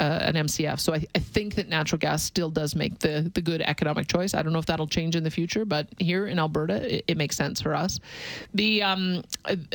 an 0.00 0.34
MCF. 0.34 0.80
So 0.80 0.92
I, 0.92 1.06
I 1.14 1.18
think 1.18 1.54
that 1.54 1.70
natural 1.70 1.98
gas 1.98 2.22
still 2.22 2.50
does 2.50 2.76
make 2.76 2.98
the 2.98 3.30
the 3.34 3.40
good 3.40 3.62
economic 3.62 4.06
choice. 4.06 4.34
I 4.34 4.42
don't 4.42 4.52
know 4.52 4.58
if 4.58 4.66
that'll 4.66 4.86
change 4.86 5.16
in 5.16 5.24
the 5.24 5.30
future, 5.30 5.64
but 5.64 5.88
here 5.98 6.26
in 6.26 6.38
Alberta, 6.38 6.94
it, 6.94 7.04
it 7.08 7.16
makes 7.16 7.37
sense 7.42 7.58
for 7.62 7.72
us. 7.84 7.92
The 8.52 8.82
um, 8.82 9.22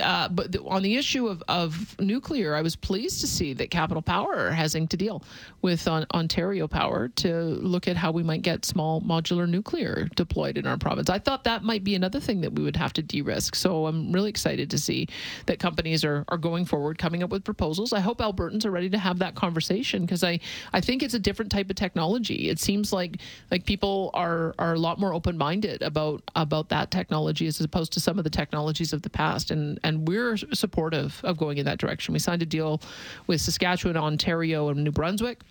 uh, 0.01 0.27
but 0.29 0.51
the, 0.51 0.61
on 0.75 0.81
the 0.83 0.95
issue 1.01 1.25
of, 1.27 1.41
of 1.47 1.95
nuclear, 1.99 2.49
I 2.59 2.61
was 2.61 2.75
pleased 2.75 3.21
to 3.21 3.27
see 3.27 3.53
that 3.59 3.69
Capital 3.71 4.03
Power 4.15 4.51
has 4.51 4.75
inked 4.75 4.93
a 4.93 4.97
deal 4.97 5.23
with 5.61 5.87
on, 5.87 6.05
Ontario 6.13 6.67
Power 6.67 7.07
to 7.23 7.31
look 7.73 7.87
at 7.87 7.95
how 7.97 8.11
we 8.11 8.23
might 8.23 8.43
get 8.43 8.65
small 8.65 9.01
modular 9.01 9.47
nuclear 9.47 10.07
deployed 10.15 10.57
in 10.57 10.67
our 10.67 10.77
province. 10.77 11.09
I 11.09 11.19
thought 11.19 11.43
that 11.45 11.63
might 11.63 11.83
be 11.83 11.95
another 11.95 12.19
thing 12.19 12.41
that 12.41 12.53
we 12.53 12.63
would 12.63 12.75
have 12.75 12.93
to 12.93 13.01
de-risk. 13.01 13.55
So 13.55 13.87
I'm 13.87 14.11
really 14.11 14.29
excited 14.29 14.69
to 14.69 14.77
see 14.77 15.07
that 15.47 15.59
companies 15.59 16.03
are, 16.03 16.25
are 16.27 16.37
going 16.37 16.65
forward, 16.65 16.97
coming 16.97 17.23
up 17.23 17.29
with 17.29 17.43
proposals. 17.43 17.93
I 17.93 18.01
hope 18.01 18.19
Albertans 18.19 18.65
are 18.65 18.71
ready 18.71 18.89
to 18.89 18.97
have 18.97 19.19
that 19.19 19.35
conversation 19.35 20.05
because 20.05 20.23
I, 20.23 20.39
I 20.73 20.81
think 20.81 21.01
it's 21.03 21.13
a 21.13 21.19
different 21.19 21.51
type 21.51 21.69
of 21.69 21.75
technology. 21.75 22.49
It 22.49 22.59
seems 22.59 22.91
like 22.91 23.17
like 23.51 23.65
people 23.65 24.11
are 24.13 24.53
are 24.59 24.73
a 24.73 24.79
lot 24.79 24.99
more 24.99 25.13
open 25.13 25.37
minded 25.37 25.81
about 25.81 26.21
about 26.35 26.69
that 26.69 26.91
technology 26.91 27.42
as 27.47 27.59
opposed 27.61 27.93
to 27.93 27.99
some 27.99 28.17
of 28.17 28.23
the 28.23 28.29
technologies 28.29 28.93
of 28.93 29.01
the 29.01 29.09
past. 29.09 29.51
And 29.51 29.79
and 29.83 30.07
we're 30.07 30.37
supportive 30.37 31.19
of 31.23 31.37
going 31.37 31.57
in 31.57 31.65
that 31.65 31.79
direction. 31.79 32.13
We 32.13 32.19
signed 32.19 32.41
a 32.41 32.45
deal 32.45 32.81
with 33.27 33.41
Saskatchewan, 33.41 33.97
Ontario, 33.97 34.69
and 34.69 34.83
New 34.83 34.91
Brunswick 34.91 35.41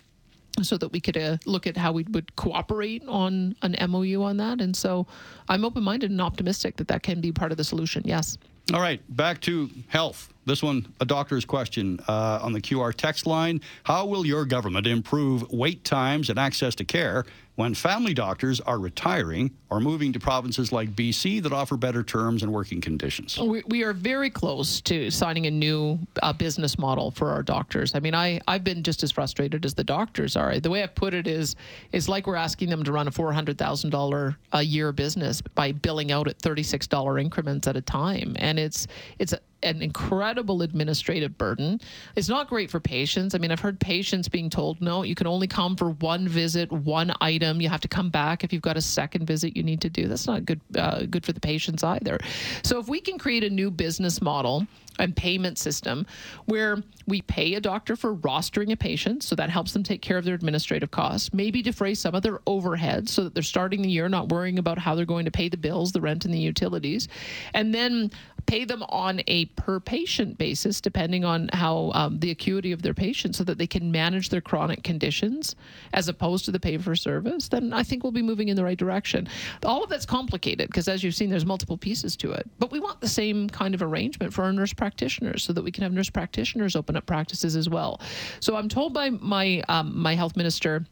so 0.61 0.77
that 0.77 0.89
we 0.89 0.99
could 0.99 1.17
uh, 1.17 1.37
look 1.45 1.65
at 1.65 1.75
how 1.75 1.91
we 1.91 2.03
would 2.11 2.35
cooperate 2.35 3.03
on 3.07 3.55
an 3.63 3.75
MOU 3.89 4.21
on 4.21 4.37
that. 4.37 4.61
And 4.61 4.75
so 4.75 5.07
I'm 5.49 5.65
open 5.65 5.83
minded 5.83 6.11
and 6.11 6.21
optimistic 6.21 6.77
that 6.77 6.87
that 6.89 7.01
can 7.01 7.21
be 7.21 7.31
part 7.31 7.51
of 7.51 7.57
the 7.57 7.63
solution. 7.63 8.03
Yes. 8.05 8.37
All 8.71 8.79
right, 8.79 9.01
back 9.09 9.41
to 9.41 9.69
health. 9.89 10.33
This 10.45 10.63
one, 10.63 10.93
a 10.99 11.05
doctor's 11.05 11.45
question 11.45 11.99
uh, 12.07 12.39
on 12.41 12.53
the 12.53 12.61
QR 12.61 12.93
text 12.93 13.25
line. 13.25 13.61
How 13.83 14.05
will 14.05 14.25
your 14.25 14.45
government 14.45 14.87
improve 14.87 15.49
wait 15.51 15.83
times 15.83 16.29
and 16.29 16.37
access 16.37 16.75
to 16.75 16.85
care 16.85 17.25
when 17.55 17.73
family 17.73 18.15
doctors 18.15 18.59
are 18.61 18.79
retiring 18.79 19.51
or 19.69 19.79
moving 19.79 20.11
to 20.11 20.19
provinces 20.19 20.71
like 20.71 20.95
BC 20.95 21.41
that 21.43 21.53
offer 21.53 21.77
better 21.77 22.03
terms 22.03 22.41
and 22.41 22.51
working 22.51 22.81
conditions? 22.81 23.37
We, 23.37 23.61
we 23.67 23.83
are 23.83 23.93
very 23.93 24.29
close 24.29 24.81
to 24.81 25.11
signing 25.11 25.45
a 25.45 25.51
new 25.51 25.99
uh, 26.21 26.33
business 26.33 26.79
model 26.79 27.11
for 27.11 27.29
our 27.29 27.43
doctors. 27.43 27.93
I 27.95 27.99
mean, 27.99 28.15
I, 28.15 28.39
I've 28.47 28.63
been 28.63 28.81
just 28.81 29.03
as 29.03 29.11
frustrated 29.11 29.65
as 29.65 29.75
the 29.75 29.83
doctors 29.83 30.35
are. 30.35 30.59
The 30.59 30.69
way 30.69 30.83
I 30.83 30.87
put 30.87 31.13
it 31.13 31.27
is, 31.27 31.55
is 31.91 32.09
like 32.09 32.25
we're 32.25 32.35
asking 32.35 32.69
them 32.69 32.83
to 32.83 32.91
run 32.91 33.07
a 33.07 33.11
$400,000 33.11 34.35
a 34.53 34.61
year 34.63 34.91
business 34.91 35.41
by 35.41 35.71
billing 35.73 36.11
out 36.11 36.27
at 36.27 36.39
$36 36.39 37.21
increments 37.21 37.67
at 37.67 37.77
a 37.77 37.81
time. 37.81 38.35
And 38.39 38.52
it's, 38.59 38.87
it's, 39.19 39.33
a, 39.33 39.39
an 39.63 39.81
incredible 39.81 40.61
administrative 40.61 41.37
burden. 41.37 41.79
It's 42.15 42.29
not 42.29 42.47
great 42.47 42.69
for 42.69 42.79
patients. 42.79 43.33
I 43.33 43.37
mean, 43.37 43.51
I've 43.51 43.59
heard 43.59 43.79
patients 43.79 44.27
being 44.27 44.49
told, 44.49 44.81
no, 44.81 45.03
you 45.03 45.15
can 45.15 45.27
only 45.27 45.47
come 45.47 45.75
for 45.75 45.91
one 45.91 46.27
visit, 46.27 46.71
one 46.71 47.13
item. 47.21 47.61
You 47.61 47.69
have 47.69 47.81
to 47.81 47.87
come 47.87 48.09
back 48.09 48.43
if 48.43 48.53
you've 48.53 48.61
got 48.61 48.77
a 48.77 48.81
second 48.81 49.25
visit 49.25 49.55
you 49.55 49.63
need 49.63 49.81
to 49.81 49.89
do. 49.89 50.07
That's 50.07 50.27
not 50.27 50.45
good 50.45 50.61
uh, 50.77 51.05
good 51.05 51.25
for 51.25 51.33
the 51.33 51.39
patients 51.39 51.83
either. 51.83 52.19
So 52.63 52.79
if 52.79 52.87
we 52.87 52.99
can 52.99 53.17
create 53.17 53.43
a 53.43 53.49
new 53.49 53.71
business 53.71 54.21
model 54.21 54.67
and 54.99 55.15
payment 55.15 55.57
system 55.57 56.05
where 56.45 56.77
we 57.07 57.21
pay 57.23 57.55
a 57.55 57.61
doctor 57.61 57.95
for 57.95 58.15
rostering 58.17 58.71
a 58.71 58.75
patient, 58.75 59.23
so 59.23 59.35
that 59.35 59.49
helps 59.49 59.73
them 59.73 59.81
take 59.81 60.01
care 60.01 60.17
of 60.17 60.25
their 60.25 60.35
administrative 60.35 60.91
costs, 60.91 61.33
maybe 61.33 61.61
defray 61.61 61.95
some 61.95 62.13
of 62.13 62.21
their 62.21 62.39
overhead 62.45 63.09
so 63.09 63.23
that 63.23 63.33
they're 63.33 63.41
starting 63.41 63.81
the 63.81 63.89
year 63.89 64.07
not 64.07 64.29
worrying 64.29 64.59
about 64.59 64.77
how 64.77 64.93
they're 64.93 65.05
going 65.05 65.25
to 65.25 65.31
pay 65.31 65.49
the 65.49 65.57
bills, 65.57 65.91
the 65.91 66.01
rent, 66.01 66.25
and 66.25 66.33
the 66.33 66.39
utilities, 66.39 67.07
and 67.53 67.73
then 67.73 68.11
pay 68.45 68.65
them 68.65 68.83
on 68.83 69.21
a 69.27 69.45
per 69.45 69.79
patient 69.79 70.37
basis, 70.37 70.81
depending 70.81 71.25
on 71.25 71.49
how 71.53 71.91
um, 71.93 72.19
the 72.19 72.31
acuity 72.31 72.71
of 72.71 72.81
their 72.81 72.93
patient, 72.93 73.35
so 73.35 73.43
that 73.43 73.57
they 73.57 73.67
can 73.67 73.91
manage 73.91 74.29
their 74.29 74.41
chronic 74.41 74.83
conditions 74.83 75.55
as 75.93 76.07
opposed 76.07 76.45
to 76.45 76.51
the 76.51 76.59
pay 76.59 76.77
for 76.77 76.95
service, 76.95 77.47
then 77.47 77.73
I 77.73 77.83
think 77.83 78.03
we'll 78.03 78.11
be 78.11 78.21
moving 78.21 78.49
in 78.49 78.55
the 78.55 78.63
right 78.63 78.77
direction. 78.77 79.27
All 79.63 79.83
of 79.83 79.89
that's 79.89 80.05
complicated 80.05 80.67
because, 80.69 80.87
as 80.87 81.03
you've 81.03 81.15
seen, 81.15 81.29
there's 81.29 81.45
multiple 81.45 81.77
pieces 81.77 82.15
to 82.17 82.31
it. 82.31 82.49
But 82.59 82.71
we 82.71 82.79
want 82.79 83.01
the 83.01 83.07
same 83.07 83.49
kind 83.49 83.73
of 83.73 83.81
arrangement 83.81 84.33
for 84.33 84.43
our 84.43 84.53
nurse 84.53 84.73
practitioners 84.73 85.43
so 85.43 85.53
that 85.53 85.63
we 85.63 85.71
can 85.71 85.83
have 85.83 85.93
nurse 85.93 86.09
practitioners 86.09 86.75
open 86.75 86.95
up 86.95 87.05
practices 87.05 87.55
as 87.55 87.69
well. 87.69 88.01
So 88.39 88.55
I'm 88.55 88.69
told 88.69 88.93
by 88.93 89.09
my 89.09 89.63
um, 89.69 89.97
my 89.97 90.15
health 90.15 90.35
minister 90.35 90.85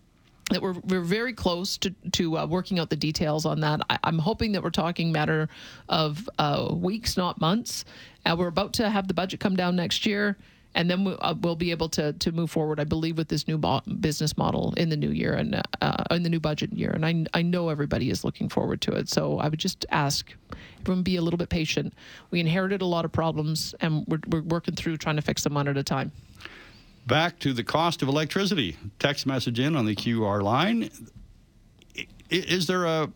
that 0.51 0.61
we're, 0.61 0.79
we're 0.87 1.01
very 1.01 1.33
close 1.33 1.77
to, 1.77 1.91
to 2.11 2.37
uh, 2.37 2.45
working 2.45 2.79
out 2.79 2.89
the 2.89 2.95
details 2.95 3.45
on 3.45 3.59
that. 3.61 3.81
I, 3.89 3.99
am 4.03 4.19
hoping 4.19 4.51
that 4.53 4.63
we're 4.63 4.69
talking 4.69 5.11
matter 5.11 5.49
of 5.89 6.29
uh, 6.37 6.69
weeks, 6.73 7.17
not 7.17 7.39
months. 7.39 7.85
Uh, 8.25 8.35
we're 8.37 8.47
about 8.47 8.73
to 8.73 8.89
have 8.89 9.07
the 9.07 9.13
budget 9.13 9.39
come 9.39 9.55
down 9.55 9.75
next 9.75 10.05
year, 10.05 10.37
and 10.75 10.89
then 10.89 11.03
we, 11.03 11.13
uh, 11.13 11.33
we'll 11.41 11.55
be 11.55 11.71
able 11.71 11.89
to 11.89 12.13
to 12.13 12.31
move 12.31 12.51
forward. 12.51 12.79
I 12.79 12.83
believe 12.83 13.17
with 13.17 13.27
this 13.27 13.47
new 13.47 13.57
bo- 13.57 13.81
business 13.99 14.37
model 14.37 14.73
in 14.77 14.89
the 14.89 14.97
new 14.97 15.09
year 15.09 15.33
and 15.33 15.61
uh, 15.81 16.03
in 16.11 16.23
the 16.23 16.29
new 16.29 16.39
budget 16.39 16.71
year. 16.73 16.91
And 16.91 17.05
I 17.05 17.25
I 17.33 17.41
know 17.41 17.69
everybody 17.69 18.09
is 18.09 18.23
looking 18.23 18.47
forward 18.47 18.81
to 18.81 18.93
it. 18.93 19.09
So 19.09 19.39
I 19.39 19.49
would 19.49 19.59
just 19.59 19.85
ask 19.89 20.33
everyone 20.81 21.03
be 21.03 21.15
a 21.15 21.21
little 21.21 21.37
bit 21.37 21.49
patient. 21.49 21.93
We 22.29 22.39
inherited 22.39 22.81
a 22.81 22.85
lot 22.85 23.05
of 23.05 23.11
problems, 23.11 23.75
and 23.81 24.05
we're, 24.07 24.19
we're 24.27 24.41
working 24.41 24.75
through 24.75 24.97
trying 24.97 25.15
to 25.15 25.21
fix 25.21 25.43
them 25.43 25.55
one 25.55 25.67
at 25.67 25.77
a 25.77 25.83
time. 25.83 26.11
Back 27.07 27.39
to 27.39 27.53
the 27.53 27.63
cost 27.63 28.01
of 28.01 28.07
electricity. 28.07 28.77
Text 28.99 29.25
message 29.25 29.59
in 29.59 29.75
on 29.75 29.85
the 29.85 29.95
QR 29.95 30.41
line. 30.41 30.89
Is 32.29 32.67
there 32.67 32.85
a 32.85 33.11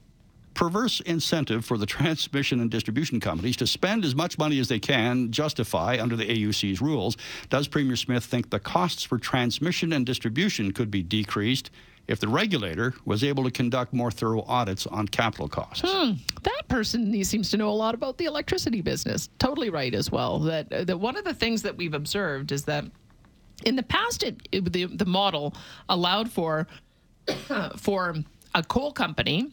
perverse 0.54 1.02
incentive 1.02 1.66
for 1.66 1.78
the 1.78 1.86
transmission 1.86 2.60
and 2.60 2.72
distribution 2.72 3.20
companies 3.20 3.58
to 3.58 3.68
spend 3.68 4.04
as 4.04 4.16
much 4.16 4.38
money 4.38 4.60
as 4.60 4.68
they 4.68 4.80
can 4.80 5.32
justify 5.32 5.98
under 6.00 6.16
the 6.16 6.26
AUC's 6.26 6.82
rules? 6.82 7.16
Does 7.50 7.68
Premier 7.68 7.96
Smith 7.96 8.26
think 8.26 8.50
the 8.50 8.60
costs 8.60 9.04
for 9.04 9.18
transmission 9.18 9.94
and 9.94 10.06
distribution 10.06 10.72
could 10.72 10.90
be 10.90 11.04
decreased 11.04 11.70
if 12.08 12.20
the 12.20 12.28
regulator 12.28 12.94
was 13.06 13.24
able 13.24 13.44
to 13.44 13.52
conduct 13.52 13.94
more 13.94 14.12
thorough 14.12 14.44
audits 14.44 14.86
on 14.88 15.08
capital 15.08 15.48
costs. 15.48 15.84
Hmm. 15.86 16.14
That 16.44 16.64
person 16.68 17.12
he 17.12 17.24
seems 17.24 17.50
to 17.52 17.58
know 17.58 17.70
a 17.70 17.72
lot 17.72 17.96
about 17.96 18.18
the 18.18 18.26
electricity 18.26 18.82
business. 18.82 19.30
Totally 19.40 19.70
right 19.70 19.94
as 19.94 20.12
well. 20.12 20.40
That 20.40 20.70
that 20.70 21.00
one 21.00 21.18
of 21.18 21.24
the 21.24 21.34
things 21.34 21.62
that 21.64 21.76
we've 21.78 21.94
observed 21.94 22.52
is 22.52 22.66
that 22.66 22.86
in 23.64 23.76
the 23.76 23.84
past, 23.84 24.24
it, 24.24 24.47
it, 24.51 24.72
the, 24.74 24.86
the 24.86 25.06
model 25.06 25.53
allowed 25.89 26.32
for 26.32 26.68
for 27.78 28.16
a 28.53 28.64
coal 28.64 28.91
company 28.91 29.51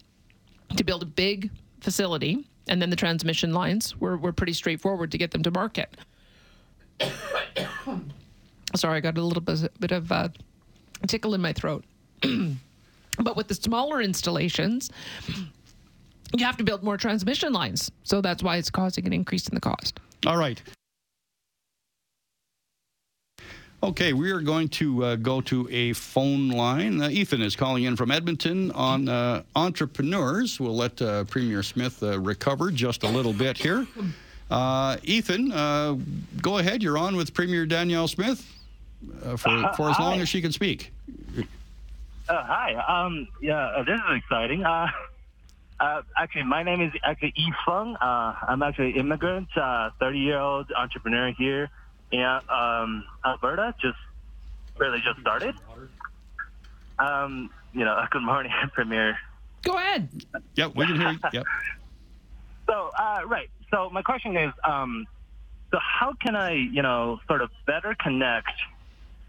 to 0.75 0.83
build 0.83 1.03
a 1.03 1.05
big 1.05 1.49
facility, 1.81 2.45
and 2.67 2.81
then 2.81 2.89
the 2.89 2.95
transmission 2.95 3.53
lines 3.53 3.99
were, 3.99 4.17
were 4.17 4.31
pretty 4.31 4.53
straightforward 4.53 5.11
to 5.11 5.17
get 5.17 5.31
them 5.31 5.43
to 5.43 5.51
market. 5.51 5.97
Sorry, 8.75 8.97
I 8.97 8.99
got 9.01 9.17
a 9.17 9.21
little 9.21 9.41
bit, 9.41 9.71
bit 9.79 9.91
of 9.91 10.11
uh, 10.11 10.29
tickle 11.07 11.33
in 11.35 11.41
my 11.41 11.53
throat. 11.53 11.83
but 13.19 13.35
with 13.35 13.47
the 13.47 13.55
smaller 13.55 14.01
installations, 14.01 14.89
you 16.35 16.45
have 16.45 16.57
to 16.57 16.63
build 16.63 16.83
more 16.83 16.97
transmission 16.97 17.53
lines. 17.53 17.91
So 18.03 18.21
that's 18.21 18.41
why 18.41 18.57
it's 18.57 18.71
causing 18.71 19.05
an 19.05 19.13
increase 19.13 19.47
in 19.47 19.55
the 19.55 19.61
cost. 19.61 19.99
All 20.25 20.37
right. 20.37 20.61
Okay, 23.83 24.13
we 24.13 24.31
are 24.31 24.39
going 24.39 24.69
to 24.69 25.03
uh, 25.03 25.15
go 25.17 25.41
to 25.41 25.67
a 25.69 25.91
phone 25.91 26.47
line. 26.47 27.01
Uh, 27.01 27.09
Ethan 27.09 27.41
is 27.41 27.53
calling 27.53 27.83
in 27.83 27.97
from 27.97 28.11
Edmonton 28.11 28.71
on 28.71 29.09
uh, 29.09 29.43
entrepreneurs. 29.57 30.57
We'll 30.57 30.77
let 30.77 31.01
uh, 31.01 31.25
Premier 31.25 31.61
Smith 31.63 32.01
uh, 32.01 32.17
recover 32.21 32.71
just 32.71 33.03
a 33.03 33.09
little 33.09 33.33
bit 33.33 33.57
here. 33.57 33.85
Uh, 34.49 34.95
Ethan, 35.03 35.49
go 36.41 36.59
ahead. 36.59 36.81
You're 36.81 36.97
on 36.97 37.17
with 37.17 37.33
Premier 37.33 37.65
Danielle 37.65 38.07
Smith 38.07 38.49
for, 39.35 39.73
for 39.75 39.89
as 39.89 39.99
long 39.99 40.21
as 40.21 40.29
she 40.29 40.41
can 40.41 40.53
speak. 40.53 40.93
hi. 42.29 42.75
Um, 42.87 43.27
yeah, 43.41 43.83
this 43.85 43.99
is 43.99 44.15
exciting. 44.15 44.63
actually, 46.17 46.43
my 46.43 46.63
name 46.63 46.79
is 46.79 46.93
actually 47.03 47.33
Yi 47.35 47.51
Feng. 47.65 47.97
I'm 47.99 48.63
actually 48.63 48.93
an 48.93 48.99
immigrant, 48.99 49.49
30 49.55 50.17
year 50.17 50.39
old 50.39 50.71
entrepreneur 50.73 51.33
here 51.37 51.69
yeah, 52.13 52.39
um, 52.47 53.03
Alberta 53.25 53.73
just 53.81 53.97
really 54.77 54.99
just 55.03 55.19
started. 55.19 55.55
Um, 56.99 57.49
you 57.73 57.83
know, 57.83 57.99
good 58.11 58.21
morning, 58.21 58.51
Premier. 58.73 59.17
Go 59.65 59.77
ahead. 59.77 60.09
Yep, 60.55 60.73
we 60.75 60.85
can 60.85 60.95
hear 60.95 61.11
you. 61.11 61.19
Yep. 61.33 61.45
So, 62.65 62.91
uh, 62.97 63.19
right. 63.27 63.49
So 63.71 63.89
my 63.89 64.01
question 64.01 64.37
is, 64.37 64.53
um, 64.63 65.05
so 65.69 65.79
how 65.81 66.13
can 66.21 66.33
I, 66.33 66.53
you 66.53 66.81
know, 66.81 67.19
sort 67.27 67.41
of 67.41 67.49
better 67.67 67.93
connect 68.01 68.53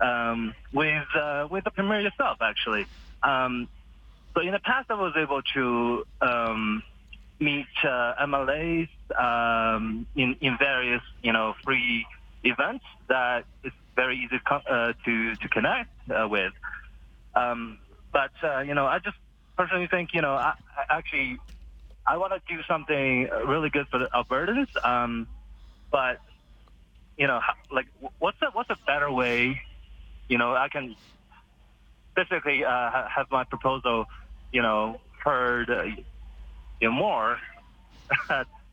um, 0.01 0.55
with 0.72 1.03
uh, 1.20 1.49
with 1.51 1.64
the 1.64 1.72
premier 1.72 2.01
yourself, 2.01 2.39
actually? 2.41 2.87
Um, 3.24 3.68
so 4.35 4.41
in 4.41 4.53
the 4.53 4.61
past, 4.61 4.87
I 4.89 4.95
was 4.95 5.14
able 5.16 5.43
to 5.55 6.05
um, 6.20 6.85
meet 7.41 7.66
uh, 7.82 8.14
MLAs 8.24 8.89
um, 9.20 10.07
in 10.14 10.37
in 10.41 10.57
various, 10.57 11.03
you 11.20 11.32
know, 11.32 11.55
free 11.64 12.07
events 12.45 12.84
that 13.09 13.45
it's 13.62 13.74
very 13.97 14.16
easy 14.16 14.40
uh, 14.51 14.92
to 15.05 15.36
to 15.36 15.49
connect 15.51 15.90
uh, 16.11 16.28
with. 16.28 16.53
Um, 17.34 17.78
but 18.12 18.30
uh, 18.42 18.61
you 18.61 18.74
know, 18.74 18.86
I 18.86 18.99
just 18.99 19.16
personally 19.57 19.88
think 19.90 20.11
you 20.12 20.22
know, 20.22 20.34
I, 20.34 20.53
I 20.76 20.99
actually 20.99 21.38
I 22.07 22.16
want 22.16 22.32
to 22.32 22.55
do 22.55 22.61
something 22.68 23.28
really 23.47 23.70
good 23.70 23.86
for 23.90 23.99
the 23.99 24.09
Albertans. 24.14 24.68
Um, 24.84 25.26
but 25.90 26.18
you 27.16 27.26
know, 27.26 27.40
like 27.72 27.86
what's 28.18 28.38
a 28.42 28.47
what's 28.53 28.70
a 28.70 28.76
better 28.86 29.11
way? 29.11 29.61
You 30.28 30.38
know, 30.38 30.55
I 30.55 30.68
can 30.70 30.97
basically 32.16 32.64
uh, 32.64 32.90
have 33.14 33.26
my 33.30 33.45
proposal, 33.45 34.07
you 34.53 34.62
know, 34.62 35.01
heard 35.24 35.70
uh, 35.70 35.84
you 35.84 36.88
know, 36.88 36.92
more 36.92 37.38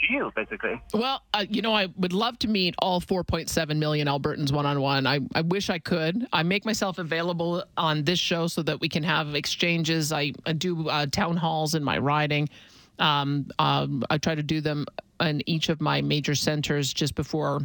to 0.00 0.12
you, 0.12 0.32
basically. 0.34 0.80
Well, 0.94 1.22
uh, 1.34 1.44
you 1.48 1.62
know, 1.62 1.74
I 1.74 1.86
would 1.96 2.12
love 2.12 2.38
to 2.40 2.48
meet 2.48 2.74
all 2.78 3.00
4.7 3.00 3.76
million 3.76 4.08
Albertans 4.08 4.52
one 4.52 4.66
on 4.66 4.80
one. 4.80 5.06
I 5.06 5.20
wish 5.42 5.70
I 5.70 5.78
could. 5.78 6.26
I 6.32 6.42
make 6.42 6.64
myself 6.64 6.98
available 6.98 7.64
on 7.76 8.04
this 8.04 8.18
show 8.18 8.46
so 8.46 8.62
that 8.62 8.80
we 8.80 8.88
can 8.88 9.02
have 9.02 9.34
exchanges. 9.34 10.12
I, 10.12 10.32
I 10.44 10.52
do 10.52 10.88
uh, 10.88 11.06
town 11.06 11.36
halls 11.36 11.74
in 11.74 11.82
my 11.84 11.98
riding. 11.98 12.48
Um, 12.98 13.50
um, 13.58 14.04
I 14.10 14.18
try 14.18 14.34
to 14.34 14.42
do 14.42 14.60
them 14.60 14.86
in 15.20 15.42
each 15.48 15.68
of 15.68 15.80
my 15.80 16.00
major 16.02 16.34
centers 16.34 16.92
just 16.92 17.14
before 17.14 17.60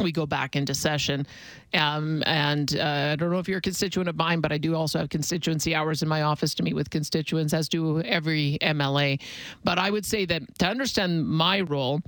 we 0.00 0.12
go 0.12 0.26
back 0.26 0.56
into 0.56 0.74
session. 0.74 1.26
Um, 1.74 2.22
and 2.26 2.76
uh, 2.76 3.10
I 3.12 3.16
don't 3.16 3.30
know 3.30 3.38
if 3.38 3.48
you're 3.48 3.58
a 3.58 3.62
constituent 3.62 4.08
of 4.08 4.16
mine, 4.16 4.40
but 4.40 4.52
I 4.52 4.58
do 4.58 4.74
also 4.74 4.98
have 4.98 5.08
constituency 5.08 5.74
hours 5.74 6.02
in 6.02 6.08
my 6.08 6.22
office 6.22 6.54
to 6.56 6.62
meet 6.62 6.74
with 6.74 6.90
constituents, 6.90 7.52
as 7.52 7.68
do 7.68 8.00
every 8.02 8.58
MLA. 8.62 9.20
But 9.64 9.78
I 9.78 9.90
would 9.90 10.06
say 10.06 10.24
that 10.26 10.42
to 10.58 10.66
understand 10.66 11.28
my 11.28 11.60
role, 11.60 12.00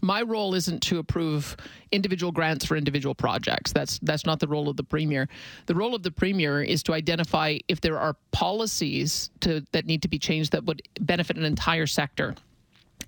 my 0.00 0.22
role 0.22 0.54
isn't 0.54 0.82
to 0.82 0.98
approve 0.98 1.56
individual 1.92 2.32
grants 2.32 2.64
for 2.64 2.76
individual 2.76 3.14
projects. 3.14 3.72
That's 3.72 3.98
that's 4.00 4.26
not 4.26 4.40
the 4.40 4.48
role 4.48 4.68
of 4.68 4.76
the 4.76 4.84
premier. 4.84 5.28
The 5.66 5.74
role 5.74 5.94
of 5.94 6.02
the 6.02 6.10
premier 6.10 6.62
is 6.62 6.82
to 6.84 6.94
identify 6.94 7.58
if 7.68 7.80
there 7.80 7.98
are 7.98 8.16
policies 8.32 9.30
to, 9.40 9.64
that 9.72 9.86
need 9.86 10.02
to 10.02 10.08
be 10.08 10.18
changed 10.18 10.52
that 10.52 10.64
would 10.64 10.82
benefit 11.00 11.36
an 11.38 11.44
entire 11.44 11.86
sector. 11.86 12.34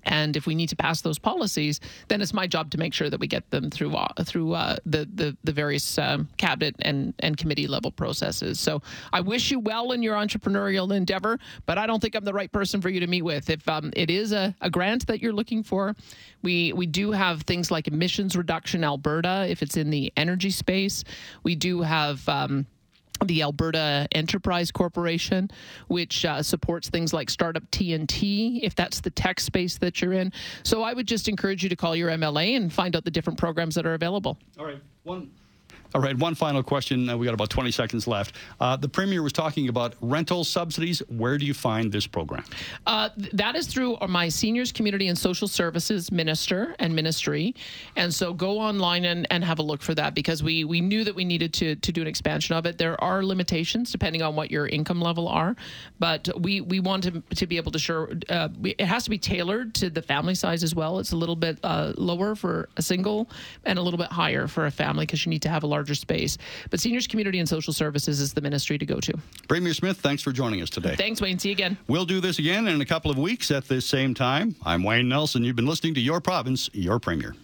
And 0.07 0.35
if 0.35 0.47
we 0.47 0.55
need 0.55 0.69
to 0.69 0.75
pass 0.75 1.01
those 1.01 1.19
policies, 1.19 1.79
then 2.07 2.21
it's 2.21 2.33
my 2.33 2.47
job 2.47 2.71
to 2.71 2.77
make 2.77 2.93
sure 2.93 3.09
that 3.09 3.19
we 3.19 3.27
get 3.27 3.49
them 3.51 3.69
through 3.69 3.95
uh, 3.95 4.07
through 4.23 4.53
uh, 4.53 4.77
the, 4.85 5.07
the 5.13 5.37
the 5.43 5.51
various 5.51 5.97
um, 5.97 6.29
cabinet 6.37 6.75
and 6.79 7.13
and 7.19 7.37
committee 7.37 7.67
level 7.67 7.91
processes. 7.91 8.59
So 8.59 8.81
I 9.13 9.21
wish 9.21 9.51
you 9.51 9.59
well 9.59 9.91
in 9.91 10.01
your 10.01 10.15
entrepreneurial 10.15 10.95
endeavor, 10.95 11.39
but 11.65 11.77
I 11.77 11.85
don't 11.85 12.01
think 12.01 12.15
I'm 12.15 12.23
the 12.23 12.33
right 12.33 12.51
person 12.51 12.81
for 12.81 12.89
you 12.89 12.99
to 13.01 13.07
meet 13.07 13.23
with. 13.23 13.49
If 13.49 13.67
um, 13.67 13.91
it 13.95 14.09
is 14.09 14.31
a, 14.31 14.55
a 14.61 14.69
grant 14.69 15.07
that 15.07 15.21
you're 15.21 15.33
looking 15.33 15.61
for, 15.63 15.95
we 16.41 16.73
we 16.73 16.85
do 16.85 17.11
have 17.11 17.41
things 17.43 17.69
like 17.69 17.87
emissions 17.87 18.35
reduction 18.35 18.83
Alberta. 18.83 19.45
If 19.49 19.61
it's 19.61 19.77
in 19.77 19.89
the 19.89 20.11
energy 20.15 20.51
space, 20.51 21.03
we 21.43 21.55
do 21.55 21.81
have. 21.81 22.27
Um, 22.29 22.65
the 23.25 23.41
Alberta 23.41 24.07
Enterprise 24.11 24.71
Corporation, 24.71 25.49
which 25.87 26.25
uh, 26.25 26.41
supports 26.41 26.89
things 26.89 27.13
like 27.13 27.29
Startup 27.29 27.63
TNT, 27.71 28.59
if 28.63 28.75
that's 28.75 29.01
the 29.01 29.09
tech 29.09 29.39
space 29.39 29.77
that 29.79 30.01
you're 30.01 30.13
in. 30.13 30.31
So 30.63 30.83
I 30.83 30.93
would 30.93 31.07
just 31.07 31.27
encourage 31.27 31.63
you 31.63 31.69
to 31.69 31.75
call 31.75 31.95
your 31.95 32.09
MLA 32.09 32.55
and 32.55 32.71
find 32.71 32.95
out 32.95 33.05
the 33.05 33.11
different 33.11 33.39
programs 33.39 33.75
that 33.75 33.85
are 33.85 33.93
available. 33.93 34.37
All 34.59 34.65
right. 34.65 34.81
One 35.03 35.31
all 35.93 36.01
right, 36.01 36.17
one 36.17 36.35
final 36.35 36.61
question. 36.61 37.09
Uh, 37.09 37.17
we 37.17 37.25
got 37.25 37.33
about 37.33 37.49
20 37.49 37.71
seconds 37.71 38.07
left. 38.07 38.35
Uh, 38.59 38.75
the 38.75 38.89
Premier 38.89 39.23
was 39.23 39.33
talking 39.33 39.69
about 39.69 39.95
rental 40.01 40.43
subsidies. 40.43 40.99
Where 41.07 41.37
do 41.37 41.45
you 41.45 41.53
find 41.53 41.91
this 41.91 42.05
program? 42.05 42.43
Uh, 42.85 43.09
th- 43.17 43.31
that 43.31 43.55
is 43.55 43.67
through 43.67 43.97
my 44.07 44.29
Seniors 44.29 44.71
Community 44.71 45.07
and 45.07 45.17
Social 45.17 45.47
Services 45.47 46.11
Minister 46.11 46.75
and 46.79 46.95
Ministry. 46.95 47.55
And 47.95 48.13
so 48.13 48.33
go 48.33 48.59
online 48.59 49.05
and, 49.05 49.27
and 49.31 49.43
have 49.43 49.59
a 49.59 49.63
look 49.63 49.81
for 49.81 49.95
that 49.95 50.13
because 50.13 50.43
we, 50.43 50.63
we 50.63 50.81
knew 50.81 51.03
that 51.03 51.15
we 51.15 51.23
needed 51.23 51.53
to, 51.55 51.75
to 51.75 51.91
do 51.91 52.01
an 52.01 52.07
expansion 52.07 52.55
of 52.55 52.65
it. 52.65 52.77
There 52.77 53.01
are 53.03 53.23
limitations 53.23 53.91
depending 53.91 54.21
on 54.21 54.35
what 54.35 54.51
your 54.51 54.67
income 54.67 55.01
level 55.01 55.27
are, 55.27 55.55
but 55.99 56.29
we, 56.37 56.61
we 56.61 56.79
want 56.79 57.03
to, 57.03 57.21
to 57.35 57.47
be 57.47 57.57
able 57.57 57.71
to 57.71 57.79
sure 57.79 58.11
uh, 58.29 58.49
it 58.63 58.81
has 58.81 59.05
to 59.05 59.09
be 59.09 59.17
tailored 59.17 59.73
to 59.75 59.89
the 59.89 60.01
family 60.01 60.35
size 60.35 60.63
as 60.63 60.75
well. 60.75 60.99
It's 60.99 61.11
a 61.13 61.15
little 61.15 61.35
bit 61.35 61.59
uh, 61.63 61.93
lower 61.97 62.35
for 62.35 62.69
a 62.77 62.81
single 62.81 63.29
and 63.63 63.79
a 63.79 63.81
little 63.81 63.97
bit 63.97 64.11
higher 64.11 64.47
for 64.47 64.65
a 64.65 64.71
family 64.71 65.05
because 65.05 65.25
you 65.25 65.29
need 65.29 65.41
to 65.43 65.49
have 65.49 65.63
a 65.63 65.67
larger 65.77 65.95
space. 65.95 66.37
But 66.71 66.79
Seniors 66.79 67.05
Community 67.05 67.39
and 67.39 67.47
Social 67.47 67.71
Services 67.71 68.19
is 68.19 68.33
the 68.33 68.41
ministry 68.41 68.77
to 68.79 68.85
go 68.85 68.99
to. 68.99 69.13
Premier 69.47 69.73
Smith, 69.73 69.99
thanks 70.01 70.23
for 70.23 70.31
joining 70.31 70.61
us 70.61 70.71
today. 70.71 70.95
Thanks, 70.95 71.21
Wayne. 71.21 71.37
See 71.37 71.49
you 71.49 71.53
again. 71.53 71.77
We'll 71.87 72.05
do 72.05 72.19
this 72.19 72.39
again 72.39 72.67
in 72.67 72.81
a 72.81 72.85
couple 72.85 73.11
of 73.11 73.17
weeks 73.17 73.51
at 73.51 73.67
this 73.67 73.85
same 73.85 74.15
time. 74.15 74.55
I'm 74.65 74.83
Wayne 74.83 75.07
Nelson. 75.07 75.43
You've 75.43 75.55
been 75.55 75.67
listening 75.67 75.93
to 75.93 76.01
Your 76.01 76.19
Province, 76.19 76.69
Your 76.73 76.99
Premier. 76.99 77.35